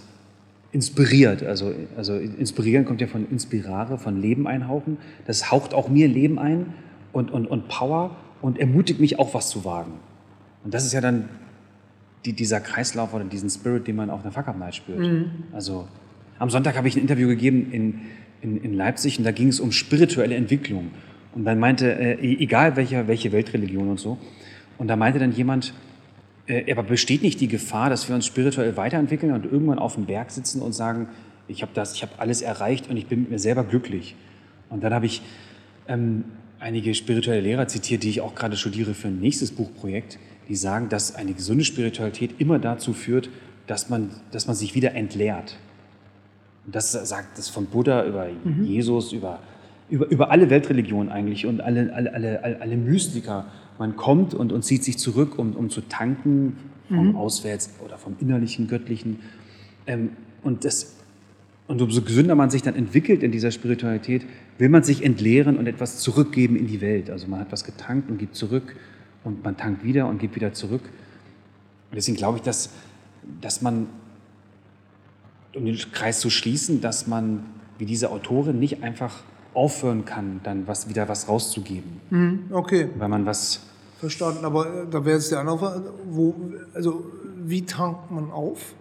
inspiriert. 0.71 1.43
Also, 1.43 1.73
also 1.97 2.15
inspirieren 2.15 2.85
kommt 2.85 3.01
ja 3.01 3.07
von 3.07 3.29
inspirare, 3.29 3.97
von 3.97 4.19
Leben 4.19 4.47
einhauchen. 4.47 4.97
Das 5.25 5.51
haucht 5.51 5.73
auch 5.73 5.89
mir 5.89 6.07
Leben 6.07 6.39
ein 6.39 6.73
und, 7.11 7.31
und, 7.31 7.47
und 7.47 7.67
Power 7.67 8.15
und 8.41 8.59
ermutigt 8.59 8.99
mich 8.99 9.19
auch 9.19 9.33
was 9.33 9.49
zu 9.49 9.65
wagen. 9.65 9.93
Und 10.63 10.73
das 10.73 10.85
ist 10.85 10.93
ja 10.93 11.01
dann 11.01 11.29
die, 12.25 12.33
dieser 12.33 12.59
Kreislauf 12.59 13.13
oder 13.13 13.23
diesen 13.23 13.49
Spirit, 13.49 13.87
den 13.87 13.95
man 13.95 14.09
auf 14.09 14.21
einer 14.23 14.31
Fuck 14.31 14.47
Up 14.47 14.57
Night 14.57 14.75
spürt. 14.75 14.99
Also 15.53 15.87
am 16.37 16.49
Sonntag 16.49 16.77
habe 16.77 16.87
ich 16.87 16.95
ein 16.95 17.01
Interview 17.01 17.27
gegeben 17.27 17.71
in, 17.71 18.01
in, 18.41 18.61
in 18.61 18.73
Leipzig 18.73 19.17
und 19.19 19.25
da 19.25 19.31
ging 19.31 19.47
es 19.47 19.59
um 19.59 19.71
spirituelle 19.71 20.35
Entwicklung. 20.35 20.91
Und 21.33 21.45
dann 21.45 21.59
meinte, 21.59 21.93
äh, 21.97 22.13
e- 22.15 22.43
egal 22.43 22.75
welche, 22.75 23.07
welche 23.07 23.31
Weltreligion 23.31 23.89
und 23.89 23.99
so, 23.99 24.17
und 24.77 24.87
da 24.87 24.95
meinte 24.95 25.19
dann 25.19 25.31
jemand, 25.31 25.73
äh, 26.47 26.71
aber 26.71 26.83
besteht 26.83 27.21
nicht 27.21 27.39
die 27.41 27.47
Gefahr, 27.47 27.89
dass 27.89 28.07
wir 28.07 28.15
uns 28.15 28.25
spirituell 28.25 28.75
weiterentwickeln 28.77 29.33
und 29.33 29.45
irgendwann 29.45 29.79
auf 29.79 29.95
dem 29.95 30.05
Berg 30.05 30.31
sitzen 30.31 30.61
und 30.61 30.73
sagen, 30.73 31.07
ich 31.47 31.61
habe 31.61 31.71
das, 31.73 31.93
ich 31.93 32.01
habe 32.01 32.13
alles 32.17 32.41
erreicht 32.41 32.89
und 32.89 32.97
ich 32.97 33.07
bin 33.07 33.21
mit 33.21 33.31
mir 33.31 33.39
selber 33.39 33.63
glücklich. 33.63 34.15
Und 34.69 34.83
dann 34.83 34.93
habe 34.93 35.05
ich 35.05 35.21
ähm, 35.87 36.23
einige 36.59 36.93
spirituelle 36.93 37.41
Lehrer 37.41 37.67
zitiert, 37.67 38.03
die 38.03 38.09
ich 38.09 38.21
auch 38.21 38.35
gerade 38.35 38.55
studiere 38.55 38.93
für 38.93 39.07
ein 39.07 39.19
nächstes 39.19 39.51
Buchprojekt, 39.51 40.19
die 40.49 40.55
sagen, 40.55 40.89
dass 40.89 41.15
eine 41.15 41.33
gesunde 41.33 41.63
Spiritualität 41.63 42.31
immer 42.39 42.59
dazu 42.59 42.93
führt, 42.93 43.29
dass 43.67 43.89
man, 43.89 44.09
dass 44.31 44.47
man 44.47 44.55
sich 44.55 44.73
wieder 44.73 44.95
entleert. 44.95 45.57
Und 46.65 46.75
das 46.75 46.91
sagt 46.91 47.37
das 47.37 47.49
von 47.49 47.67
Buddha 47.67 48.03
über 48.05 48.27
Jesus, 48.63 49.13
über, 49.13 49.39
über, 49.89 50.07
über 50.07 50.31
alle 50.31 50.49
Weltreligionen 50.49 51.11
eigentlich 51.11 51.45
und 51.45 51.61
alle, 51.61 51.93
alle, 51.93 52.13
alle, 52.13 52.61
alle, 52.61 52.77
Mystiker. 52.77 53.45
Man 53.77 53.95
kommt 53.95 54.33
und, 54.33 54.51
und 54.51 54.63
zieht 54.63 54.83
sich 54.83 54.97
zurück, 54.97 55.37
um, 55.37 55.55
um 55.55 55.69
zu 55.69 55.81
tanken 55.81 56.57
vom 56.87 57.15
Auswärts 57.15 57.75
oder 57.85 57.99
vom 57.99 58.15
innerlichen, 58.19 58.67
göttlichen. 58.67 59.19
Ähm, 59.85 60.09
und, 60.41 60.65
das, 60.65 60.95
und 61.67 61.79
umso 61.81 62.01
gesünder 62.01 62.33
man 62.33 62.49
sich 62.49 62.63
dann 62.63 62.75
entwickelt 62.75 63.21
in 63.21 63.31
dieser 63.31 63.51
Spiritualität, 63.51 64.25
will 64.57 64.69
man 64.69 64.83
sich 64.83 65.03
entleeren 65.03 65.57
und 65.57 65.67
etwas 65.67 65.99
zurückgeben 65.99 66.55
in 66.55 66.65
die 66.65 66.81
Welt. 66.81 67.11
Also 67.11 67.27
man 67.27 67.39
hat 67.39 67.51
was 67.51 67.63
getankt 67.63 68.09
und 68.09 68.17
gibt 68.17 68.35
zurück 68.35 68.75
und 69.23 69.43
man 69.43 69.57
tankt 69.57 69.83
wieder 69.83 70.07
und 70.07 70.19
gibt 70.19 70.35
wieder 70.35 70.53
zurück. 70.53 70.81
Und 70.83 71.95
deswegen 71.95 72.17
glaube 72.17 72.37
ich, 72.37 72.43
dass, 72.43 72.69
dass 73.41 73.61
man 73.61 73.87
um 75.55 75.65
den 75.65 75.77
Kreis 75.91 76.19
zu 76.19 76.29
schließen, 76.29 76.81
dass 76.81 77.07
man 77.07 77.43
wie 77.77 77.85
diese 77.85 78.11
Autorin 78.11 78.59
nicht 78.59 78.83
einfach 78.83 79.23
aufhören 79.53 80.05
kann, 80.05 80.41
dann 80.43 80.67
was, 80.67 80.89
wieder 80.89 81.09
was 81.09 81.27
rauszugeben, 81.27 82.47
Okay, 82.51 82.89
weil 82.97 83.09
man 83.09 83.25
was, 83.25 83.61
verstanden. 83.99 84.45
Aber 84.45 84.83
äh, 84.83 84.87
da 84.89 85.03
wäre 85.05 85.17
jetzt 85.17 85.33
andere 85.33 85.57
Frage, 85.57 85.93
wo, 86.09 86.35
also 86.73 87.05
wie 87.37 87.65
tankt 87.65 88.11
man 88.11 88.31
auf? 88.31 88.73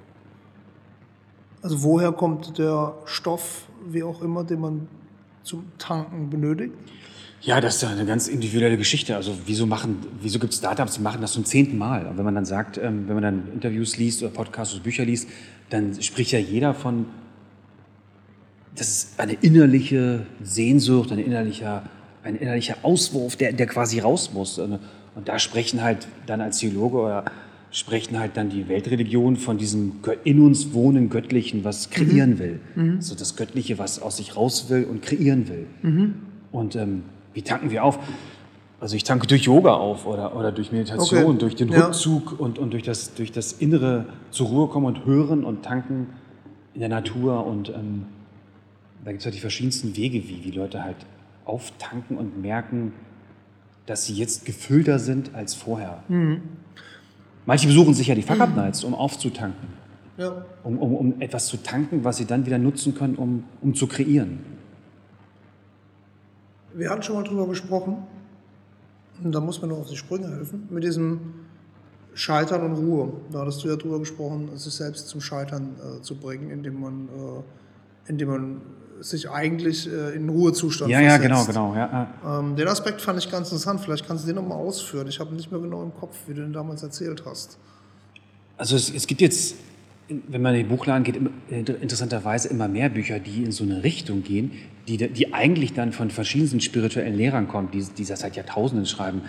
Also 1.62 1.82
woher 1.82 2.12
kommt 2.12 2.58
der 2.58 2.94
Stoff, 3.04 3.66
wie 3.88 4.02
auch 4.02 4.22
immer, 4.22 4.44
den 4.44 4.60
man 4.60 4.88
zum 5.42 5.64
Tanken 5.78 6.30
benötigt? 6.30 6.74
Ja, 7.40 7.60
das 7.60 7.76
ist 7.76 7.82
ja 7.82 7.88
eine 7.88 8.04
ganz 8.04 8.26
individuelle 8.26 8.76
Geschichte. 8.76 9.14
Also 9.14 9.38
wieso 9.46 9.66
machen, 9.66 9.98
wieso 10.20 10.38
gibt 10.38 10.52
es 10.52 10.58
Startups, 10.58 10.94
die 10.94 11.02
machen 11.02 11.20
das 11.20 11.32
zum 11.32 11.44
zehnten 11.44 11.78
Mal? 11.78 12.06
Und 12.06 12.18
wenn 12.18 12.24
man 12.24 12.34
dann 12.34 12.44
sagt, 12.44 12.78
ähm, 12.78 13.04
wenn 13.06 13.14
man 13.14 13.22
dann 13.22 13.42
Interviews 13.52 13.96
liest 13.96 14.22
oder 14.22 14.32
Podcasts 14.32 14.74
oder 14.74 14.82
Bücher 14.82 15.04
liest, 15.04 15.28
dann 15.70 16.00
spricht 16.02 16.32
ja 16.32 16.38
jeder 16.38 16.74
von, 16.74 17.06
das 18.74 18.88
ist 18.88 19.20
eine 19.20 19.34
innerliche 19.34 20.26
Sehnsucht, 20.42 21.12
ein 21.12 21.18
innerlicher, 21.18 21.84
ein 22.24 22.36
innerlicher 22.36 22.76
Auswurf, 22.82 23.36
der, 23.36 23.52
der 23.52 23.66
quasi 23.66 24.00
raus 24.00 24.32
muss. 24.32 24.58
Und, 24.58 24.80
da 25.24 25.40
sprechen 25.40 25.82
halt 25.82 26.06
dann 26.26 26.40
als 26.40 26.58
Theologe 26.58 26.98
oder 26.98 27.24
sprechen 27.72 28.20
halt 28.20 28.36
dann 28.36 28.50
die 28.50 28.68
Weltreligionen 28.68 29.36
von 29.36 29.58
diesem 29.58 29.94
in 30.22 30.40
uns 30.40 30.72
wohnen 30.72 31.10
Göttlichen, 31.10 31.64
was 31.64 31.90
kreieren 31.90 32.38
will. 32.38 32.60
So 33.00 33.16
das 33.16 33.34
Göttliche, 33.34 33.78
was 33.78 34.00
aus 34.00 34.18
sich 34.18 34.36
raus 34.36 34.70
will 34.70 34.84
und 34.84 35.02
kreieren 35.02 35.48
will. 35.48 35.66
Und 36.52 36.76
ähm, 36.76 37.02
wie 37.34 37.42
tanken 37.42 37.70
wir 37.70 37.84
auf? 37.84 37.98
Also 38.80 38.94
ich 38.94 39.02
tanke 39.04 39.26
durch 39.26 39.42
Yoga 39.42 39.74
auf 39.74 40.06
oder, 40.06 40.36
oder 40.36 40.52
durch 40.52 40.70
Meditation, 40.70 41.24
Okay. 41.24 41.38
durch 41.38 41.56
den 41.56 41.68
Ja. 41.70 41.86
Rückzug 41.86 42.38
und, 42.38 42.58
und 42.58 42.72
durch, 42.72 42.84
das, 42.84 43.14
durch 43.14 43.32
das 43.32 43.52
innere 43.52 44.06
zur 44.30 44.46
Ruhe 44.48 44.68
kommen 44.68 44.86
und 44.86 45.04
hören 45.04 45.44
und 45.44 45.64
tanken 45.64 46.08
in 46.74 46.80
der 46.80 46.88
Natur. 46.88 47.44
Und 47.44 47.70
ähm, 47.70 48.06
da 49.04 49.10
gibt 49.10 49.20
es 49.20 49.26
halt 49.26 49.34
die 49.34 49.40
verschiedensten 49.40 49.96
Wege, 49.96 50.28
wie, 50.28 50.44
wie 50.44 50.50
Leute 50.52 50.84
halt 50.84 50.96
auftanken 51.44 52.16
und 52.16 52.40
merken, 52.40 52.92
dass 53.86 54.04
sie 54.06 54.14
jetzt 54.14 54.44
gefüllter 54.44 54.98
sind 54.98 55.34
als 55.34 55.54
vorher. 55.54 56.02
Manche 57.46 57.66
besuchen 57.66 57.94
sicher 57.94 58.14
die 58.14 58.22
Fuck 58.22 58.40
Up 58.40 58.54
Nights, 58.54 58.84
um 58.84 58.94
aufzutanken, 58.94 59.68
Ja, 60.18 60.44
um, 60.62 60.78
um, 60.78 60.94
um 60.94 61.20
etwas 61.20 61.46
zu 61.46 61.56
tanken, 61.56 62.04
was 62.04 62.18
sie 62.18 62.26
dann 62.26 62.44
wieder 62.44 62.58
nutzen 62.58 62.94
können, 62.94 63.16
um, 63.16 63.44
um 63.62 63.74
zu 63.74 63.86
kreieren. 63.86 64.40
Wir 66.74 66.90
hatten 66.90 67.02
schon 67.02 67.16
mal 67.16 67.24
drüber 67.24 67.46
gesprochen, 67.46 67.98
und 69.22 69.32
da 69.32 69.40
muss 69.40 69.60
man 69.60 69.70
nur 69.70 69.78
auf 69.78 69.88
die 69.88 69.96
Sprünge 69.96 70.28
helfen, 70.28 70.68
mit 70.70 70.84
diesem 70.84 71.34
Scheitern 72.14 72.62
und 72.62 72.74
Ruhe. 72.76 73.12
Da 73.32 73.40
hattest 73.40 73.62
du 73.64 73.68
ja 73.68 73.76
drüber 73.76 73.98
gesprochen, 73.98 74.50
sich 74.56 74.72
selbst 74.74 75.08
zum 75.08 75.20
Scheitern 75.20 75.76
äh, 75.78 76.02
zu 76.02 76.16
bringen, 76.16 76.50
indem 76.50 76.80
man, 76.80 77.08
äh, 77.08 78.10
indem 78.10 78.28
man 78.28 78.60
sich 79.00 79.30
eigentlich 79.30 79.90
äh, 79.92 80.14
in 80.16 80.28
Ruhezustand 80.28 80.90
Ja, 80.90 81.00
ja, 81.00 81.10
versetzt. 81.18 81.46
genau, 81.46 81.70
genau. 81.70 81.74
Ja, 81.74 82.08
ja. 82.24 82.38
Ähm, 82.40 82.56
den 82.56 82.66
Aspekt 82.68 83.00
fand 83.00 83.18
ich 83.18 83.30
ganz 83.30 83.48
interessant. 83.48 83.80
Vielleicht 83.80 84.06
kannst 84.06 84.24
du 84.24 84.26
den 84.28 84.36
nochmal 84.36 84.58
ausführen. 84.58 85.06
Ich 85.08 85.20
habe 85.20 85.34
nicht 85.34 85.50
mehr 85.52 85.60
genau 85.60 85.82
im 85.82 85.94
Kopf, 85.94 86.16
wie 86.26 86.34
du 86.34 86.42
den 86.42 86.52
damals 86.52 86.82
erzählt 86.82 87.22
hast. 87.24 87.58
Also 88.56 88.74
es, 88.74 88.92
es 88.92 89.06
gibt 89.06 89.20
jetzt, 89.20 89.54
wenn 90.08 90.42
man 90.42 90.54
in 90.54 90.62
den 90.62 90.68
Buchladen 90.68 91.04
geht, 91.04 91.16
immer- 91.16 91.30
interessanterweise 91.50 92.48
immer 92.48 92.68
mehr 92.68 92.88
Bücher, 92.88 93.18
die 93.18 93.42
in 93.44 93.52
so 93.52 93.64
eine 93.64 93.84
Richtung 93.84 94.22
gehen, 94.22 94.52
die, 94.86 94.96
die 94.96 95.34
eigentlich 95.34 95.74
dann 95.74 95.92
von 95.92 96.10
verschiedensten 96.10 96.60
spirituellen 96.60 97.14
Lehrern 97.14 97.46
kommen, 97.48 97.70
die, 97.70 97.84
die 97.96 98.04
das 98.04 98.20
seit 98.20 98.36
Jahrtausenden 98.36 98.86
schreiben. 98.86 99.22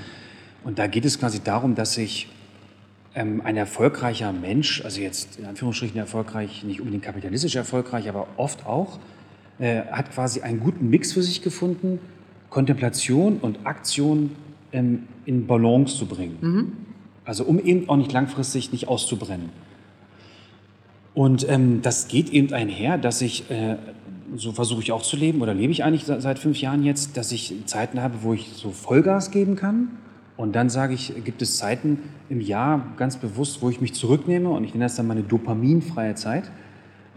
Und 0.64 0.80
da 0.80 0.88
geht 0.88 1.06
es 1.06 1.20
quasi 1.20 1.42
darum, 1.44 1.76
dass 1.76 1.94
sich 1.96 2.30
ähm, 3.16 3.42
ein 3.44 3.58
erfolgreicher 3.58 4.32
Mensch, 4.32 4.84
also 4.86 5.02
jetzt 5.02 5.38
in 5.38 5.46
Anführungsstrichen 5.46 5.98
erfolgreich, 5.98 6.64
nicht 6.64 6.80
unbedingt 6.80 7.04
kapitalistisch 7.04 7.56
erfolgreich, 7.56 8.08
aber 8.08 8.28
oft 8.38 8.66
auch, 8.66 9.00
äh, 9.60 9.82
hat 9.92 10.12
quasi 10.12 10.42
einen 10.42 10.60
guten 10.62 10.90
Mix 10.90 11.12
für 11.14 11.24
sich 11.24 11.42
gefunden, 11.42 12.00
Kontemplation 12.50 13.38
und 13.38 13.66
Aktion 13.66 14.32
ähm, 14.72 15.04
in 15.26 15.46
Balance 15.46 15.98
zu 15.98 16.06
bringen. 16.06 16.38
Also 17.26 17.44
um 17.44 17.60
eben 17.60 17.90
auch 17.90 17.98
nicht 17.98 18.12
langfristig 18.14 18.72
nicht 18.72 18.88
auszubrennen. 18.88 19.50
Und 21.14 21.48
ähm, 21.50 21.82
das 21.82 22.08
geht 22.08 22.30
eben 22.30 22.54
einher, 22.54 22.98
dass 22.98 23.22
ich, 23.22 23.50
äh, 23.50 23.78
so 24.36 24.52
versuche 24.52 24.82
ich 24.82 24.92
auch 24.92 25.02
zu 25.02 25.18
leben 25.18 25.42
oder 25.42 25.54
lebe 25.54 25.72
ich 25.72 25.84
eigentlich 25.84 26.06
seit, 26.06 26.40
fünf 26.40 26.62
Jahren 26.62 26.84
jetzt, 26.84 27.18
dass 27.18 27.32
ich 27.32 27.54
Zeiten 27.66 28.02
habe, 28.02 28.20
wo 28.22 28.34
ich 28.34 28.52
so 28.54 28.72
Vollgas 28.72 29.32
geben 29.32 29.56
kann. 29.56 29.90
Und 30.38 30.56
dann 30.56 30.70
sage 30.70 30.94
ich, 30.94 31.14
gibt 31.26 31.42
es 31.42 31.58
Zeiten 31.58 32.00
im 32.30 32.40
Jahr 32.40 32.94
ganz 32.96 33.18
bewusst, 33.18 33.62
wo 33.62 33.70
ich 33.70 33.82
mich 33.82 33.94
zurücknehme 33.94 34.50
und 34.50 34.64
ich 34.64 34.74
nenne 34.74 34.86
das 34.86 34.96
dann 34.96 35.08
meine 35.08 35.24
dopaminfreie 35.24 36.16
Zeit. 36.16 36.50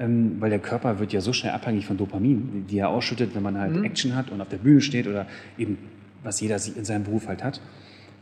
Ähm, 0.00 0.36
weil 0.40 0.50
der 0.50 0.58
Körper 0.58 0.98
wird 0.98 1.12
ja 1.12 1.20
so 1.20 1.32
schnell 1.32 1.52
abhängig 1.52 1.86
von 1.86 1.96
Dopamin, 1.96 2.66
die 2.68 2.78
er 2.78 2.88
ausschüttet, 2.88 3.34
wenn 3.34 3.42
man 3.42 3.58
halt 3.58 3.84
Action 3.84 4.16
hat 4.16 4.30
und 4.30 4.40
auf 4.40 4.48
der 4.48 4.56
Bühne 4.56 4.80
steht 4.80 5.06
oder 5.06 5.26
eben, 5.58 5.76
was 6.22 6.40
jeder 6.40 6.56
in 6.56 6.84
seinem 6.84 7.04
Beruf 7.04 7.28
halt 7.28 7.44
hat, 7.44 7.60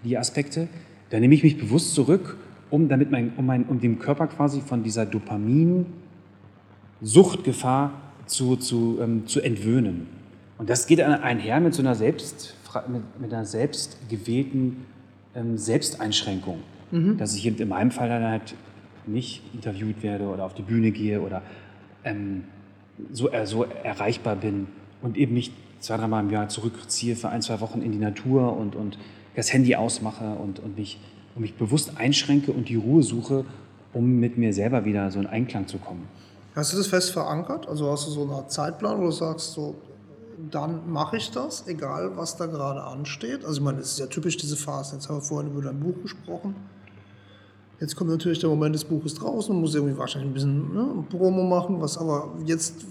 die 0.04 0.18
Aspekte. 0.18 0.68
Da 1.10 1.20
nehme 1.20 1.34
ich 1.34 1.42
mich 1.42 1.58
bewusst 1.58 1.94
zurück, 1.94 2.36
um, 2.70 2.88
damit 2.88 3.10
mein, 3.10 3.32
um, 3.36 3.44
mein, 3.46 3.64
um 3.64 3.80
dem 3.80 3.98
Körper 3.98 4.26
quasi 4.26 4.60
von 4.60 4.82
dieser 4.82 5.06
Dopamin-Suchtgefahr 5.06 7.92
zu, 8.26 8.56
zu, 8.56 8.98
ähm, 9.00 9.26
zu 9.26 9.40
entwöhnen. 9.40 10.08
Und 10.58 10.68
das 10.70 10.86
geht 10.86 11.00
einher 11.00 11.60
mit 11.60 11.74
so 11.74 11.82
einer, 11.82 11.94
selbst, 11.94 12.54
mit, 12.88 13.02
mit 13.20 13.32
einer 13.32 13.44
selbstgewählten 13.44 14.84
ähm, 15.34 15.58
Selbsteinschränkung. 15.58 16.60
Dass 17.16 17.34
ich 17.34 17.46
in 17.46 17.68
meinem 17.68 17.90
Fall 17.90 18.08
dann 18.08 18.24
halt 18.24 18.54
nicht 19.06 19.42
interviewt 19.54 20.02
werde 20.02 20.28
oder 20.28 20.44
auf 20.44 20.54
die 20.54 20.62
Bühne 20.62 20.90
gehe 20.90 21.20
oder 21.20 21.42
ähm, 22.04 22.44
so, 23.12 23.30
äh, 23.30 23.46
so 23.46 23.64
erreichbar 23.64 24.36
bin 24.36 24.66
und 25.02 25.16
eben 25.16 25.34
mich 25.34 25.52
zwei, 25.80 25.96
dreimal 25.96 26.24
im 26.24 26.30
Jahr 26.30 26.48
zurückziehe 26.48 27.16
für 27.16 27.28
ein, 27.28 27.42
zwei 27.42 27.60
Wochen 27.60 27.82
in 27.82 27.92
die 27.92 27.98
Natur 27.98 28.56
und, 28.56 28.76
und 28.76 28.98
das 29.34 29.52
Handy 29.52 29.76
ausmache 29.76 30.34
und, 30.34 30.58
und, 30.58 30.76
mich, 30.76 31.00
und 31.34 31.42
mich 31.42 31.54
bewusst 31.54 31.92
einschränke 31.96 32.52
und 32.52 32.68
die 32.68 32.76
Ruhe 32.76 33.02
suche, 33.02 33.44
um 33.92 34.18
mit 34.20 34.38
mir 34.38 34.52
selber 34.52 34.84
wieder 34.84 35.10
so 35.10 35.18
in 35.20 35.26
Einklang 35.26 35.66
zu 35.66 35.78
kommen. 35.78 36.06
Hast 36.54 36.72
du 36.72 36.76
das 36.76 36.88
fest 36.88 37.12
verankert? 37.12 37.68
Also 37.68 37.90
hast 37.90 38.06
du 38.06 38.10
so 38.10 38.22
eine 38.22 38.32
Art 38.32 38.52
Zeitplan, 38.52 38.98
wo 38.98 39.04
du 39.04 39.10
sagst, 39.10 39.52
so, 39.52 39.76
dann 40.50 40.90
mache 40.90 41.16
ich 41.16 41.30
das, 41.30 41.66
egal 41.66 42.16
was 42.16 42.36
da 42.36 42.46
gerade 42.46 42.82
ansteht? 42.82 43.44
Also 43.44 43.60
ich 43.60 43.64
meine, 43.64 43.78
es 43.78 43.92
ist 43.92 43.98
ja 43.98 44.06
typisch 44.06 44.36
diese 44.36 44.56
Phase. 44.56 44.96
Jetzt 44.96 45.08
haben 45.08 45.16
wir 45.16 45.22
vorhin 45.22 45.50
über 45.52 45.62
dein 45.62 45.78
Buch 45.78 45.94
gesprochen. 46.02 46.54
Jetzt 47.80 47.96
kommt 47.96 48.10
natürlich 48.10 48.38
der 48.40 48.50
Moment, 48.50 48.74
das 48.74 48.84
Buch 48.84 49.04
ist 49.06 49.14
draußen, 49.14 49.54
man 49.54 49.62
muss 49.62 49.74
irgendwie 49.74 49.96
wahrscheinlich 49.96 50.30
ein 50.30 50.34
bisschen 50.34 50.74
ne, 50.74 51.04
Promo 51.08 51.44
machen, 51.44 51.80
was 51.80 51.96
aber 51.96 52.28
jetzt 52.44 52.90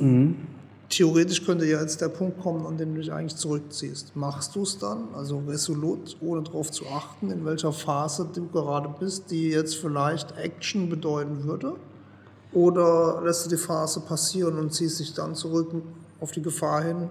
theoretisch 0.90 1.46
könnte 1.46 1.66
ja 1.66 1.80
jetzt 1.80 2.02
der 2.02 2.10
Punkt 2.10 2.40
kommen, 2.42 2.66
an 2.66 2.78
dem 2.78 2.96
du 2.96 3.02
dich 3.02 3.12
eigentlich 3.12 3.36
zurückziehst. 3.36 4.16
Machst 4.16 4.56
du 4.56 4.64
es 4.64 4.78
dann, 4.78 5.10
also 5.16 5.42
resolut, 5.48 6.18
ohne 6.22 6.44
darauf 6.44 6.72
zu 6.72 6.86
achten, 6.88 7.32
in 7.32 7.46
welcher 7.46 7.72
Phase 7.72 8.28
du 8.34 8.48
gerade 8.48 8.90
bist, 9.00 9.32
die 9.32 9.50
jetzt 9.50 9.76
vielleicht 9.76 10.36
Action 10.38 10.90
bedeuten 10.90 11.44
würde? 11.44 11.76
Oder 12.52 13.22
lässt 13.24 13.46
du 13.46 13.50
die 13.50 13.62
Phase 13.62 14.00
passieren 14.02 14.58
und 14.58 14.74
ziehst 14.74 15.00
dich 15.00 15.14
dann 15.14 15.36
zurück 15.36 15.72
auf 16.20 16.32
die 16.32 16.42
Gefahr 16.42 16.84
hin? 16.84 17.10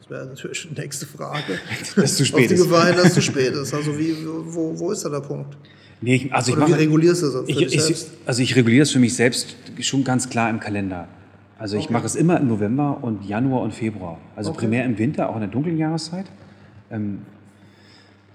Das 0.00 0.10
wäre 0.10 0.26
natürlich 0.26 0.68
die 0.70 0.80
nächste 0.80 1.06
Frage. 1.06 1.58
Dass 1.96 2.16
zu 2.16 2.22
auf 2.22 2.28
spät 2.28 2.50
die 2.50 2.54
ist. 2.54 2.62
Gefahr 2.62 2.86
hin, 2.86 2.96
dass 2.96 3.06
es 3.06 3.14
zu 3.14 3.22
spät 3.22 3.52
ist. 3.52 3.74
Also 3.74 3.98
wie, 3.98 4.16
wo, 4.24 4.78
wo 4.78 4.92
ist 4.92 5.04
da 5.04 5.08
der 5.08 5.20
Punkt? 5.20 5.56
Nee, 6.00 6.14
ich, 6.14 6.32
also 6.32 6.52
ich 6.52 6.56
Oder 6.56 6.66
wie 6.68 6.70
mache, 6.70 6.80
regulierst 6.82 7.22
du 7.22 7.30
das 7.30 7.48
ich, 7.48 7.60
ich, 7.60 8.06
also 8.24 8.42
ich 8.42 8.54
reguliere 8.54 8.82
es 8.82 8.92
für 8.92 8.98
mich 9.00 9.16
selbst 9.16 9.56
schon 9.80 10.04
ganz 10.04 10.28
klar 10.28 10.48
im 10.50 10.60
Kalender. 10.60 11.08
Also 11.58 11.76
ich 11.76 11.84
Okay. 11.84 11.92
mache 11.92 12.06
es 12.06 12.14
immer 12.14 12.38
im 12.38 12.48
November 12.48 12.98
und 13.02 13.24
Januar 13.24 13.62
und 13.62 13.72
Februar. 13.72 14.18
Also 14.34 14.50
Okay. 14.50 14.60
primär 14.60 14.84
im 14.84 14.98
Winter, 14.98 15.30
auch 15.30 15.34
in 15.34 15.40
der 15.40 15.48
dunklen 15.50 15.78
Jahreszeit. 15.78 16.26
Ähm, 16.90 17.22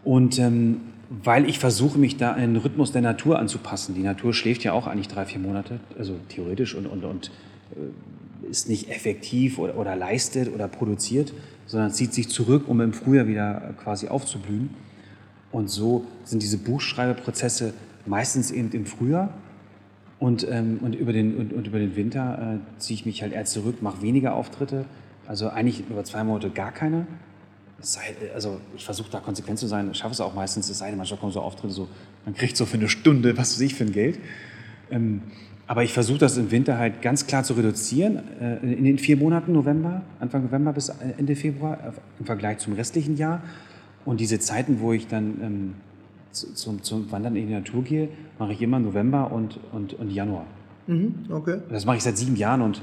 und 0.03 0.39
ähm, 0.39 0.81
weil 1.23 1.47
ich 1.47 1.59
versuche, 1.59 1.99
mich 1.99 2.17
da 2.17 2.31
an 2.31 2.39
den 2.39 2.55
Rhythmus 2.55 2.93
der 2.93 3.01
Natur 3.01 3.37
anzupassen. 3.37 3.93
Die 3.95 4.01
Natur 4.01 4.33
schläft 4.33 4.63
ja 4.63 4.71
auch 4.73 4.87
eigentlich 4.87 5.09
drei, 5.09 5.25
vier 5.25 5.39
Monate, 5.39 5.79
also 5.99 6.15
theoretisch 6.29 6.73
und, 6.73 6.87
und, 6.87 7.03
und 7.03 7.31
äh, 7.75 8.49
ist 8.49 8.69
nicht 8.69 8.89
effektiv 8.89 9.59
oder, 9.59 9.77
oder 9.77 9.95
leistet 9.95 10.53
oder 10.53 10.67
produziert, 10.67 11.33
sondern 11.67 11.91
zieht 11.91 12.13
sich 12.13 12.29
zurück, 12.29 12.63
um 12.67 12.79
im 12.81 12.93
Frühjahr 12.93 13.27
wieder 13.27 13.57
äh, 13.69 13.73
quasi 13.73 14.07
aufzublühen. 14.07 14.69
Und 15.51 15.69
so 15.69 16.05
sind 16.23 16.41
diese 16.41 16.57
Buchschreibeprozesse 16.57 17.73
meistens 18.05 18.49
eben 18.49 18.71
im 18.71 18.85
Frühjahr. 18.85 19.33
Und, 20.21 20.47
ähm, 20.47 20.77
und, 20.83 20.93
über 20.93 21.13
den, 21.13 21.35
und, 21.35 21.51
und 21.51 21.65
über 21.65 21.79
den 21.79 21.95
Winter 21.95 22.59
äh, 22.59 22.79
ziehe 22.79 22.93
ich 22.93 23.07
mich 23.07 23.23
halt 23.23 23.33
eher 23.33 23.45
zurück, 23.45 23.81
mache 23.81 24.03
weniger 24.03 24.35
Auftritte. 24.35 24.85
Also 25.25 25.49
eigentlich 25.49 25.83
über 25.89 26.03
zwei 26.03 26.23
Monate 26.23 26.51
gar 26.51 26.71
keine. 26.71 27.07
Sei, 27.79 28.01
also 28.35 28.61
ich 28.77 28.85
versuche 28.85 29.09
da 29.09 29.19
konsequent 29.19 29.57
zu 29.57 29.65
sein, 29.65 29.95
schaffe 29.95 30.13
es 30.13 30.21
auch 30.21 30.35
meistens. 30.35 30.69
Es 30.69 30.77
sei 30.77 30.89
denn, 30.89 30.97
manchmal 30.97 31.19
kommen 31.19 31.31
so 31.31 31.41
Auftritte, 31.41 31.73
so, 31.73 31.87
man 32.23 32.35
kriegt 32.35 32.55
so 32.55 32.67
für 32.67 32.77
eine 32.77 32.87
Stunde, 32.87 33.35
was 33.35 33.55
weiß 33.55 33.61
ich, 33.61 33.73
für 33.73 33.83
ein 33.83 33.93
Geld. 33.93 34.19
Ähm, 34.91 35.23
aber 35.65 35.83
ich 35.83 35.91
versuche 35.91 36.19
das 36.19 36.37
im 36.37 36.51
Winter 36.51 36.77
halt 36.77 37.01
ganz 37.01 37.25
klar 37.25 37.43
zu 37.43 37.53
reduzieren. 37.53 38.21
Äh, 38.39 38.57
in 38.57 38.83
den 38.83 38.99
vier 38.99 39.17
Monaten 39.17 39.53
November, 39.53 40.03
Anfang 40.19 40.43
November 40.43 40.71
bis 40.71 40.89
Ende 41.17 41.35
Februar 41.35 41.79
äh, 41.79 41.91
im 42.19 42.27
Vergleich 42.27 42.59
zum 42.59 42.73
restlichen 42.73 43.17
Jahr. 43.17 43.41
Und 44.05 44.19
diese 44.19 44.37
Zeiten, 44.37 44.81
wo 44.81 44.93
ich 44.93 45.07
dann 45.07 45.41
ähm, 45.41 45.73
zum, 46.31 46.81
zum 46.83 47.11
Wandern 47.11 47.35
in 47.35 47.47
die 47.47 47.53
Natur 47.53 47.83
gehe, 47.83 48.09
mache 48.39 48.53
ich 48.53 48.61
immer 48.61 48.79
November 48.79 49.31
und, 49.31 49.59
und, 49.71 49.93
und 49.93 50.09
Januar. 50.11 50.45
Mhm, 50.87 51.25
okay. 51.29 51.59
Das 51.69 51.85
mache 51.85 51.97
ich 51.97 52.03
seit 52.03 52.17
sieben 52.17 52.35
Jahren 52.35 52.61
und 52.61 52.81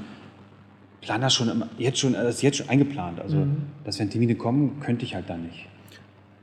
plane 1.01 1.23
das 1.23 1.33
schon 1.33 1.63
jetzt 1.77 1.99
schon, 1.99 2.13
das 2.13 2.35
ist 2.35 2.41
jetzt 2.41 2.57
schon 2.57 2.69
eingeplant. 2.69 3.19
Also, 3.19 3.37
dass 3.83 3.99
wenn 3.99 4.09
Termine 4.09 4.35
kommen, 4.35 4.79
könnte 4.79 5.05
ich 5.05 5.15
halt 5.15 5.29
dann 5.29 5.43
nicht. 5.43 5.67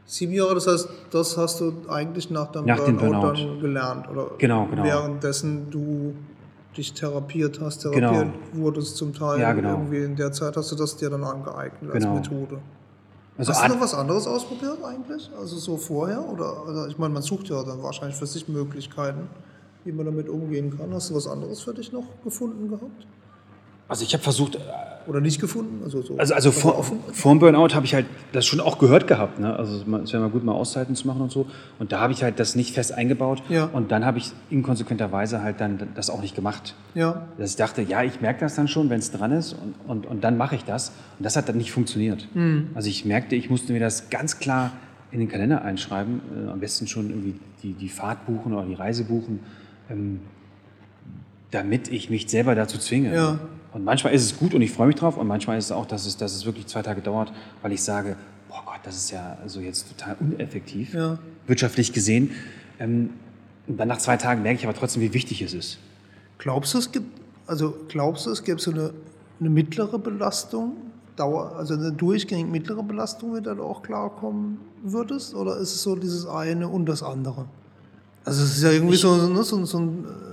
Sieben 0.08 0.32
Jahre, 0.32 0.54
das 0.54 0.66
heißt, 0.68 0.88
das 1.10 1.36
hast 1.36 1.60
du 1.60 1.72
eigentlich 1.88 2.30
nach 2.30 2.52
deinem 2.52 2.66
Nach 2.66 2.78
dem 2.78 2.96
Burnout, 2.96 3.20
Burnout. 3.20 3.38
dann 3.50 3.60
gelernt, 3.60 4.08
oder? 4.08 4.30
Genau, 4.38 4.66
genau. 4.66 4.84
Währenddessen 4.84 5.68
du 5.70 6.14
dich 6.76 6.92
therapiert 6.92 7.58
hast, 7.60 7.78
therapiert 7.80 8.04
Genau. 8.12 8.32
wurdest 8.52 8.96
zum 8.96 9.12
Teil. 9.14 9.40
Ja, 9.40 9.52
genau. 9.52 9.70
Irgendwie 9.70 10.04
in 10.04 10.14
der 10.14 10.30
Zeit 10.30 10.56
hast 10.56 10.70
du 10.70 10.76
das 10.76 10.96
dir 10.96 11.10
dann 11.10 11.24
angeeignet 11.24 11.90
als 11.92 12.04
Genau. 12.04 12.16
Methode. 12.16 12.58
Also 13.38 13.52
hast 13.52 13.64
du 13.64 13.74
noch 13.74 13.80
was 13.80 13.94
anderes 13.94 14.26
ausprobiert 14.26 14.82
eigentlich? 14.82 15.30
Also 15.38 15.58
so 15.58 15.76
vorher? 15.76 16.26
Oder 16.26 16.64
also 16.66 16.86
ich 16.86 16.98
meine, 16.98 17.12
man 17.12 17.22
sucht 17.22 17.48
ja 17.48 17.62
dann 17.62 17.82
wahrscheinlich 17.82 18.16
für 18.16 18.26
sich 18.26 18.48
Möglichkeiten, 18.48 19.28
wie 19.84 19.92
man 19.92 20.06
damit 20.06 20.28
umgehen 20.28 20.76
kann. 20.76 20.92
Hast 20.94 21.10
du 21.10 21.14
was 21.14 21.26
anderes 21.26 21.60
für 21.60 21.74
dich 21.74 21.92
noch 21.92 22.04
gefunden 22.24 22.68
gehabt? 22.68 23.06
Also 23.88 24.04
ich 24.04 24.12
habe 24.12 24.22
versucht, 24.22 24.58
Oder 25.06 25.20
nicht 25.20 25.40
gefunden? 25.40 25.82
Also, 25.84 26.02
so 26.02 26.18
Also, 26.18 26.34
also 26.34 26.50
vor, 26.50 26.76
offen? 26.78 26.98
vor 27.12 27.32
dem 27.32 27.38
Burnout 27.38 27.74
habe 27.74 27.86
ich 27.86 27.94
halt 27.94 28.06
das 28.32 28.44
schon 28.44 28.58
auch 28.58 28.78
gehört 28.78 29.06
gehabt. 29.06 29.38
Ne? 29.38 29.54
Also 29.54 29.76
es 29.76 30.12
wäre 30.12 30.20
mal 30.20 30.30
gut, 30.30 30.42
mal 30.42 30.52
Auszeiten 30.52 30.96
zu 30.96 31.06
machen 31.06 31.20
und 31.20 31.30
so. 31.30 31.46
Und 31.78 31.92
da 31.92 32.00
habe 32.00 32.12
ich 32.12 32.24
halt 32.24 32.40
das 32.40 32.56
nicht 32.56 32.74
fest 32.74 32.92
eingebaut. 32.92 33.42
Ja. 33.48 33.66
Und 33.72 33.92
dann 33.92 34.04
habe 34.04 34.18
ich 34.18 34.32
inkonsequenterweise 34.50 35.42
halt 35.42 35.60
dann 35.60 35.78
das 35.94 36.10
auch 36.10 36.20
nicht 36.20 36.34
gemacht. 36.34 36.74
Ja. 36.94 37.28
Dass 37.38 37.50
ich 37.50 37.56
dachte, 37.56 37.82
ja, 37.82 38.02
ich 38.02 38.20
merke 38.20 38.40
das 38.40 38.56
dann 38.56 38.66
schon, 38.66 38.90
wenn 38.90 38.98
es 38.98 39.12
dran 39.12 39.30
ist 39.30 39.52
und, 39.52 39.74
und, 39.86 40.06
und 40.06 40.24
dann 40.24 40.36
mache 40.36 40.56
ich 40.56 40.64
das. 40.64 40.88
Und 41.18 41.24
das 41.24 41.36
hat 41.36 41.48
dann 41.48 41.56
nicht 41.58 41.70
funktioniert. 41.70 42.26
Also 42.74 42.88
ich 42.88 43.04
merkte, 43.04 43.36
ich 43.36 43.48
musste 43.48 43.72
mir 43.72 43.80
das 43.80 44.10
ganz 44.10 44.40
klar 44.40 44.72
in 45.12 45.20
den 45.20 45.28
Kalender 45.28 45.62
einschreiben. 45.62 46.20
Äh, 46.46 46.50
am 46.50 46.58
besten 46.58 46.88
schon 46.88 47.10
irgendwie 47.10 47.38
die, 47.62 47.74
die 47.74 47.88
Fahrt 47.88 48.26
buchen 48.26 48.52
oder 48.54 48.66
die 48.66 48.74
Reise 48.74 49.04
buchen. 49.04 49.38
Ähm, 49.88 50.20
damit 51.52 51.88
ich 51.88 52.10
mich 52.10 52.28
selber 52.28 52.56
dazu 52.56 52.76
zwinge. 52.78 53.14
Ja. 53.14 53.38
Und 53.76 53.84
manchmal 53.84 54.14
ist 54.14 54.24
es 54.24 54.38
gut 54.38 54.54
und 54.54 54.62
ich 54.62 54.72
freue 54.72 54.86
mich 54.86 54.96
drauf 54.96 55.18
und 55.18 55.26
manchmal 55.26 55.58
ist 55.58 55.66
es 55.66 55.70
auch, 55.70 55.84
dass 55.84 56.06
es, 56.06 56.16
dass 56.16 56.34
es 56.34 56.46
wirklich 56.46 56.66
zwei 56.66 56.80
Tage 56.80 57.02
dauert, 57.02 57.30
weil 57.60 57.72
ich 57.72 57.82
sage, 57.82 58.16
boah 58.48 58.62
Gott, 58.64 58.80
das 58.84 58.96
ist 58.96 59.10
ja 59.10 59.36
also 59.42 59.60
jetzt 59.60 59.90
total 59.90 60.16
uneffektiv, 60.18 60.94
Ja. 60.94 61.18
wirtschaftlich 61.46 61.92
gesehen. 61.92 62.30
Ähm, 62.80 63.10
und 63.66 63.76
dann 63.78 63.88
nach 63.88 63.98
zwei 63.98 64.16
Tagen 64.16 64.40
merke 64.40 64.60
ich 64.60 64.66
aber 64.66 64.74
trotzdem, 64.74 65.02
wie 65.02 65.12
wichtig 65.12 65.42
es 65.42 65.52
ist. 65.52 65.76
Glaubst 66.38 66.72
du, 66.72 66.78
es 66.78 66.90
gibt, 66.90 67.20
also 67.46 67.76
glaubst 67.88 68.24
du, 68.24 68.30
es 68.30 68.42
gäbe 68.44 68.58
so 68.58 68.70
eine, 68.70 68.94
eine 69.40 69.50
mittlere 69.50 69.98
Belastung, 69.98 70.72
Dauer, 71.16 71.56
also 71.58 71.74
eine 71.74 71.92
durchgängig 71.92 72.46
mittlere 72.46 72.82
Belastung, 72.82 73.34
mit 73.34 73.44
der 73.44 73.56
du 73.56 73.62
auch 73.62 73.82
klarkommen 73.82 74.56
würdest? 74.84 75.34
Oder 75.34 75.58
ist 75.58 75.74
es 75.74 75.82
so 75.82 75.96
dieses 75.96 76.26
eine 76.26 76.66
und 76.66 76.86
das 76.86 77.02
andere? 77.02 77.44
Also 78.24 78.42
es 78.42 78.56
ist 78.56 78.62
ja 78.62 78.70
irgendwie 78.70 78.96
so, 78.96 79.14
ne, 79.28 79.42
so, 79.42 79.62
so 79.66 79.78
ein 79.80 80.04
äh, 80.06 80.25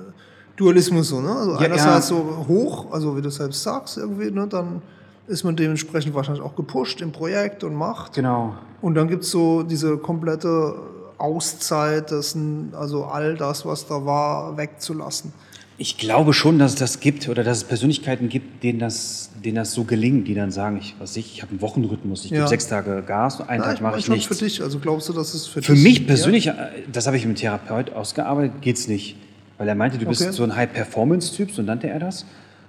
Dualismus 0.56 1.08
so, 1.10 1.20
ne? 1.22 1.32
Also 1.32 1.51
Ja, 1.54 1.58
einerseits 1.60 2.10
ja. 2.10 2.16
so 2.16 2.45
hoch, 2.47 2.91
also 2.91 3.18
wie 3.18 3.22
du 3.22 3.30
selbst 3.30 3.64
sagst, 3.64 3.97
irgendwie, 3.97 4.30
ne, 4.32 4.47
dann 4.47 4.82
ist 5.28 5.43
man 5.43 5.56
dementsprechend 5.56 6.14
wahrscheinlich 6.14 6.43
auch 6.43 6.56
gepusht 6.56 7.01
im 7.01 7.12
Projekt 7.12 7.64
und 7.64 7.74
macht. 7.76 8.14
Genau. 8.14 8.56
Und 8.82 8.95
dann 8.95 9.08
gibt 9.08 9.24
es 9.24 9.32
so 9.32 9.64
diese 9.64 9.97
komplette 9.97 10.76
Auszeit, 11.18 12.12
dessen, 12.12 12.74
also 12.78 13.06
all 13.06 13.36
das, 13.36 13.66
was 13.66 13.88
da 13.88 14.06
war, 14.06 14.58
wegzulassen. 14.58 15.32
Ich 15.78 15.97
glaube 15.97 16.34
schon, 16.34 16.60
dass 16.60 16.74
es 16.74 16.80
das 16.80 16.99
gibt 16.99 17.28
oder 17.30 17.43
dass 17.43 17.58
es 17.60 17.64
Persönlichkeiten 17.64 18.30
gibt, 18.30 18.62
denen 18.64 18.78
das, 18.80 19.32
denen 19.43 19.56
das 19.56 19.72
so 19.74 19.86
gelingt, 19.86 20.28
die 20.28 20.36
dann 20.36 20.51
sagen, 20.51 20.78
ich 20.78 20.95
was 20.99 21.16
ich, 21.18 21.34
ich 21.36 21.41
habe 21.41 21.51
einen 21.51 21.62
Wochenrhythmus, 21.62 22.26
ich 22.26 22.32
Ja. 22.32 22.38
gebe 22.39 22.49
sechs 22.49 22.68
Tage 22.68 23.01
Gas, 23.01 23.41
einen 23.41 23.64
Ja, 23.64 23.70
Tag 23.70 23.82
mache 23.82 23.97
ich 23.99 24.06
schon 24.06 24.14
nichts. 24.16 24.28
für 24.38 24.43
dich. 24.43 24.62
Also 24.62 24.78
glaubst 24.80 25.10
du, 25.10 25.14
dass 25.14 25.34
es 25.34 25.47
für, 25.47 25.64
Für 25.64 25.74
dich 25.74 25.84
mich 25.84 26.06
persönlich, 26.06 26.47
äh, 26.47 26.54
das 26.91 27.08
habe 27.08 27.18
ich 27.18 27.26
mit 27.26 27.38
dem 27.38 27.41
Therapeut 27.41 27.91
ausgearbeitet, 27.93 28.62
geht's 28.62 28.88
nicht. 28.88 29.16
Weil 29.58 29.68
er 29.68 29.76
meinte, 29.76 29.97
du 29.97 30.06
bist 30.06 30.22
Okay. 30.22 30.32
so 30.32 30.43
ein 30.43 30.56
High-Performance-Typ, 30.56 31.51
so 31.51 31.62
nannte 31.62 31.88
er 31.89 31.99
das. 31.99 32.26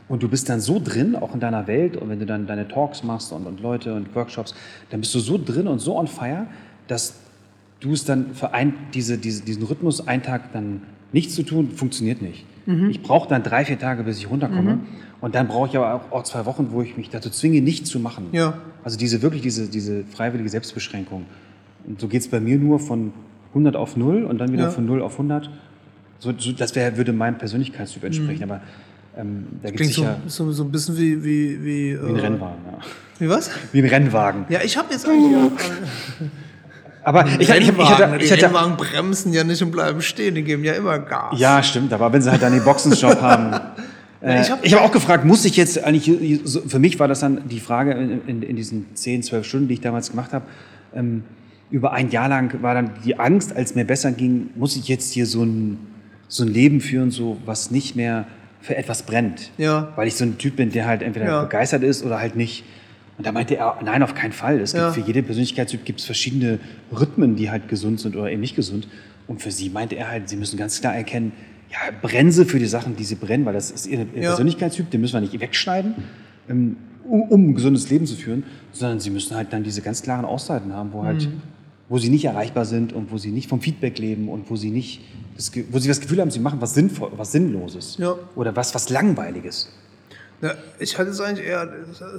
Und 0.08 0.22
du 0.22 0.28
bist 0.28 0.48
dann 0.50 0.60
so 0.60 0.80
drin, 0.84 1.16
auch 1.16 1.32
in 1.34 1.40
deiner 1.40 1.66
Welt, 1.66 1.96
und 1.96 2.10
wenn 2.10 2.18
du 2.18 2.26
dann 2.26 2.46
deine 2.46 2.68
Talks 2.68 3.02
machst 3.02 3.32
und, 3.32 3.46
und 3.46 3.60
Leute 3.60 3.94
und 3.94 4.14
Workshops, 4.14 4.54
dann 4.90 5.00
bist 5.00 5.14
du 5.14 5.18
so 5.18 5.40
drin 5.42 5.66
und 5.66 5.78
so 5.78 5.96
on 5.96 6.06
fire, 6.06 6.46
dass 6.88 7.14
du 7.80 7.92
es 7.92 8.04
dann 8.04 8.34
für 8.34 8.52
ein, 8.52 8.74
diese, 8.92 9.16
diese, 9.16 9.42
diesen 9.42 9.62
Rhythmus, 9.62 10.06
einen 10.06 10.22
Tag 10.22 10.52
dann 10.52 10.82
nichts 11.12 11.34
zu 11.34 11.42
tun, 11.42 11.70
funktioniert 11.70 12.20
nicht. 12.22 12.44
Ich 12.90 13.02
brauche 13.02 13.28
dann 13.28 13.42
drei, 13.42 13.64
vier 13.66 13.78
Tage, 13.78 14.04
bis 14.04 14.18
ich 14.18 14.30
runterkomme. 14.30 14.78
Und 15.20 15.34
dann 15.34 15.48
brauche 15.48 15.68
ich 15.68 15.76
aber 15.76 15.94
auch, 15.94 16.12
auch 16.12 16.22
zwei 16.24 16.46
Wochen, 16.46 16.68
wo 16.70 16.80
ich 16.80 16.96
mich 16.96 17.10
dazu 17.10 17.28
zwinge, 17.28 17.60
nichts 17.60 17.90
zu 17.90 17.98
machen. 18.00 18.28
Ja. 18.32 18.54
Also 18.82 18.96
diese 18.98 19.20
wirklich 19.20 19.42
diese, 19.42 19.68
diese 19.68 20.04
freiwillige 20.04 20.48
Selbstbeschränkung. 20.48 21.26
Und 21.86 22.00
so 22.00 22.08
geht 22.08 22.22
es 22.22 22.28
bei 22.28 22.40
mir 22.40 22.56
nur 22.58 22.78
von 22.78 23.12
100 23.50 23.76
auf 23.76 23.96
0 23.98 24.24
und 24.24 24.38
dann 24.38 24.50
wieder 24.52 24.64
Ja. 24.64 24.70
von 24.70 24.86
0 24.86 25.02
auf 25.02 25.12
100. 25.12 25.50
So, 26.24 26.32
so, 26.38 26.52
das 26.52 26.74
wär, 26.74 26.96
würde 26.96 27.12
meinem 27.12 27.36
Persönlichkeitstyp 27.36 28.02
entsprechen. 28.04 28.44
Aber 28.44 28.62
ähm, 29.18 29.46
da 29.62 29.68
gibt 29.68 29.80
es 29.82 29.88
Mhm. 29.88 29.92
Sicher 29.92 30.16
so, 30.26 30.50
so 30.52 30.64
ein 30.64 30.72
bisschen 30.72 30.96
wie. 30.96 31.22
Wie, 31.22 31.62
wie, 31.64 31.98
wie 32.00 32.08
ein 32.08 32.16
äh, 32.16 32.20
Rennwagen. 32.20 32.58
Ja. 32.72 32.78
Wie 33.18 33.28
was? 33.28 33.50
Wie 33.72 33.80
ein 33.82 33.86
Rennwagen. 33.86 34.46
Ja, 34.48 34.60
ich 34.64 34.76
habe 34.78 34.88
jetzt 34.90 35.06
eigentlich. 35.06 35.36
auch- 35.36 35.50
Aber 37.06 37.26
ich, 37.26 37.34
ich, 37.40 37.50
ich, 37.50 37.68
ich, 37.68 37.90
hatte, 37.90 38.16
ich 38.24 38.32
hatte, 38.32 38.44
Rennwagen 38.46 38.76
bremsen 38.78 39.34
ja 39.34 39.44
nicht 39.44 39.62
und 39.62 39.70
bleiben 39.70 40.00
stehen, 40.00 40.34
die 40.34 40.42
geben 40.42 40.64
ja 40.64 40.72
immer 40.72 40.98
Gas. 40.98 41.38
Ja, 41.38 41.62
stimmt, 41.62 41.92
aber 41.92 42.10
wenn 42.12 42.22
sie 42.22 42.30
halt 42.30 42.40
dann 42.42 42.54
den 42.54 42.64
Boxenstopp 42.64 43.20
haben. 43.20 43.52
Äh, 44.22 44.36
ich 44.40 44.46
ich 44.46 44.50
hab- 44.50 44.64
habe 44.64 44.70
hab 44.76 44.80
auch 44.88 44.92
gefragt, 44.92 45.26
muss 45.26 45.44
ich 45.44 45.56
jetzt 45.58 45.84
eigentlich, 45.84 46.10
für 46.66 46.78
mich 46.78 46.98
war 46.98 47.06
das 47.06 47.20
dann 47.20 47.46
die 47.46 47.60
Frage 47.60 47.92
in, 47.92 48.26
in, 48.26 48.42
in 48.42 48.56
diesen 48.56 48.86
10, 48.94 49.22
12 49.22 49.44
Stunden, 49.46 49.68
die 49.68 49.74
ich 49.74 49.82
damals 49.82 50.10
gemacht 50.10 50.32
habe, 50.32 50.46
ähm, 50.94 51.24
über 51.70 51.92
ein 51.92 52.08
Jahr 52.10 52.28
lang 52.30 52.62
war 52.62 52.72
dann 52.74 52.92
die 53.04 53.18
Angst, 53.18 53.54
als 53.54 53.74
mir 53.74 53.84
besser 53.84 54.12
ging, 54.12 54.48
muss 54.54 54.74
ich 54.76 54.88
jetzt 54.88 55.12
hier 55.12 55.26
so 55.26 55.42
ein, 55.44 55.76
so 56.28 56.42
ein 56.44 56.48
Leben 56.48 56.80
führen, 56.80 57.10
so 57.10 57.36
was 57.44 57.70
nicht 57.70 57.96
mehr 57.96 58.26
für 58.60 58.76
etwas 58.76 59.02
brennt. 59.02 59.50
Ja. 59.58 59.92
Weil 59.96 60.08
ich 60.08 60.14
so 60.14 60.24
ein 60.24 60.38
Typ 60.38 60.56
bin, 60.56 60.70
der 60.72 60.86
halt 60.86 61.02
entweder 61.02 61.26
Ja. 61.26 61.42
begeistert 61.42 61.82
ist 61.82 62.04
oder 62.04 62.18
halt 62.20 62.34
nicht. 62.36 62.64
Und 63.18 63.26
da 63.26 63.32
meinte 63.32 63.56
er, 63.56 63.78
nein, 63.84 64.02
auf 64.02 64.14
keinen 64.14 64.32
Fall. 64.32 64.58
Es 64.60 64.72
gibt 64.72 64.82
Ja. 64.84 64.92
für 64.92 65.00
jede 65.00 65.22
Persönlichkeitstyp 65.22 65.84
gibt 65.84 66.00
es 66.00 66.06
verschiedene 66.06 66.58
Rhythmen, 66.90 67.36
die 67.36 67.50
halt 67.50 67.68
gesund 67.68 68.00
sind 68.00 68.16
oder 68.16 68.30
eben 68.30 68.40
nicht 68.40 68.56
gesund. 68.56 68.88
Und 69.28 69.40
für 69.42 69.50
sie 69.50 69.70
meinte 69.70 69.94
er 69.96 70.08
halt, 70.10 70.28
sie 70.28 70.36
müssen 70.36 70.56
ganz 70.56 70.80
klar 70.80 70.94
erkennen, 70.96 71.32
ja, 71.70 71.78
Brense 72.02 72.44
für 72.46 72.58
die 72.58 72.66
Sachen, 72.66 72.96
die 72.96 73.04
sie 73.04 73.14
brennen, 73.16 73.44
weil 73.44 73.52
das 73.54 73.70
ist 73.70 73.86
ihr, 73.86 74.00
ihr 74.14 74.22
Ja. 74.22 74.28
Persönlichkeitstyp, 74.30 74.90
den 74.90 75.00
müssen 75.00 75.14
wir 75.14 75.20
nicht 75.20 75.38
wegschneiden, 75.38 75.94
ähm, 76.48 76.76
um, 77.04 77.22
um 77.22 77.48
ein 77.50 77.54
gesundes 77.54 77.88
Leben 77.90 78.06
zu 78.06 78.16
führen, 78.16 78.44
sondern 78.72 78.98
sie 79.00 79.10
müssen 79.10 79.36
halt 79.36 79.52
dann 79.52 79.62
diese 79.62 79.82
ganz 79.82 80.02
klaren 80.02 80.24
Auszeiten 80.24 80.72
haben, 80.72 80.92
wo 80.92 81.04
halt, 81.04 81.22
Mhm. 81.28 81.42
Wo 81.88 81.98
sie 81.98 82.08
nicht 82.08 82.24
erreichbar 82.24 82.64
sind 82.64 82.92
und 82.92 83.10
wo 83.12 83.18
sie 83.18 83.30
nicht 83.30 83.48
vom 83.48 83.60
Feedback 83.60 83.98
leben 83.98 84.28
und 84.28 84.48
wo 84.50 84.56
sie 84.56 84.70
nicht, 84.70 85.02
das, 85.36 85.52
wo 85.70 85.78
sie 85.78 85.88
das 85.88 86.00
Gefühl 86.00 86.20
haben, 86.20 86.30
sie 86.30 86.40
machen 86.40 86.60
was 86.60 86.74
sinnvoll, 86.74 87.10
was 87.16 87.32
Sinnloses 87.32 87.96
Ja. 87.98 88.14
oder 88.36 88.54
was, 88.56 88.74
was 88.74 88.88
Langweiliges. 88.88 89.68
Ja, 90.40 90.54
ich 90.78 90.98
hatte 90.98 91.10
es 91.10 91.20
eigentlich 91.20 91.46
eher 91.46 91.68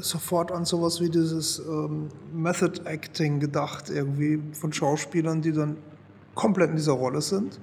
sofort 0.01 0.51
an 0.51 0.66
sowas 0.66 1.01
wie 1.01 1.09
dieses 1.09 1.59
ähm, 1.59 2.07
Method 2.34 2.82
Acting 2.86 3.39
gedacht, 3.39 3.89
irgendwie 3.89 4.39
von 4.53 4.72
Schauspielern, 4.72 5.41
die 5.41 5.51
dann 5.51 5.78
komplett 6.34 6.70
in 6.72 6.76
dieser 6.78 6.93
Rolle 6.93 7.22
sind 7.22 7.59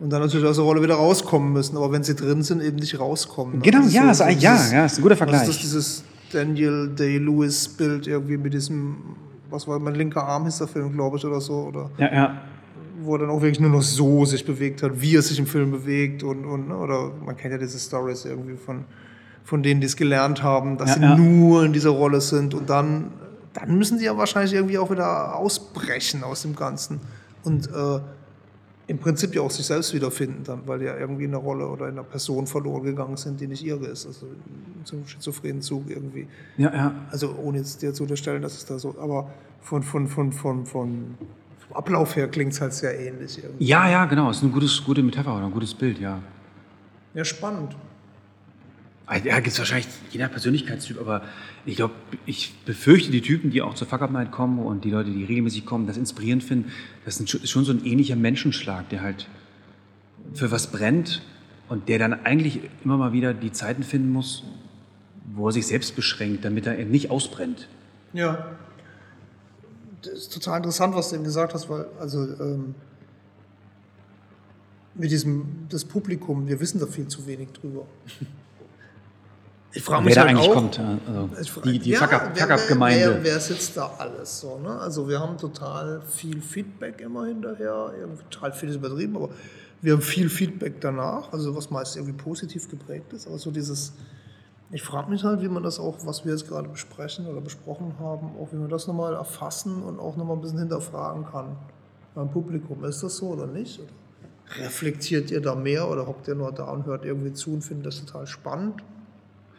und 0.00 0.10
dann 0.10 0.20
natürlich 0.22 0.46
aus 0.46 0.56
der 0.56 0.64
Rolle 0.64 0.82
wieder 0.82 0.96
rauskommen 0.96 1.52
müssen, 1.52 1.76
aber 1.76 1.92
wenn 1.92 2.02
sie 2.02 2.14
drin 2.14 2.42
sind, 2.42 2.62
eben 2.62 2.76
nicht 2.76 2.98
rauskommen. 2.98 3.62
Genau, 3.62 3.78
Also 3.82 3.90
ja, 3.96 4.10
ist 4.10 4.20
ein- 4.20 4.38
ja, 4.38 4.70
ja, 4.72 4.84
ist 4.86 4.98
ein 4.98 5.02
guter 5.02 5.16
Vergleich. 5.16 5.42
ist 5.42 5.48
das, 5.50 5.58
dieses 5.60 6.04
Daniel 6.32 6.88
Day-Lewis-Bild 6.94 8.06
irgendwie 8.06 8.36
mit 8.36 8.52
diesem, 8.54 8.96
was 9.50 9.66
war 9.68 9.78
mein 9.78 9.94
linker 9.94 10.24
Arm, 10.24 10.46
ist 10.46 10.60
der 10.60 10.68
Film, 10.68 10.92
glaube 10.92 11.16
ich, 11.16 11.24
oder 11.24 11.40
so, 11.40 11.64
oder 11.68 11.90
Ja, 11.98 12.12
ja. 12.12 12.40
wo 13.02 13.14
er 13.14 13.20
dann 13.20 13.30
auch 13.30 13.40
wirklich 13.42 13.60
nur 13.60 13.70
noch 13.70 13.82
so 13.82 14.24
sich 14.24 14.44
bewegt 14.44 14.82
hat, 14.82 15.00
wie 15.00 15.16
er 15.16 15.22
sich 15.22 15.38
im 15.38 15.46
Film 15.46 15.70
bewegt 15.70 16.22
und, 16.22 16.44
und 16.44 16.68
ne, 16.68 16.76
oder 16.76 17.10
man 17.24 17.36
kennt 17.36 17.52
ja 17.52 17.58
diese 17.58 17.78
Stories 17.78 18.24
irgendwie 18.24 18.56
von, 18.56 18.84
von 19.44 19.62
denen, 19.62 19.80
die 19.80 19.86
es 19.86 19.96
gelernt 19.96 20.42
haben, 20.42 20.76
dass 20.78 20.90
Ja, 20.90 20.94
sie 20.96 21.02
ja. 21.02 21.16
nur 21.16 21.64
in 21.64 21.72
dieser 21.72 21.90
Rolle 21.90 22.20
sind 22.20 22.54
und 22.54 22.68
dann, 22.70 23.12
dann 23.52 23.76
müssen 23.78 23.98
sie 23.98 24.04
ja 24.06 24.16
wahrscheinlich 24.16 24.52
irgendwie 24.54 24.78
auch 24.78 24.90
wieder 24.90 25.36
ausbrechen 25.36 26.24
aus 26.24 26.42
dem 26.42 26.56
Ganzen 26.56 27.00
und 27.44 27.68
äh, 27.68 28.00
im 28.88 28.98
Prinzip 28.98 29.34
ja 29.34 29.42
auch 29.42 29.50
sich 29.50 29.66
selbst 29.66 29.92
wiederfinden 29.94 30.44
dann, 30.44 30.60
weil 30.66 30.82
ja 30.82 30.96
irgendwie 30.96 31.24
in 31.24 31.30
einer 31.30 31.42
Rolle 31.42 31.66
oder 31.66 31.86
in 31.86 31.92
einer 31.92 32.04
Person 32.04 32.46
verloren 32.46 32.84
gegangen 32.84 33.16
sind, 33.16 33.40
die 33.40 33.48
nicht 33.48 33.64
ihre 33.64 33.86
ist, 33.86 34.06
also 34.06 34.26
zum 34.84 35.06
schizophrenen 35.06 35.60
Zug 35.60 35.90
irgendwie. 35.90 36.28
Ja, 36.56 36.72
ja. 36.72 36.94
Also 37.10 37.34
ohne 37.42 37.58
jetzt 37.58 37.82
dir 37.82 37.92
zu 37.92 38.04
unterstellen, 38.04 38.42
dass 38.42 38.54
es 38.56 38.64
da 38.64 38.78
so, 38.78 38.94
aber 39.00 39.30
von, 39.60 39.82
von, 39.82 40.06
von, 40.06 40.32
von, 40.32 40.66
von 40.66 41.14
vom 41.66 41.76
Ablauf 41.76 42.16
her 42.16 42.28
klingt 42.28 42.52
es 42.52 42.60
halt 42.60 42.72
sehr 42.72 42.98
ähnlich 42.98 43.42
irgendwie. 43.42 43.64
Ja, 43.64 43.88
ja, 43.88 44.04
genau. 44.04 44.30
Ist 44.30 44.42
eine 44.42 44.52
gutes, 44.52 44.82
gute 44.84 45.02
Metapher 45.02 45.34
oder 45.36 45.46
ein 45.46 45.52
gutes 45.52 45.74
Bild, 45.74 45.98
ja. 45.98 46.20
Ja, 47.14 47.24
spannend. 47.24 47.76
Ah, 49.06 49.16
Ja, 49.18 49.36
gibt 49.36 49.48
es 49.48 49.58
wahrscheinlich 49.58 49.86
je 50.10 50.18
nach 50.20 50.30
Persönlichkeitstyp, 50.30 51.00
aber 51.00 51.22
ich 51.64 51.76
glaube, 51.76 51.94
ich 52.26 52.54
befürchte, 52.64 53.10
die 53.12 53.20
Typen, 53.22 53.50
die 53.50 53.62
auch 53.62 53.74
zur 53.74 53.86
Fuck 53.86 54.02
Up 54.02 54.10
Night 54.10 54.32
kommen 54.32 54.58
und 54.58 54.84
die 54.84 54.90
Leute, 54.90 55.10
die 55.10 55.24
regelmäßig 55.24 55.64
kommen, 55.64 55.86
das 55.86 55.96
inspirierend 55.96 56.42
finden, 56.42 56.72
das 57.04 57.20
ist 57.20 57.48
schon- 57.48 57.64
so 57.64 57.72
ein 57.72 57.84
ähnlicher 57.84 58.16
Menschenschlag, 58.16 58.88
der 58.88 59.02
halt 59.02 59.28
für 60.34 60.50
was 60.50 60.72
brennt 60.72 61.22
und 61.68 61.88
der 61.88 61.98
dann 62.00 62.12
eigentlich 62.24 62.60
immer 62.84 62.96
mal 62.96 63.12
wieder 63.12 63.32
die 63.32 63.52
Zeiten 63.52 63.84
finden 63.84 64.10
muss, 64.12 64.42
wo 65.34 65.48
er 65.48 65.52
sich 65.52 65.66
selbst 65.68 65.94
beschränkt, 65.94 66.44
damit 66.44 66.66
er 66.66 66.76
eben 66.78 66.90
nicht 66.90 67.10
ausbrennt. 67.10 67.68
Ja. 68.12 68.56
Das 70.02 70.14
ist 70.14 70.32
total 70.32 70.58
interessant, 70.58 70.94
was 70.96 71.10
du 71.10 71.14
eben 71.16 71.24
gesagt 71.24 71.54
hast, 71.54 71.68
weil, 71.68 71.86
also, 72.00 72.22
ähm, 72.40 72.74
mit 74.94 75.10
diesem, 75.10 75.66
das 75.68 75.84
Publikum, 75.84 76.46
wir 76.48 76.58
wissen 76.60 76.80
da 76.80 76.86
viel 76.86 77.06
zu 77.06 77.24
wenig 77.26 77.48
drüber. 77.52 77.86
Ich 79.76 79.84
frage 79.84 80.04
mich 80.04 80.16
Wer 80.16 80.22
da 80.22 80.28
halt 80.28 80.38
eigentlich 80.38 80.50
auch, 80.50 80.54
kommt, 80.54 80.80
also 81.36 81.60
die, 81.60 81.78
die 81.78 81.90
ja, 81.90 81.98
Fuck 81.98 82.12
Up- 82.14 82.30
wer-. 82.34 82.48
Wer, 82.88 83.24
wer 83.24 83.40
sitzt 83.40 83.76
da 83.76 83.90
alles 83.98 84.40
so? 84.40 84.58
Ne? 84.58 84.70
Also 84.70 85.06
wir 85.06 85.20
haben 85.20 85.36
total 85.36 86.00
viel 86.08 86.40
Feedback 86.40 87.02
immer 87.02 87.26
hinterher, 87.26 87.92
irgendwie 88.00 88.22
total 88.30 88.52
viel 88.52 88.70
ist 88.70 88.76
übertrieben, 88.76 89.16
aber 89.16 89.28
wir 89.82 89.92
haben 89.92 90.00
viel 90.00 90.30
Feedback 90.30 90.80
danach, 90.80 91.30
also 91.30 91.54
was 91.54 91.68
meist 91.70 91.94
irgendwie 91.96 92.14
positiv 92.14 92.70
geprägt 92.70 93.12
ist. 93.12 93.26
Aber 93.26 93.36
so 93.36 93.50
dieses, 93.50 93.92
ich 94.70 94.82
frage 94.82 95.10
mich 95.10 95.22
halt, 95.24 95.42
wie 95.42 95.48
man 95.48 95.62
das 95.62 95.78
auch, 95.78 95.98
was 96.06 96.24
wir 96.24 96.32
jetzt 96.32 96.48
gerade 96.48 96.70
besprechen 96.70 97.26
oder 97.26 97.42
besprochen 97.42 97.96
haben, 98.00 98.30
auch 98.40 98.48
wie 98.52 98.56
man 98.56 98.70
das 98.70 98.86
nochmal 98.86 99.12
erfassen 99.12 99.82
und 99.82 100.00
auch 100.00 100.16
nochmal 100.16 100.36
ein 100.36 100.40
bisschen 100.40 100.58
hinterfragen 100.58 101.26
kann 101.26 101.54
beim 102.14 102.30
Publikum. 102.30 102.82
Ist 102.84 103.02
das 103.02 103.18
so 103.18 103.26
oder 103.28 103.46
nicht? 103.46 103.78
Oder 103.78 104.64
reflektiert 104.64 105.30
ihr 105.30 105.42
da 105.42 105.54
mehr 105.54 105.86
oder 105.86 106.06
hockt 106.06 106.28
ihr 106.28 106.34
nur 106.34 106.50
da 106.50 106.64
und 106.64 106.86
hört 106.86 107.04
irgendwie 107.04 107.34
zu 107.34 107.52
und 107.52 107.62
findet 107.62 107.86
das 107.86 108.02
total 108.02 108.26
spannend? 108.26 108.82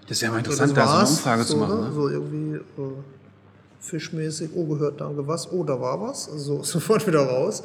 Das 0.07 0.21
wäre 0.21 0.31
mal 0.31 0.39
interessant, 0.39 0.75
da 0.75 0.87
so 0.87 0.93
eine 0.93 1.09
Umfrage 1.09 1.45
zu 1.45 1.57
machen. 1.57 1.81
Ne? 1.81 1.87
Ne? 1.87 1.93
So 1.93 2.09
irgendwie 2.09 2.55
äh, 2.55 2.61
fischmäßig, 3.79 4.51
oh, 4.55 4.65
gehört 4.65 5.01
danke 5.01 5.27
was, 5.27 5.51
oh, 5.51 5.63
da 5.63 5.79
war 5.79 6.01
was, 6.01 6.29
also 6.29 6.63
sofort 6.63 7.05
wieder 7.05 7.21
raus. 7.21 7.63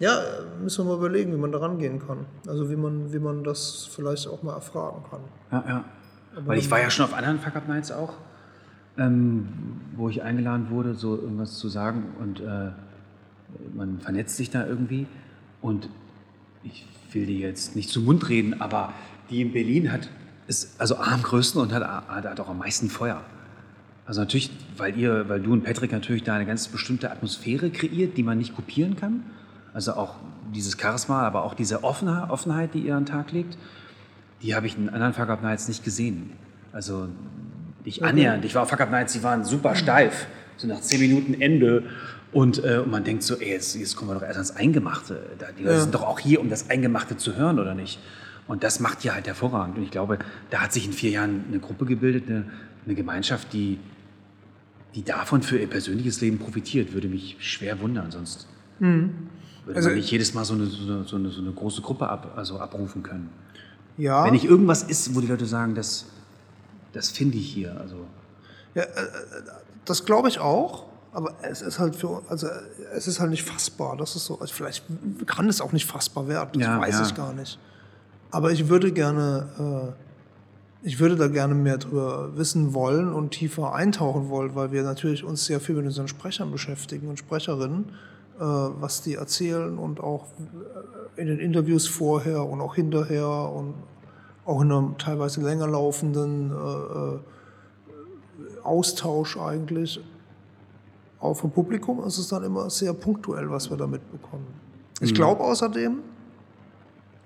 Ja, 0.00 0.20
müssen 0.62 0.84
wir 0.84 0.92
mal 0.92 0.98
überlegen, 0.98 1.32
wie 1.32 1.38
man 1.38 1.50
da 1.50 1.58
rangehen 1.58 1.98
kann. 1.98 2.26
Also 2.46 2.70
wie 2.70 2.76
man, 2.76 3.12
wie 3.12 3.18
man 3.18 3.42
das 3.42 3.88
vielleicht 3.92 4.28
auch 4.28 4.42
mal 4.42 4.54
erfragen 4.54 5.02
kann. 5.10 5.20
Ja, 5.50 5.64
ja. 5.68 5.84
Weil 6.46 6.58
ich 6.58 6.70
war 6.70 6.78
ja 6.78 6.88
schon 6.88 7.04
auf 7.04 7.14
anderen 7.14 7.40
Fuck 7.40 7.56
Up 7.56 7.66
Nights 7.66 7.90
auch, 7.90 8.12
ähm, 8.96 9.48
wo 9.96 10.08
ich 10.08 10.22
eingeladen 10.22 10.70
wurde, 10.70 10.94
so 10.94 11.16
irgendwas 11.16 11.58
zu 11.58 11.68
sagen 11.68 12.14
und 12.20 12.40
äh, 12.40 12.70
man 13.74 13.98
vernetzt 14.00 14.36
sich 14.36 14.50
da 14.50 14.66
irgendwie 14.66 15.06
und 15.62 15.88
ich 16.62 16.86
will 17.12 17.26
dir 17.26 17.38
jetzt 17.38 17.74
nicht 17.74 17.88
zum 17.90 18.04
Mund 18.04 18.28
reden, 18.28 18.60
aber 18.60 18.92
die 19.30 19.42
in 19.42 19.52
Berlin 19.52 19.90
hat 19.90 20.10
ist 20.48 20.80
also 20.80 20.96
A 20.96 21.12
am 21.12 21.22
größten 21.22 21.60
und 21.60 21.72
hat, 21.72 21.84
hat, 22.08 22.40
auch 22.40 22.48
am 22.48 22.58
meisten 22.58 22.90
Feuer. 22.90 23.22
Also 24.06 24.22
natürlich, 24.22 24.50
weil 24.78 24.96
ihr, 24.96 25.28
weil 25.28 25.40
du 25.40 25.52
und 25.52 25.62
Patrick 25.62 25.92
natürlich 25.92 26.24
da 26.24 26.34
eine 26.34 26.46
ganz 26.46 26.66
bestimmte 26.68 27.10
Atmosphäre 27.10 27.70
kreiert, 27.70 28.16
die 28.16 28.22
man 28.22 28.38
nicht 28.38 28.56
kopieren 28.56 28.96
kann. 28.96 29.22
Also 29.74 29.92
auch 29.92 30.14
dieses 30.54 30.76
Charisma, 30.80 31.22
aber 31.26 31.44
auch 31.44 31.52
diese 31.54 31.84
Offenheit, 31.84 32.30
Offenheit 32.30 32.72
die 32.72 32.80
ihr 32.80 32.96
an 32.96 33.04
den 33.04 33.12
Tag 33.12 33.32
legt, 33.32 33.58
die 34.42 34.54
habe 34.54 34.66
ich 34.66 34.78
in 34.78 34.88
anderen 34.88 35.12
Fuck 35.12 35.28
Up 35.28 35.42
Nights 35.42 35.68
nicht 35.68 35.84
gesehen. 35.84 36.32
Also 36.72 37.08
nicht 37.84 38.02
annähernd. 38.02 38.44
Ich 38.46 38.54
war 38.54 38.62
auf 38.62 38.70
Fuck 38.70 38.80
Up 38.80 38.90
Nights, 38.90 39.12
die 39.12 39.22
waren 39.22 39.44
super 39.44 39.74
steif. 39.76 40.26
So 40.56 40.66
nach 40.66 40.80
zehn 40.80 41.00
Minuten 41.00 41.34
Ende. 41.40 41.84
Und, 42.32 42.62
äh, 42.64 42.78
und 42.78 42.90
man 42.90 43.04
denkt 43.04 43.22
so, 43.22 43.36
ey, 43.36 43.52
jetzt, 43.52 43.74
jetzt 43.74 43.96
kommen 43.96 44.10
wir 44.10 44.14
doch 44.14 44.22
erst 44.22 44.36
ans 44.36 44.50
Eingemachte. 44.56 45.20
Die 45.58 45.62
Leute 45.62 45.76
Ja. 45.76 45.80
sind 45.82 45.94
doch 45.94 46.02
auch 46.02 46.18
hier, 46.18 46.40
um 46.40 46.48
das 46.48 46.70
Eingemachte 46.70 47.16
zu 47.16 47.36
hören, 47.36 47.58
oder 47.58 47.74
nicht? 47.74 47.98
Und 48.48 48.64
das 48.64 48.80
macht 48.80 49.04
ja 49.04 49.14
halt 49.14 49.26
hervorragend. 49.26 49.76
Und 49.76 49.84
ich 49.84 49.90
glaube, 49.90 50.18
da 50.50 50.60
hat 50.62 50.72
sich 50.72 50.84
in 50.86 50.92
vier 50.92 51.10
Jahren 51.10 51.44
eine 51.48 51.60
Gruppe 51.60 51.84
gebildet, 51.84 52.28
eine, 52.28 52.44
eine 52.86 52.94
Gemeinschaft, 52.94 53.52
die, 53.52 53.78
die 54.94 55.04
davon 55.04 55.42
für 55.42 55.58
ihr 55.58 55.68
persönliches 55.68 56.20
Leben 56.22 56.38
profitiert. 56.38 56.92
Würde 56.94 57.08
mich 57.08 57.36
schwer 57.40 57.80
wundern, 57.80 58.10
sonst 58.10 58.46
würde 58.80 59.10
Also- 59.74 59.88
man 59.90 59.98
nicht 59.98 60.10
jedes 60.10 60.32
Mal 60.34 60.44
so 60.44 60.54
eine, 60.54 60.64
so 60.66 60.82
eine, 60.92 61.04
so 61.04 61.16
eine, 61.16 61.28
so 61.30 61.40
eine 61.42 61.52
große 61.52 61.82
Gruppe 61.82 62.08
ab, 62.08 62.32
also 62.36 62.58
abrufen 62.58 63.02
können. 63.02 63.28
Ja, 63.98 64.24
Wenn 64.24 64.32
nicht 64.32 64.44
irgendwas 64.44 64.82
ist, 64.84 65.14
wo 65.14 65.20
die 65.20 65.26
Leute 65.26 65.44
sagen, 65.44 65.74
das, 65.74 66.06
das 66.92 67.10
finde 67.10 67.36
ich 67.36 67.52
hier. 67.52 67.78
Also, 67.80 67.96
das 69.84 70.04
glaube 70.04 70.28
ich 70.28 70.38
auch. 70.40 70.86
Aber 71.12 71.34
es 71.42 71.62
ist 71.62 71.78
halt 71.78 71.96
für, 71.96 72.22
also 72.28 72.46
es 72.94 73.08
ist 73.08 73.18
halt 73.18 73.30
nicht 73.30 73.42
fassbar. 73.42 73.96
Das 73.96 74.14
ist 74.14 74.26
so, 74.26 74.38
also 74.40 74.52
vielleicht 74.54 74.84
kann 75.26 75.48
es 75.48 75.60
auch 75.60 75.72
nicht 75.72 75.86
fassbar 75.86 76.28
werden. 76.28 76.50
Das 76.54 76.62
Ja, 76.62 76.80
weiß 76.80 76.94
ja. 77.00 77.06
ich 77.06 77.14
gar 77.14 77.32
nicht. 77.32 77.58
Aber 78.30 78.52
ich 78.52 78.68
würde 78.68 78.92
gerne, 78.92 79.94
äh, 80.82 80.86
ich 80.86 81.00
würde 81.00 81.16
da 81.16 81.28
gerne 81.28 81.54
mehr 81.54 81.78
drüber 81.78 82.36
wissen 82.36 82.74
wollen 82.74 83.12
und 83.12 83.30
tiefer 83.30 83.74
eintauchen 83.74 84.28
wollen, 84.28 84.54
weil 84.54 84.72
wir 84.72 84.82
natürlich 84.82 85.24
uns 85.24 85.46
sehr 85.46 85.60
viel 85.60 85.76
mit 85.76 85.86
unseren 85.86 86.08
Sprechern 86.08 86.50
beschäftigen 86.50 87.08
und 87.08 87.18
Sprecherinnen, 87.18 87.86
äh, 88.38 88.40
was 88.40 89.02
die 89.02 89.14
erzählen 89.14 89.78
und 89.78 90.00
auch 90.00 90.26
äh, 91.16 91.20
in 91.20 91.26
den 91.26 91.38
Interviews 91.38 91.86
vorher 91.86 92.44
und 92.44 92.60
auch 92.60 92.74
hinterher 92.74 93.28
und 93.28 93.74
auch 94.44 94.62
in 94.62 94.72
einem 94.72 94.98
teilweise 94.98 95.42
länger 95.42 95.66
laufenden 95.66 96.50
äh, 96.50 96.54
äh, 96.54 97.18
Austausch 98.62 99.36
eigentlich. 99.36 100.00
Auch 101.20 101.34
vom 101.34 101.50
Publikum 101.50 102.02
ist 102.04 102.18
es 102.18 102.28
dann 102.28 102.44
immer 102.44 102.70
sehr 102.70 102.94
punktuell, 102.94 103.50
was 103.50 103.68
wir 103.70 103.76
da 103.76 103.86
mitbekommen. 103.86 104.46
Ich 105.00 105.14
glaube 105.14 105.42
außerdem, 105.42 105.98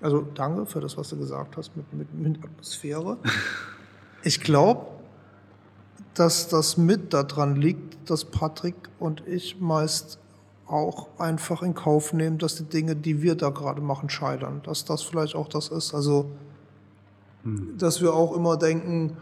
also 0.03 0.27
danke 0.35 0.65
für 0.65 0.81
das, 0.81 0.97
was 0.97 1.09
du 1.09 1.17
gesagt 1.17 1.55
hast 1.57 1.75
mit, 1.75 1.91
mit, 1.93 2.13
mit 2.13 2.43
Atmosphäre. 2.43 3.17
Ich 4.25 4.39
glaube, 4.39 4.85
dass 6.13 6.47
das 6.47 6.77
mit 6.77 7.13
daran 7.13 7.57
liegt, 7.57 8.09
dass 8.09 8.23
Patrick 8.23 8.75
und 8.97 9.21
ich 9.27 9.59
meist 9.59 10.17
auch 10.65 11.19
einfach 11.19 11.61
in 11.61 11.73
Kauf 11.73 12.13
nehmen, 12.13 12.37
dass 12.37 12.55
die 12.55 12.63
Dinge, 12.63 12.95
die 12.95 13.21
wir 13.21 13.35
da 13.35 13.49
gerade 13.49 13.81
machen, 13.81 14.09
scheitern. 14.09 14.61
Dass 14.63 14.85
das 14.85 15.01
vielleicht 15.01 15.35
auch 15.35 15.49
das 15.49 15.67
ist. 15.67 15.93
Also, 15.93 16.31
dass 17.77 17.99
wir 17.99 18.13
auch 18.13 18.33
immer 18.33 18.55
denken, 18.55 19.17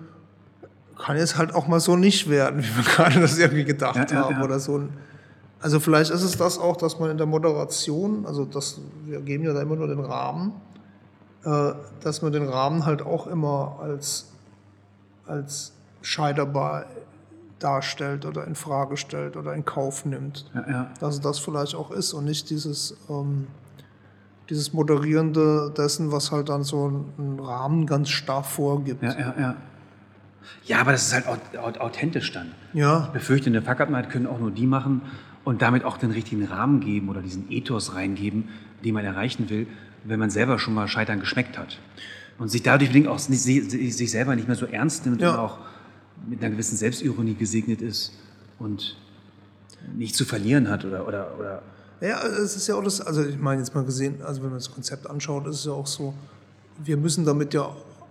kann 1.00 1.18
jetzt 1.18 1.36
halt 1.36 1.56
auch 1.56 1.68
mal 1.68 1.80
so 1.80 1.96
nicht 1.96 2.30
werden, 2.30 2.60
wie 2.64 2.78
wir 2.78 2.84
gerade 2.84 3.20
das 3.20 3.40
irgendwie 3.40 3.66
gedacht 3.66 3.96
Ja, 3.96 4.06
ja, 4.06 4.24
haben 4.26 4.36
ja. 4.36 4.44
oder 4.44 4.60
so. 4.60 4.84
Also 5.60 5.80
vielleicht 5.80 6.12
ist 6.12 6.24
es 6.24 6.38
das 6.38 6.60
auch, 6.60 6.78
dass 6.78 7.00
man 7.00 7.12
in 7.12 7.18
der 7.18 7.28
Moderation, 7.28 8.26
also 8.26 8.46
das, 8.46 8.80
wir 9.06 9.22
geben 9.22 9.44
ja 9.44 9.54
da 9.54 9.62
immer 9.62 9.76
nur 9.76 9.88
den 9.88 10.00
Rahmen, 10.00 10.54
dass 11.44 12.22
man 12.22 12.32
den 12.32 12.48
Rahmen 12.48 12.86
halt 12.86 13.02
auch 13.02 13.28
immer 13.28 13.78
als, 13.82 14.32
als 15.26 15.74
scheiterbar 16.02 16.86
darstellt 17.60 18.26
oder 18.26 18.46
in 18.48 18.56
Frage 18.56 18.98
stellt 18.98 19.38
oder 19.38 19.54
in 19.54 19.66
Kauf 19.66 20.06
nimmt. 20.06 20.50
Ja, 20.54 20.70
ja. 20.70 20.92
Dass 21.00 21.20
das 21.22 21.40
vielleicht 21.40 21.76
auch 21.76 21.92
ist 21.92 22.14
und 22.14 22.26
nicht 22.26 22.50
dieses, 22.50 22.98
ähm, 23.10 23.48
dieses 24.50 24.74
Moderierende 24.74 25.72
dessen, 25.76 26.12
was 26.12 26.32
halt 26.32 26.50
dann 26.50 26.64
so 26.64 26.88
einen 27.18 27.40
Rahmen 27.40 27.86
ganz 27.86 28.10
starr 28.10 28.44
vorgibt. 28.44 29.02
Ja, 29.04 29.18
ja, 29.18 29.34
ja. 29.40 29.56
Ja, 30.66 30.82
aber 30.82 30.92
das 30.92 31.08
ist 31.08 31.14
halt 31.14 31.28
au- 31.28 31.60
au- 31.60 31.80
authentisch 31.86 32.32
dann. 32.32 32.52
Ja. 32.74 33.06
Ich 33.06 33.12
befürchte, 33.12 33.50
eine 33.52 33.62
Fuck-Up-Night 33.62 34.10
können 34.10 34.26
auch 34.28 34.40
nur 34.40 34.50
die 34.52 34.66
machen 34.66 35.02
und 35.44 35.62
damit 35.62 35.86
auch 35.86 35.98
den 35.98 36.12
richtigen 36.12 36.46
Rahmen 36.46 36.80
geben 36.80 37.10
oder 37.10 37.22
diesen 37.22 37.52
Ethos 37.52 37.94
reingeben, 37.96 38.50
den 38.84 38.94
man 38.96 39.06
erreichen 39.06 39.50
will, 39.52 39.68
wenn 40.04 40.20
man 40.20 40.30
selber 40.30 40.60
schon 40.60 40.74
mal 40.74 40.88
Scheitern 40.88 41.20
geschmeckt 41.20 41.58
hat. 41.58 41.80
Und 42.40 42.50
sich 42.50 42.64
dadurch 42.64 42.90
bedingt 42.90 43.08
auch 43.08 43.30
nicht, 43.30 43.42
sich 43.42 44.12
selber 44.12 44.36
nicht 44.36 44.48
mehr 44.48 44.58
so 44.58 44.66
ernst 44.66 45.06
nimmt 45.06 45.22
Ja. 45.22 45.32
und 45.34 45.40
auch 45.40 45.58
mit 46.28 46.42
einer 46.42 46.52
gewissen 46.52 46.78
Selbstironie 46.78 47.36
gesegnet 47.36 47.82
ist 47.82 48.14
und 48.60 48.96
nicht 49.96 50.16
zu 50.16 50.26
verlieren 50.26 50.70
hat 50.70 50.86
oder, 50.86 51.08
oder, 51.08 51.32
oder 51.40 51.62
Ja, 52.02 52.22
es 52.24 52.56
ist 52.56 52.68
ja 52.68 52.76
auch 52.76 52.84
das, 52.84 53.02
also 53.02 53.24
ich 53.24 53.38
meine 53.38 53.62
jetzt 53.62 53.74
mal 53.76 53.84
gesehen, 53.84 54.22
also 54.24 54.42
wenn 54.42 54.50
man 54.50 54.60
das 54.60 54.72
Konzept 54.72 55.08
anschaut, 55.10 55.46
ist 55.48 55.58
es 55.58 55.66
ja 55.66 55.72
auch 55.72 55.88
so, 55.88 56.14
wir 56.84 56.98
müssen 56.98 57.26
damit 57.26 57.54
ja, 57.54 57.70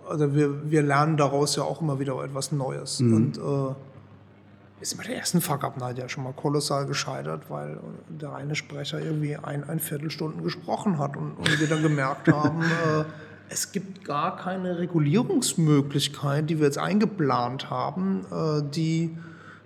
also 0.08 0.34
wir, 0.34 0.70
wir 0.70 0.82
lernen 0.82 1.16
daraus 1.16 1.56
ja 1.56 1.62
auch 1.62 1.80
immer 1.80 1.98
wieder 2.00 2.22
etwas 2.24 2.50
Neues. 2.52 3.00
Und 3.00 3.36
äh, 3.38 3.40
ist 4.80 4.96
bei 4.96 5.04
der 5.04 5.16
ersten 5.16 5.40
Fuck-Up-Night 5.40 5.98
ja 5.98 6.08
schon 6.08 6.24
mal 6.24 6.32
kolossal 6.32 6.86
gescheitert, 6.86 7.50
weil 7.50 7.78
der 8.08 8.34
eine 8.34 8.54
Sprecher 8.54 9.00
irgendwie 9.00 9.36
ein, 9.36 9.68
ein 9.68 9.78
Viertelstunden 9.78 10.42
gesprochen 10.42 10.98
hat 10.98 11.16
und, 11.16 11.32
und 11.32 11.60
wir 11.60 11.68
dann 11.68 11.82
gemerkt 11.82 12.28
haben, 12.28 12.62
äh, 12.62 13.04
es 13.50 13.72
gibt 13.72 14.04
gar 14.04 14.36
keine 14.36 14.78
Regulierungsmöglichkeit, 14.78 16.48
die 16.48 16.58
wir 16.58 16.66
jetzt 16.66 16.78
eingeplant 16.78 17.68
haben, 17.68 18.24
äh, 18.30 18.62
die, 18.62 19.16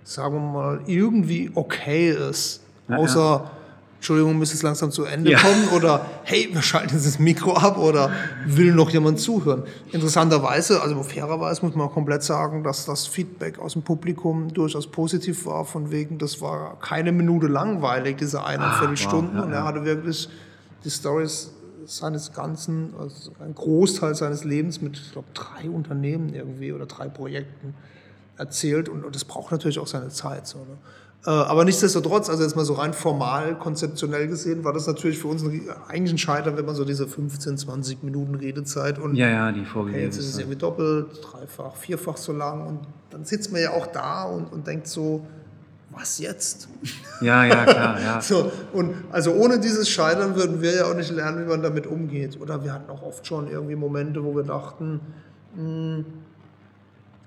sagen 0.03 0.35
wir 0.35 0.41
mal, 0.41 0.81
irgendwie 0.87 1.51
okay 1.53 2.09
ist. 2.09 2.61
Ja, 2.89 2.97
Außer, 2.97 3.51
Entschuldigung, 3.95 4.37
müsste 4.37 4.55
es 4.55 4.61
langsam 4.61 4.91
zu 4.91 5.03
Ende 5.05 5.31
Ja. 5.31 5.39
kommen 5.39 5.69
oder 5.69 6.05
hey, 6.23 6.49
wir 6.51 6.61
schalten 6.61 6.93
jetzt 6.93 7.07
das 7.07 7.17
Mikro 7.17 7.53
ab 7.53 7.77
oder 7.77 8.11
will 8.45 8.71
noch 8.73 8.89
jemand 8.91 9.19
zuhören. 9.19 9.63
Interessanterweise, 9.91 10.81
also 10.81 11.01
fairerweise 11.01 11.65
muss 11.65 11.75
man 11.75 11.87
auch 11.87 11.93
komplett 11.93 12.21
sagen, 12.21 12.63
dass 12.63 12.85
das 12.85 13.07
Feedback 13.07 13.57
aus 13.57 13.73
dem 13.73 13.81
Publikum 13.81 14.53
durchaus 14.53 14.85
positiv 14.85 15.45
war, 15.47 15.65
von 15.65 15.91
wegen, 15.91 16.17
das 16.19 16.39
war 16.39 16.77
keine 16.79 17.11
Minute 17.11 17.47
langweilig, 17.47 18.17
diese 18.17 18.43
eineinviertel 18.43 18.91
wow, 18.91 18.99
Stunden 18.99 19.37
ja, 19.37 19.43
und 19.43 19.51
er 19.53 19.63
hatte 19.63 19.85
wirklich 19.85 20.29
die 20.83 20.91
Stories 20.91 21.51
seines 21.87 22.33
ganzen, 22.33 22.93
also 22.99 23.31
ein 23.39 23.55
Großteil 23.55 24.15
seines 24.15 24.43
Lebens 24.43 24.81
mit, 24.81 24.97
ich 24.97 25.11
glaube, 25.13 25.27
drei 25.33 25.69
Unternehmen 25.69 26.33
irgendwie 26.33 26.73
oder 26.73 26.85
drei 26.85 27.07
Projekten 27.07 27.73
erzählt 28.37 28.89
und, 28.89 29.03
und 29.05 29.15
das 29.15 29.23
braucht 29.23 29.51
natürlich 29.51 29.79
auch 29.79 29.87
seine 29.87 30.09
Zeit. 30.09 30.47
So, 30.47 30.59
ne? 30.59 30.77
Äh, 31.25 31.29
aber 31.29 31.65
nichtsdestotrotz, 31.65 32.29
also 32.29 32.43
jetzt 32.43 32.55
mal 32.55 32.65
so 32.65 32.73
rein 32.73 32.93
formal, 32.93 33.57
konzeptionell 33.57 34.27
gesehen, 34.27 34.63
war 34.63 34.73
das 34.73 34.85
natürlich 34.85 35.17
für 35.17 35.27
uns 35.27 35.43
eigentlich 35.87 36.13
ein 36.13 36.17
Scheitern, 36.17 36.55
wenn 36.55 36.65
man 36.65 36.75
so 36.75 36.85
diese 36.85 37.07
15, 37.07 37.57
20 37.57 38.03
Minuten 38.03 38.35
Redezeit 38.35 38.99
und 38.99 39.15
ja, 39.15 39.27
ja, 39.27 39.51
die 39.51 39.65
vorgegeben 39.65 40.03
jetzt 40.03 40.17
ist 40.17 40.29
es 40.29 40.37
irgendwie 40.37 40.57
doppelt, 40.57 41.07
dreifach, 41.21 41.75
vierfach 41.75 42.17
so 42.17 42.31
lang 42.31 42.67
und 42.67 42.79
dann 43.09 43.25
sitzt 43.25 43.51
man 43.51 43.61
ja 43.61 43.71
auch 43.71 43.87
da 43.87 44.25
und, 44.25 44.51
und 44.53 44.67
denkt 44.67 44.87
so, 44.87 45.25
was 45.89 46.19
jetzt? 46.19 46.67
Ja, 47.21 47.45
ja, 47.45 47.65
klar, 47.65 48.01
ja. 48.01 48.21
So, 48.21 48.51
und 48.73 48.93
also 49.11 49.31
ohne 49.31 49.59
dieses 49.59 49.89
Scheitern 49.89 50.35
würden 50.35 50.61
wir 50.61 50.75
ja 50.75 50.85
auch 50.85 50.95
nicht 50.95 51.11
lernen, 51.11 51.45
wie 51.45 51.49
man 51.49 51.63
damit 51.63 51.87
umgeht. 51.87 52.39
Oder 52.41 52.63
wir 52.63 52.73
hatten 52.73 52.89
auch 52.89 53.01
oft 53.01 53.25
schon 53.25 53.49
irgendwie 53.49 53.75
Momente, 53.75 54.23
wo 54.23 54.35
wir 54.35 54.43
dachten, 54.43 54.99
mh, 55.55 56.03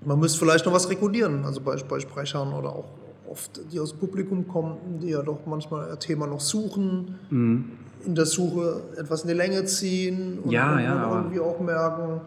man 0.04 0.20
müsste 0.20 0.38
vielleicht 0.38 0.66
noch 0.66 0.72
was 0.72 0.90
regulieren. 0.90 1.44
Also 1.44 1.60
bei, 1.60 1.76
bei 1.76 1.98
Sprechern 1.98 2.52
oder 2.52 2.70
auch 2.70 2.90
oft, 3.30 3.60
die 3.72 3.78
aus 3.80 3.90
dem 3.90 3.98
Publikum 4.00 4.46
kommen, 4.48 4.76
die 5.02 5.10
ja 5.10 5.22
doch 5.22 5.40
manchmal 5.46 5.90
ein 5.90 5.98
Thema 6.00 6.26
noch 6.26 6.40
suchen, 6.40 7.18
in 7.30 8.14
der 8.14 8.26
Suche 8.26 8.82
etwas 8.96 9.22
in 9.22 9.28
die 9.28 9.34
Länge 9.34 9.64
ziehen 9.64 10.38
und, 10.44 10.50
Ja, 10.50 10.74
und, 10.74 10.80
ja, 10.82 10.96
aber- 10.96 11.16
irgendwie 11.16 11.40
auch 11.40 11.60
merken, 11.60 12.20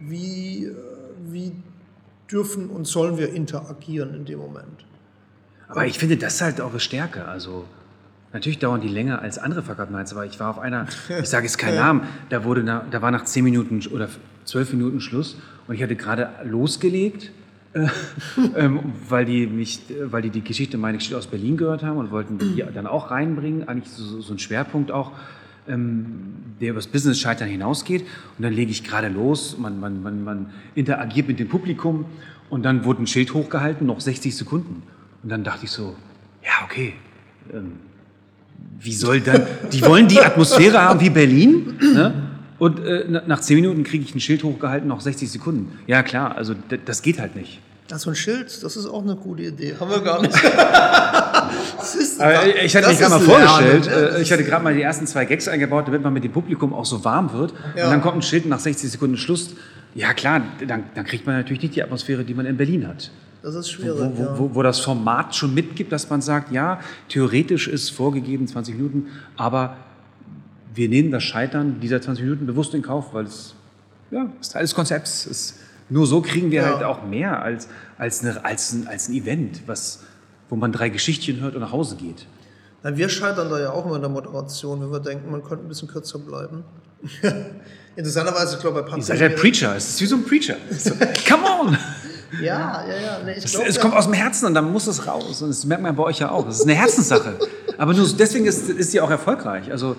wie, 0.00 0.66
äh, 0.66 0.74
wie 1.26 1.52
dürfen 2.30 2.68
und 2.70 2.86
sollen 2.86 3.18
wir 3.18 3.32
interagieren 3.32 4.14
in 4.14 4.24
dem 4.24 4.38
Moment. 4.38 4.84
Aber 5.68 5.86
ich 5.86 5.98
finde, 5.98 6.16
das 6.16 6.34
ist 6.34 6.40
halt 6.42 6.60
eure 6.60 6.80
Stärke. 6.80 7.24
Also, 7.26 7.64
natürlich 8.32 8.58
dauern 8.58 8.80
die 8.80 8.88
länger 8.88 9.22
als 9.22 9.38
andere 9.38 9.62
Fuck 9.62 9.78
Up 9.78 9.90
Nights, 9.90 10.12
aber 10.12 10.26
ich 10.26 10.38
war 10.40 10.50
auf 10.50 10.58
einer, 10.58 10.86
ich 11.08 11.28
sage 11.28 11.46
jetzt 11.46 11.58
keinen 11.58 11.76
Namen, 11.86 12.02
da, 12.30 12.44
wurde 12.44 12.62
da 12.64 13.02
war 13.02 13.10
nach 13.10 13.24
10 13.24 13.44
Minuten 13.44 13.80
oder 13.92 14.08
12 14.44 14.72
Minuten 14.72 15.00
Schluss 15.00 15.36
und 15.68 15.74
ich 15.74 15.82
hatte 15.82 15.94
gerade 15.96 16.28
losgelegt, 16.44 17.30
ähm, 18.56 18.80
weil, 19.08 19.24
die 19.24 19.46
mich, 19.46 19.80
weil 20.04 20.22
die 20.22 20.30
die 20.30 20.44
Geschichte 20.44 20.76
meine 20.76 20.98
Geschichte 20.98 21.16
aus 21.16 21.26
Berlin 21.26 21.56
gehört 21.56 21.82
haben 21.82 21.96
und 21.96 22.10
wollten 22.10 22.38
die 22.38 22.62
dann 22.74 22.86
auch 22.86 23.10
reinbringen, 23.10 23.66
eigentlich 23.66 23.90
so, 23.90 24.20
so 24.20 24.34
ein 24.34 24.38
Schwerpunkt 24.38 24.90
auch, 24.90 25.12
ähm, 25.68 26.34
der 26.60 26.70
über 26.70 26.78
das 26.78 26.86
Business-Scheitern 26.86 27.48
hinausgeht. 27.48 28.02
Und 28.36 28.42
dann 28.42 28.52
lege 28.52 28.70
ich 28.70 28.84
gerade 28.84 29.08
los, 29.08 29.56
man, 29.58 29.80
man, 29.80 30.02
man, 30.02 30.24
man 30.24 30.50
interagiert 30.74 31.28
mit 31.28 31.38
dem 31.38 31.48
Publikum 31.48 32.04
und 32.50 32.64
dann 32.64 32.84
wurde 32.84 33.02
ein 33.02 33.06
Schild 33.06 33.32
hochgehalten, 33.32 33.86
noch 33.86 34.00
60 34.00 34.36
Sekunden. 34.36 34.82
Und 35.22 35.28
dann 35.30 35.44
dachte 35.44 35.64
ich 35.64 35.70
so, 35.70 35.96
ja, 36.42 36.64
okay, 36.64 36.94
ähm, 37.52 37.72
wie 38.78 38.92
soll 38.92 39.20
dann, 39.20 39.46
die 39.72 39.82
wollen 39.82 40.08
die 40.08 40.20
Atmosphäre 40.20 40.80
haben 40.80 41.00
wie 41.00 41.10
Berlin, 41.10 41.74
ne? 41.80 42.31
Und 42.62 42.78
äh, 42.78 43.06
na- 43.08 43.22
nach 43.26 43.40
10 43.40 43.56
Minuten 43.56 43.82
kriege 43.82 44.04
ich 44.04 44.14
ein 44.14 44.20
Schild 44.20 44.44
hochgehalten, 44.44 44.86
noch 44.88 45.00
60 45.00 45.28
Sekunden. 45.32 45.78
Ja, 45.88 46.04
klar, 46.04 46.36
also 46.36 46.54
das 46.84 47.02
geht 47.02 47.18
halt 47.18 47.34
nicht. 47.34 47.60
Das 47.88 48.02
so 48.02 48.10
ein 48.10 48.14
Schild, 48.16 48.62
das 48.62 48.76
ist 48.76 48.86
auch 48.86 49.02
eine 49.02 49.16
gute 49.16 49.42
Idee. 49.42 49.74
Haben 49.80 49.90
wir 49.90 50.00
gar 50.00 50.22
nicht. 50.22 50.32
Das 51.76 51.94
ist- 51.96 52.20
Aber 52.20 52.46
ich 52.46 52.74
hatte 52.76 52.86
das 52.86 52.92
mich 52.92 53.00
gerade 53.00 53.14
mal 53.14 53.20
vorgestellt, 53.20 53.86
Lernen, 53.86 54.04
ne? 54.12 54.18
äh, 54.18 54.22
ich 54.22 54.32
hatte 54.32 54.44
gerade 54.44 54.62
mal 54.62 54.74
die 54.74 54.82
ersten 54.82 55.06
zwei 55.08 55.24
Gags 55.24 55.48
eingebaut, 55.48 55.88
damit 55.88 56.02
man 56.02 56.12
mit 56.12 56.22
dem 56.24 56.30
Publikum 56.32 56.72
auch 56.72 56.84
so 56.84 57.04
warm 57.04 57.32
wird. 57.32 57.52
Ja. 57.76 57.86
Und 57.86 57.90
dann 57.90 58.00
kommt 58.00 58.18
ein 58.18 58.22
Schild 58.22 58.46
nach 58.46 58.60
60 58.60 58.90
Sekunden 58.92 59.16
Schluss. 59.16 59.54
Ja 59.94 60.14
klar, 60.14 60.42
dann, 60.66 60.84
dann 60.94 61.04
kriegt 61.04 61.26
man 61.26 61.34
natürlich 61.36 61.62
nicht 61.62 61.74
die 61.74 61.82
Atmosphäre, 61.82 62.22
die 62.24 62.34
man 62.34 62.46
in 62.46 62.56
Berlin 62.56 62.86
hat. 62.86 63.10
Das 63.42 63.54
ist 63.56 63.76
Wo, 63.78 63.82
schwierig. 63.82 64.10
wo, 64.14 64.22
ja. 64.22 64.38
wo, 64.38 64.54
wo 64.54 64.62
das 64.62 64.78
Format 64.78 65.34
schon 65.34 65.52
mitgibt, 65.52 65.90
dass 65.90 66.08
man 66.08 66.22
sagt, 66.22 66.52
ja, 66.52 66.78
theoretisch 67.08 67.66
ist 67.66 67.90
vorgegeben 67.90 68.46
20 68.46 68.76
Minuten, 68.76 69.08
aber 69.36 69.76
wir 70.74 70.88
nehmen 70.88 71.10
das 71.10 71.22
Scheitern 71.22 71.80
dieser 71.80 72.00
20 72.00 72.24
Minuten 72.24 72.46
bewusst 72.46 72.74
in 72.74 72.82
Kauf, 72.82 73.12
weil 73.14 73.24
es 73.26 73.54
ja, 74.10 74.26
ist 74.40 74.52
Teil 74.52 74.62
des 74.62 74.74
Konzepts. 74.74 75.26
Es, 75.26 75.54
nur 75.88 76.06
so 76.06 76.20
kriegen 76.22 76.50
wir 76.50 76.62
Ja. 76.62 76.72
halt 76.74 76.82
auch 76.84 77.04
mehr 77.04 77.42
als, 77.42 77.68
als, 77.98 78.22
eine, 78.22 78.44
als, 78.44 78.72
ein, 78.72 78.86
als 78.86 79.08
ein 79.08 79.14
Event, 79.14 79.62
was, 79.66 80.00
wo 80.48 80.56
man 80.56 80.72
drei 80.72 80.88
Geschichtchen 80.88 81.40
hört 81.40 81.54
und 81.54 81.60
nach 81.60 81.72
Hause 81.72 81.96
geht. 81.96 82.26
Na, 82.82 82.96
wir 82.96 83.08
scheitern 83.08 83.48
da 83.50 83.60
ja 83.60 83.70
auch 83.70 83.84
immer 83.86 83.96
in 83.96 84.02
der 84.02 84.10
Moderation, 84.10 84.80
wenn 84.80 84.90
wir 84.90 85.00
denken, 85.00 85.30
man 85.30 85.42
könnte 85.44 85.64
ein 85.64 85.68
bisschen 85.68 85.88
kürzer 85.88 86.18
bleiben. 86.18 86.64
Interessanterweise, 87.96 88.54
ich 88.56 88.60
glaube, 88.60 88.80
bei 88.80 88.86
Ihr 88.86 88.90
Patrick. 88.90 89.04
seid 89.04 89.20
der 89.20 89.28
Preacher, 89.30 89.76
es 89.76 89.88
ist 89.90 90.00
wie 90.00 90.06
so 90.06 90.16
ein 90.16 90.24
Preacher. 90.24 90.56
So, 90.78 90.92
come 91.28 91.44
on! 91.44 91.76
Ja, 92.42 92.82
ja, 92.88 92.96
ja. 92.98 93.18
Nee, 93.26 93.32
ich 93.32 93.44
Es, 93.44 93.52
glaub, 93.52 93.66
es 93.66 93.76
ja. 93.76 93.82
kommt 93.82 93.92
aus 93.94 94.04
dem 94.06 94.14
Herzen 94.14 94.46
und 94.46 94.54
dann 94.54 94.72
muss 94.72 94.86
es 94.86 95.06
raus. 95.06 95.42
Und 95.42 95.50
das 95.50 95.66
merkt 95.66 95.82
man 95.82 95.94
bei 95.94 96.02
euch 96.04 96.18
ja 96.20 96.30
auch. 96.30 96.46
Das 96.46 96.60
ist 96.60 96.62
eine 96.62 96.72
Herzenssache. 96.74 97.38
Aber 97.76 97.92
nur 97.92 98.08
deswegen 98.18 98.46
ist, 98.46 98.70
ist 98.70 98.90
sie 98.92 99.02
auch 99.02 99.10
erfolgreich. 99.10 99.70
Also, 99.70 99.96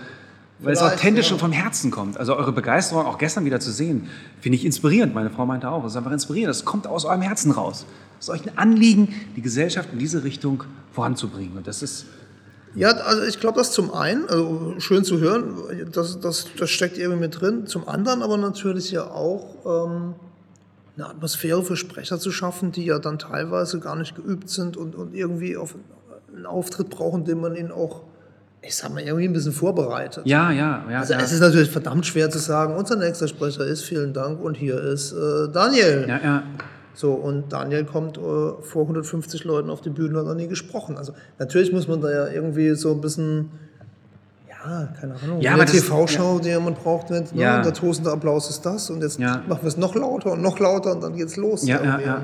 weil 0.60 0.74
es 0.74 0.80
Vielleicht, 0.80 0.95
authentisch 0.95 1.28
ja. 1.28 1.34
und 1.34 1.39
vom 1.39 1.51
Herzen 1.51 1.91
kommt. 1.91 2.18
Also 2.18 2.36
eure 2.36 2.51
Begeisterung 2.51 3.06
auch 3.06 3.18
gestern 3.18 3.45
wieder 3.45 3.60
zu 3.60 3.72
sehen, 3.72 4.10
finde 4.39 4.58
ich 4.58 4.66
inspirierend. 4.66 5.14
Meine 5.14 5.30
Frau 5.30 5.45
meinte 5.45 5.70
auch, 5.70 5.84
es 5.84 5.91
ist 5.91 5.97
einfach 5.97 6.12
inspirierend. 6.12 6.49
Das 6.49 6.64
kommt 6.64 6.88
aus 6.88 7.06
eurem 7.06 7.22
Herzen 7.22 7.51
raus. 7.51 7.86
Es 8.20 8.26
ist 8.26 8.30
euch 8.30 8.47
ein 8.47 8.58
Anliegen, 8.58 9.14
die 9.36 9.41
Gesellschaft 9.41 9.89
in 9.91 9.99
diese 9.99 10.24
Richtung 10.24 10.64
voranzubringen. 10.93 11.58
Und 11.58 11.68
das 11.68 11.82
ist, 11.84 12.06
Ja, 12.76 12.91
also 12.91 13.24
ich 13.24 13.39
glaube, 13.39 13.58
das 13.58 13.72
zum 13.72 13.93
einen, 13.93 14.28
also 14.30 14.76
schön 14.80 15.04
zu 15.04 15.20
hören, 15.20 15.54
das, 15.91 16.20
das, 16.20 16.47
das 16.58 16.70
steckt 16.70 16.97
irgendwie 16.97 17.20
mit 17.20 17.41
drin. 17.41 17.68
Zum 17.68 17.88
anderen 17.88 18.22
aber 18.22 18.38
natürlich 18.38 18.91
ja 18.91 19.04
auch 19.04 19.66
ähm, 19.66 20.16
eine 20.95 21.08
Atmosphäre 21.08 21.64
für 21.64 21.76
Sprecher 21.76 22.20
zu 22.20 22.32
schaffen, 22.32 22.72
die 22.72 22.86
ja 22.86 22.99
dann 22.99 23.20
teilweise 23.20 23.80
gar 23.80 23.95
nicht 23.95 24.16
geübt 24.16 24.49
sind 24.49 24.78
und, 24.78 24.95
und 24.95 25.14
irgendwie 25.16 25.58
auf 25.58 25.76
einen 26.34 26.45
Auftritt 26.45 26.89
brauchen, 26.89 27.26
den 27.26 27.41
man 27.41 27.56
ihnen 27.56 27.72
auch, 27.72 28.01
ich 28.66 28.76
sag 28.78 28.93
mal, 28.93 29.01
irgendwie 29.03 29.26
ein 29.28 29.34
bisschen 29.34 29.51
vorbereitet. 29.51 30.26
Ja, 30.26 30.49
ja, 30.51 30.86
ja. 30.89 30.99
Also 30.99 31.14
ja. 31.14 31.20
es 31.20 31.32
ist 31.34 31.41
natürlich 31.41 31.70
verdammt 31.70 32.05
schwer 32.05 32.30
zu 32.30 32.39
sagen, 32.39 32.76
unser 32.76 32.95
nächster 32.95 33.28
Sprecher 33.28 33.66
ist, 33.66 33.84
vielen 33.84 34.14
Dank, 34.14 34.41
und 34.41 34.55
hier 34.55 34.82
ist 34.82 35.11
äh, 35.11 35.49
Daniel. 35.51 36.05
ja, 36.07 36.20
ja. 36.24 36.43
So, 36.95 37.14
und 37.14 37.51
Daniel 37.51 37.86
kommt 37.86 38.18
äh, 38.20 38.22
vor 38.22 38.84
150 38.84 39.43
Leuten 39.45 39.72
auf 39.72 39.82
die 39.82 39.89
Bühne 39.89 40.11
und 40.14 40.18
hat 40.20 40.26
noch 40.28 40.36
nie 40.36 40.47
gesprochen. 40.47 40.95
Also 40.95 41.14
natürlich 41.39 41.72
muss 41.74 41.88
man 41.88 41.99
da 42.01 42.11
ja 42.11 42.28
irgendwie 42.28 42.76
so 42.76 42.91
ein 42.91 43.01
bisschen, 43.01 43.49
ja, 44.47 44.88
keine 45.01 45.16
Ahnung, 45.24 45.41
Ja, 45.41 45.55
eine 45.55 45.66
TV-Show, 45.66 46.39
die 46.39 46.55
man 46.59 46.76
braucht, 46.76 47.09
mit, 47.09 47.34
ne, 47.34 47.41
Ja. 47.41 47.57
und 47.57 47.66
der 47.66 47.74
tosende 47.74 48.11
Applaus 48.11 48.47
ist 48.49 48.61
das 48.66 48.91
und 48.91 49.01
jetzt 49.01 49.20
Ja. 49.20 49.41
machen 49.47 49.64
wir 49.64 49.68
es 49.70 49.78
noch 49.78 49.95
lauter 49.95 50.34
und 50.34 50.41
noch 50.43 50.59
lauter 50.59 50.91
und 50.91 51.01
dann 51.01 51.16
geht's 51.16 51.36
los. 51.36 51.66
Ja, 51.68 51.84
ja, 51.84 51.99
ja. 51.99 52.22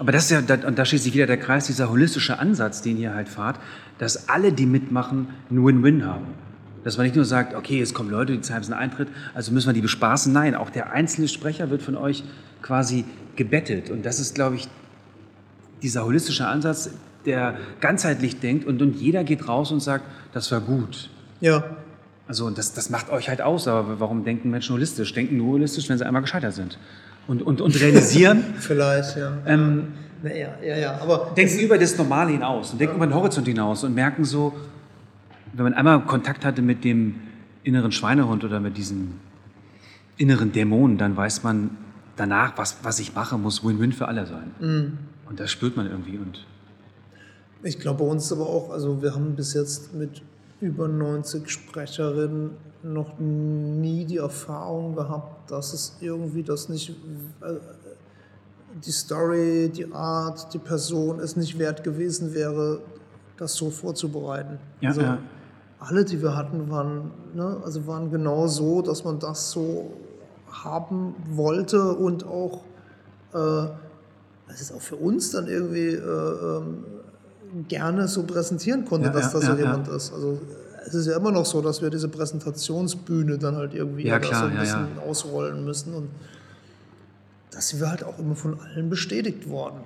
Aber 0.00 0.12
das 0.12 0.24
ist 0.24 0.30
ja, 0.30 0.40
da, 0.40 0.66
und 0.66 0.78
da 0.78 0.86
schließt 0.86 1.04
sich 1.04 1.12
wieder 1.12 1.26
der 1.26 1.36
Kreis, 1.36 1.66
dieser 1.66 1.90
holistische 1.90 2.38
Ansatz, 2.38 2.80
den 2.80 2.96
ihr 2.96 3.14
halt 3.14 3.28
fahrt, 3.28 3.60
dass 3.98 4.30
alle, 4.30 4.50
die 4.50 4.64
mitmachen, 4.64 5.28
einen 5.50 5.62
Win-Win 5.62 6.06
haben. 6.06 6.24
Dass 6.84 6.96
man 6.96 7.04
nicht 7.04 7.16
nur 7.16 7.26
sagt, 7.26 7.54
okay, 7.54 7.82
es 7.82 7.92
kommen 7.92 8.08
Leute, 8.08 8.32
die 8.32 8.40
zahlen 8.40 8.64
einen 8.64 8.72
Eintritt, 8.72 9.08
also 9.34 9.52
müssen 9.52 9.68
wir 9.68 9.74
die 9.74 9.82
bespaßen. 9.82 10.32
Nein, 10.32 10.54
auch 10.54 10.70
der 10.70 10.92
einzelne 10.92 11.28
Sprecher 11.28 11.68
wird 11.68 11.82
von 11.82 11.96
euch 11.96 12.24
quasi 12.62 13.04
gebettet. 13.36 13.90
Und 13.90 14.06
das 14.06 14.20
ist, 14.20 14.34
glaube 14.34 14.56
ich, 14.56 14.68
dieser 15.82 16.06
holistische 16.06 16.46
Ansatz, 16.46 16.88
der 17.26 17.58
ganzheitlich 17.82 18.40
denkt 18.40 18.66
und, 18.66 18.80
und 18.80 18.96
jeder 18.96 19.22
geht 19.22 19.48
raus 19.48 19.70
und 19.70 19.80
sagt, 19.80 20.06
das 20.32 20.50
war 20.50 20.62
gut. 20.62 21.10
Ja, 21.42 21.62
Also 22.26 22.46
und 22.46 22.56
das, 22.56 22.72
das 22.72 22.88
macht 22.88 23.10
euch 23.10 23.28
halt 23.28 23.42
aus. 23.42 23.68
Aber 23.68 24.00
warum 24.00 24.24
denken 24.24 24.48
Menschen 24.48 24.74
holistisch? 24.76 25.12
Denken 25.12 25.36
nur 25.36 25.48
holistisch, 25.48 25.90
wenn 25.90 25.98
sie 25.98 26.06
einmal 26.06 26.22
gescheitert 26.22 26.54
sind. 26.54 26.78
Und, 27.30 27.42
und, 27.42 27.60
und 27.60 27.80
realisieren, 27.80 28.42
vielleicht, 28.58 29.16
ja. 29.16 29.38
ähm, 29.46 29.92
ja, 30.24 30.30
ja, 30.60 30.76
ja, 30.76 30.98
aber 31.00 31.32
denken 31.36 31.60
über 31.60 31.78
das 31.78 31.96
Normale 31.96 32.32
hinaus 32.32 32.72
und 32.72 32.80
denken 32.80 32.96
über 32.96 33.06
den 33.06 33.14
Horizont 33.14 33.46
hinaus 33.46 33.84
und 33.84 33.94
merken 33.94 34.24
so, 34.24 34.52
wenn 35.52 35.62
man 35.62 35.74
einmal 35.74 36.04
Kontakt 36.06 36.44
hatte 36.44 36.60
mit 36.60 36.82
dem 36.82 37.20
inneren 37.62 37.92
Schweinehund 37.92 38.42
oder 38.42 38.58
mit 38.58 38.76
diesem 38.76 39.12
inneren 40.16 40.50
Dämonen, 40.50 40.98
dann 40.98 41.16
weiß 41.16 41.44
man 41.44 41.76
danach, 42.16 42.58
was, 42.58 42.78
was 42.82 42.98
ich 42.98 43.14
mache, 43.14 43.38
muss 43.38 43.62
Win-Win 43.62 43.92
für 43.92 44.08
alle 44.08 44.26
sein. 44.26 44.98
Und 45.28 45.38
das 45.38 45.52
spürt 45.52 45.76
man 45.76 45.88
irgendwie. 45.88 46.18
Und 46.18 46.44
Ich 47.62 47.78
glaube, 47.78 48.02
bei 48.02 48.10
uns 48.10 48.32
aber 48.32 48.48
auch, 48.48 48.70
also 48.70 49.02
wir 49.02 49.14
haben 49.14 49.36
bis 49.36 49.54
jetzt 49.54 49.94
mit 49.94 50.20
über 50.60 50.88
90 50.88 51.48
Sprecherinnen 51.48 52.50
noch 52.82 53.18
nie 53.18 54.04
die 54.04 54.18
Erfahrung 54.18 54.94
gehabt, 54.94 55.50
dass 55.50 55.72
es 55.72 55.96
irgendwie 56.00 56.42
das 56.42 56.68
nicht, 56.68 56.90
äh, 56.90 57.54
die 58.84 58.92
Story, 58.92 59.70
die 59.74 59.92
Art, 59.92 60.52
die 60.54 60.58
Person 60.58 61.20
es 61.20 61.36
nicht 61.36 61.58
wert 61.58 61.84
gewesen 61.84 62.34
wäre, 62.34 62.80
das 63.36 63.54
so 63.54 63.70
vorzubereiten. 63.70 64.58
Ja, 64.80 64.90
also 64.90 65.00
ja. 65.02 65.18
alle, 65.78 66.04
die 66.04 66.22
wir 66.22 66.36
hatten, 66.36 66.70
waren, 66.70 67.10
ne, 67.34 67.56
also 67.64 67.86
waren 67.86 68.10
genau 68.10 68.46
so, 68.46 68.82
dass 68.82 69.04
man 69.04 69.18
das 69.18 69.50
so 69.50 69.92
haben 70.50 71.14
wollte 71.30 71.94
und 71.94 72.24
auch 72.26 72.62
äh, 73.32 73.68
das 74.50 74.60
ist 74.60 74.72
auch 74.72 74.80
für 74.80 74.96
uns 74.96 75.30
dann 75.30 75.46
irgendwie 75.46 75.90
äh, 75.90 75.98
ähm, 75.98 76.84
gerne 77.68 78.08
so 78.08 78.24
präsentieren 78.24 78.84
konnte, 78.84 79.06
Ja, 79.06 79.12
dass 79.12 79.32
ja, 79.32 79.40
da 79.40 79.46
so 79.46 79.52
ja, 79.52 79.58
jemand 79.58 79.88
ist. 79.88 80.12
Also 80.12 80.40
es 80.86 80.94
ist 80.94 81.06
ja 81.06 81.16
immer 81.16 81.30
noch 81.32 81.46
so, 81.46 81.60
dass 81.60 81.82
wir 81.82 81.90
diese 81.90 82.08
Präsentationsbühne 82.08 83.38
dann 83.38 83.56
halt 83.56 83.74
irgendwie 83.74 84.06
Ja, 84.06 84.18
klar, 84.18 84.42
so 84.42 84.46
ein 84.46 84.58
bisschen 84.58 84.88
ja. 84.96 85.02
ausrollen 85.02 85.64
müssen 85.64 85.94
und 85.94 86.08
da 87.50 87.60
sind 87.60 87.80
wir 87.80 87.90
halt 87.90 88.04
auch 88.04 88.18
immer 88.18 88.36
von 88.36 88.58
allen 88.60 88.88
bestätigt 88.90 89.48
worden. 89.48 89.80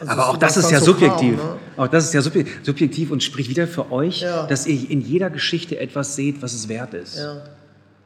Also 0.00 0.12
Aber 0.12 0.28
auch 0.28 0.36
das 0.36 0.56
was 0.56 0.64
ist 0.66 0.70
ja 0.70 0.78
so 0.78 0.92
subjektiv. 0.92 1.36
kam, 1.38 1.46
ne? 1.46 1.56
Auch 1.76 1.88
das 1.88 2.04
ist 2.04 2.14
ja 2.14 2.20
subje- 2.20 2.46
subjektiv 2.62 3.10
und 3.10 3.20
spricht 3.22 3.50
wieder 3.50 3.66
für 3.66 3.90
euch, 3.90 4.20
dass 4.48 4.66
ihr 4.66 4.88
in 4.88 5.00
jeder 5.00 5.28
Geschichte 5.28 5.78
etwas 5.80 6.14
seht, 6.14 6.40
was 6.40 6.52
es 6.54 6.68
wert 6.68 6.94
ist. 6.94 7.16
Ja. 7.18 7.42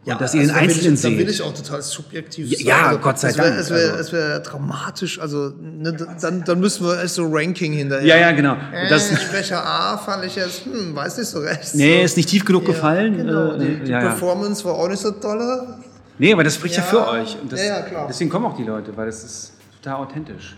Und 0.04 0.20
dass 0.20 0.34
ihr 0.34 0.40
den 0.40 0.50
Einzelnen 0.50 0.94
ich, 0.94 1.00
Da 1.02 1.08
will 1.10 1.18
seht. 1.18 1.28
ich 1.30 1.42
auch 1.42 1.54
total 1.54 1.80
subjektiv 1.80 2.50
Ja, 2.50 2.56
sein. 2.58 2.66
ja, 2.66 2.94
Gott 2.96 3.20
sei 3.20 3.28
es 3.28 3.38
wär, 3.38 3.44
Dank, 3.50 3.58
Es 3.60 3.70
wäre 3.70 3.90
also. 3.92 4.00
es 4.00 4.12
wär 4.12 4.40
dramatisch, 4.40 5.20
also 5.20 5.52
ne, 5.60 5.92
dann, 6.20 6.42
dann 6.44 6.58
müssen 6.60 6.84
wir 6.84 7.00
echt 7.02 7.14
so 7.14 7.28
Ranking 7.30 7.72
hinterher. 7.72 8.04
Ja, 8.04 8.16
ja, 8.16 8.32
genau. 8.32 8.54
Äh, 8.72 8.88
Das, 8.88 9.08
Sprecher 9.22 9.64
A 9.64 9.96
fand 9.98 10.24
ich 10.24 10.34
jetzt, 10.34 10.64
hm, 10.64 10.94
weiß 10.96 11.18
nicht 11.18 11.28
so 11.28 11.38
recht. 11.38 11.74
nee, 11.76 11.98
so. 11.98 12.04
ist 12.04 12.16
nicht 12.16 12.28
tief 12.30 12.44
genug 12.44 12.64
gefallen. 12.66 13.16
Genau, 13.16 13.52
Äh, 13.52 13.58
die, 13.58 13.84
die 13.84 13.90
ja, 13.92 14.00
ja. 14.02 14.08
Performance 14.08 14.64
war 14.64 14.74
auch 14.74 14.88
nicht 14.88 15.00
so 15.00 15.12
dolle. 15.12 15.78
Nee, 16.18 16.32
aber 16.32 16.42
das 16.42 16.56
spricht 16.56 16.76
ja, 16.76 16.82
Ja, 16.82 16.88
für 16.88 17.08
euch. 17.08 17.38
Und 17.40 17.52
das, 17.52 17.60
ja, 17.60 17.66
ja, 17.78 17.82
klar. 17.82 18.06
Deswegen 18.08 18.28
kommen 18.28 18.46
auch 18.46 18.56
die 18.56 18.64
Leute, 18.64 18.96
weil 18.96 19.06
das 19.06 19.22
ist 19.22 19.52
total 19.80 20.00
authentisch. 20.00 20.56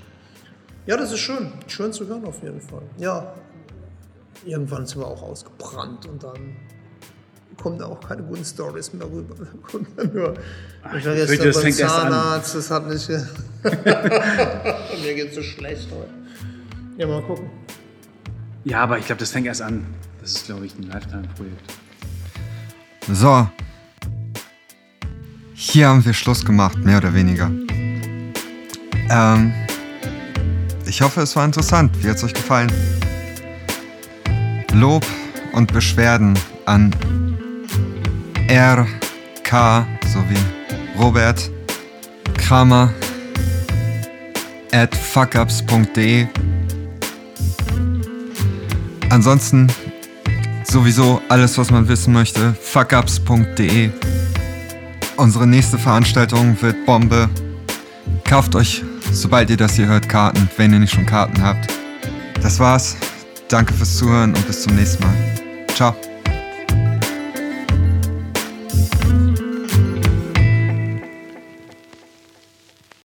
Ja, 0.87 0.97
das 0.97 1.13
ist 1.13 1.19
schön. 1.21 1.53
Schön 1.67 1.93
zu 1.93 2.07
hören 2.07 2.25
auf 2.25 2.43
jeden 2.43 2.61
Fall. 2.63 2.83
Ja, 2.99 3.35
irgendwann 4.47 4.87
sind 4.87 5.01
wir 5.01 5.07
auch 5.07 5.23
ausgebrannt 5.23 6.07
und 6.07 6.23
dann 6.23 6.57
kommen 7.57 7.79
da 7.79 7.87
auch 7.87 8.01
keine 8.01 8.23
guten 8.23 8.45
Stories 8.45 8.93
mehr 8.93 9.07
rüber. 9.07 9.35
Da 9.39 9.69
kommt 9.71 9.89
dann 9.97 10.13
nur, 10.15 10.35
ich 10.97 11.07
war 11.07 11.15
gestern 11.15 11.47
das 11.47 11.55
beim 11.55 11.63
fängt 11.65 11.81
erst 11.81 11.95
an. 11.95 12.13
Zahnarzt, 12.13 12.55
das 12.55 12.71
hat 12.71 12.89
nicht... 12.89 13.09
Mir 13.63 15.15
geht's 15.15 15.35
so 15.35 15.43
schlecht 15.43 15.89
heute. 15.91 16.11
Ja, 16.97 17.07
mal 17.07 17.23
gucken. 17.23 17.51
Ja, 18.65 18.83
aber 18.83 18.99
ich 18.99 19.07
glaube, 19.07 19.21
das 19.21 19.31
fängt 19.31 19.47
erst 19.47 19.63
an. 19.63 19.87
Das 20.21 20.33
ist, 20.33 20.47
glaube 20.47 20.67
ich, 20.67 20.75
ein 20.79 20.85
Lifetime-Projekt. 20.85 21.73
So. 23.13 23.49
Hier 25.55 25.89
haben 25.89 26.05
wir 26.05 26.15
Schluss 26.15 26.45
gemacht, 26.45 26.79
mehr 26.79 26.99
oder 26.99 27.15
weniger. 27.15 27.51
Ähm, 29.11 29.53
ich 30.87 31.03
hoffe, 31.03 31.21
es 31.23 31.37
war 31.37 31.45
interessant. 31.45 32.03
Wie 32.03 32.09
hat 32.09 32.17
es 32.17 32.25
euch 32.25 32.35
gefallen? 32.35 32.73
Lob 34.73 35.05
und 35.53 35.73
Beschwerden 35.73 36.39
an 36.65 36.95
RK 38.49 39.87
sowie 40.13 40.39
Robert 40.99 41.51
Kramer 42.37 42.93
at 44.73 44.95
fuckups.de. 44.95 46.27
Ansonsten 49.11 49.69
sowieso 50.65 51.21
alles, 51.29 51.57
was 51.57 51.71
man 51.71 51.89
wissen 51.89 52.13
möchte, 52.13 52.55
fuckups.de. 52.55 53.91
Unsere 55.17 55.47
nächste 55.47 55.79
Veranstaltung 55.79 56.61
wird 56.61 56.85
Bombe. 56.87 57.29
Kauft 58.25 58.55
euch, 58.57 58.83
sobald 59.13 59.51
ihr 59.51 59.57
das 59.57 59.75
hier 59.75 59.87
hört, 59.87 60.09
Karten, 60.09 60.49
wenn 60.57 60.73
ihr 60.73 60.81
nicht 60.81 60.95
schon 60.95 61.07
Karten 61.07 61.41
habt. 61.43 61.73
Das 62.43 62.59
war's. 62.59 62.97
Danke 63.49 63.73
fürs 63.75 63.97
Zuhören 63.97 64.35
und 64.35 64.47
bis 64.47 64.63
zum 64.63 64.75
nächsten 64.75 65.03
Mal. 65.05 65.15
Ciao. 65.75 65.95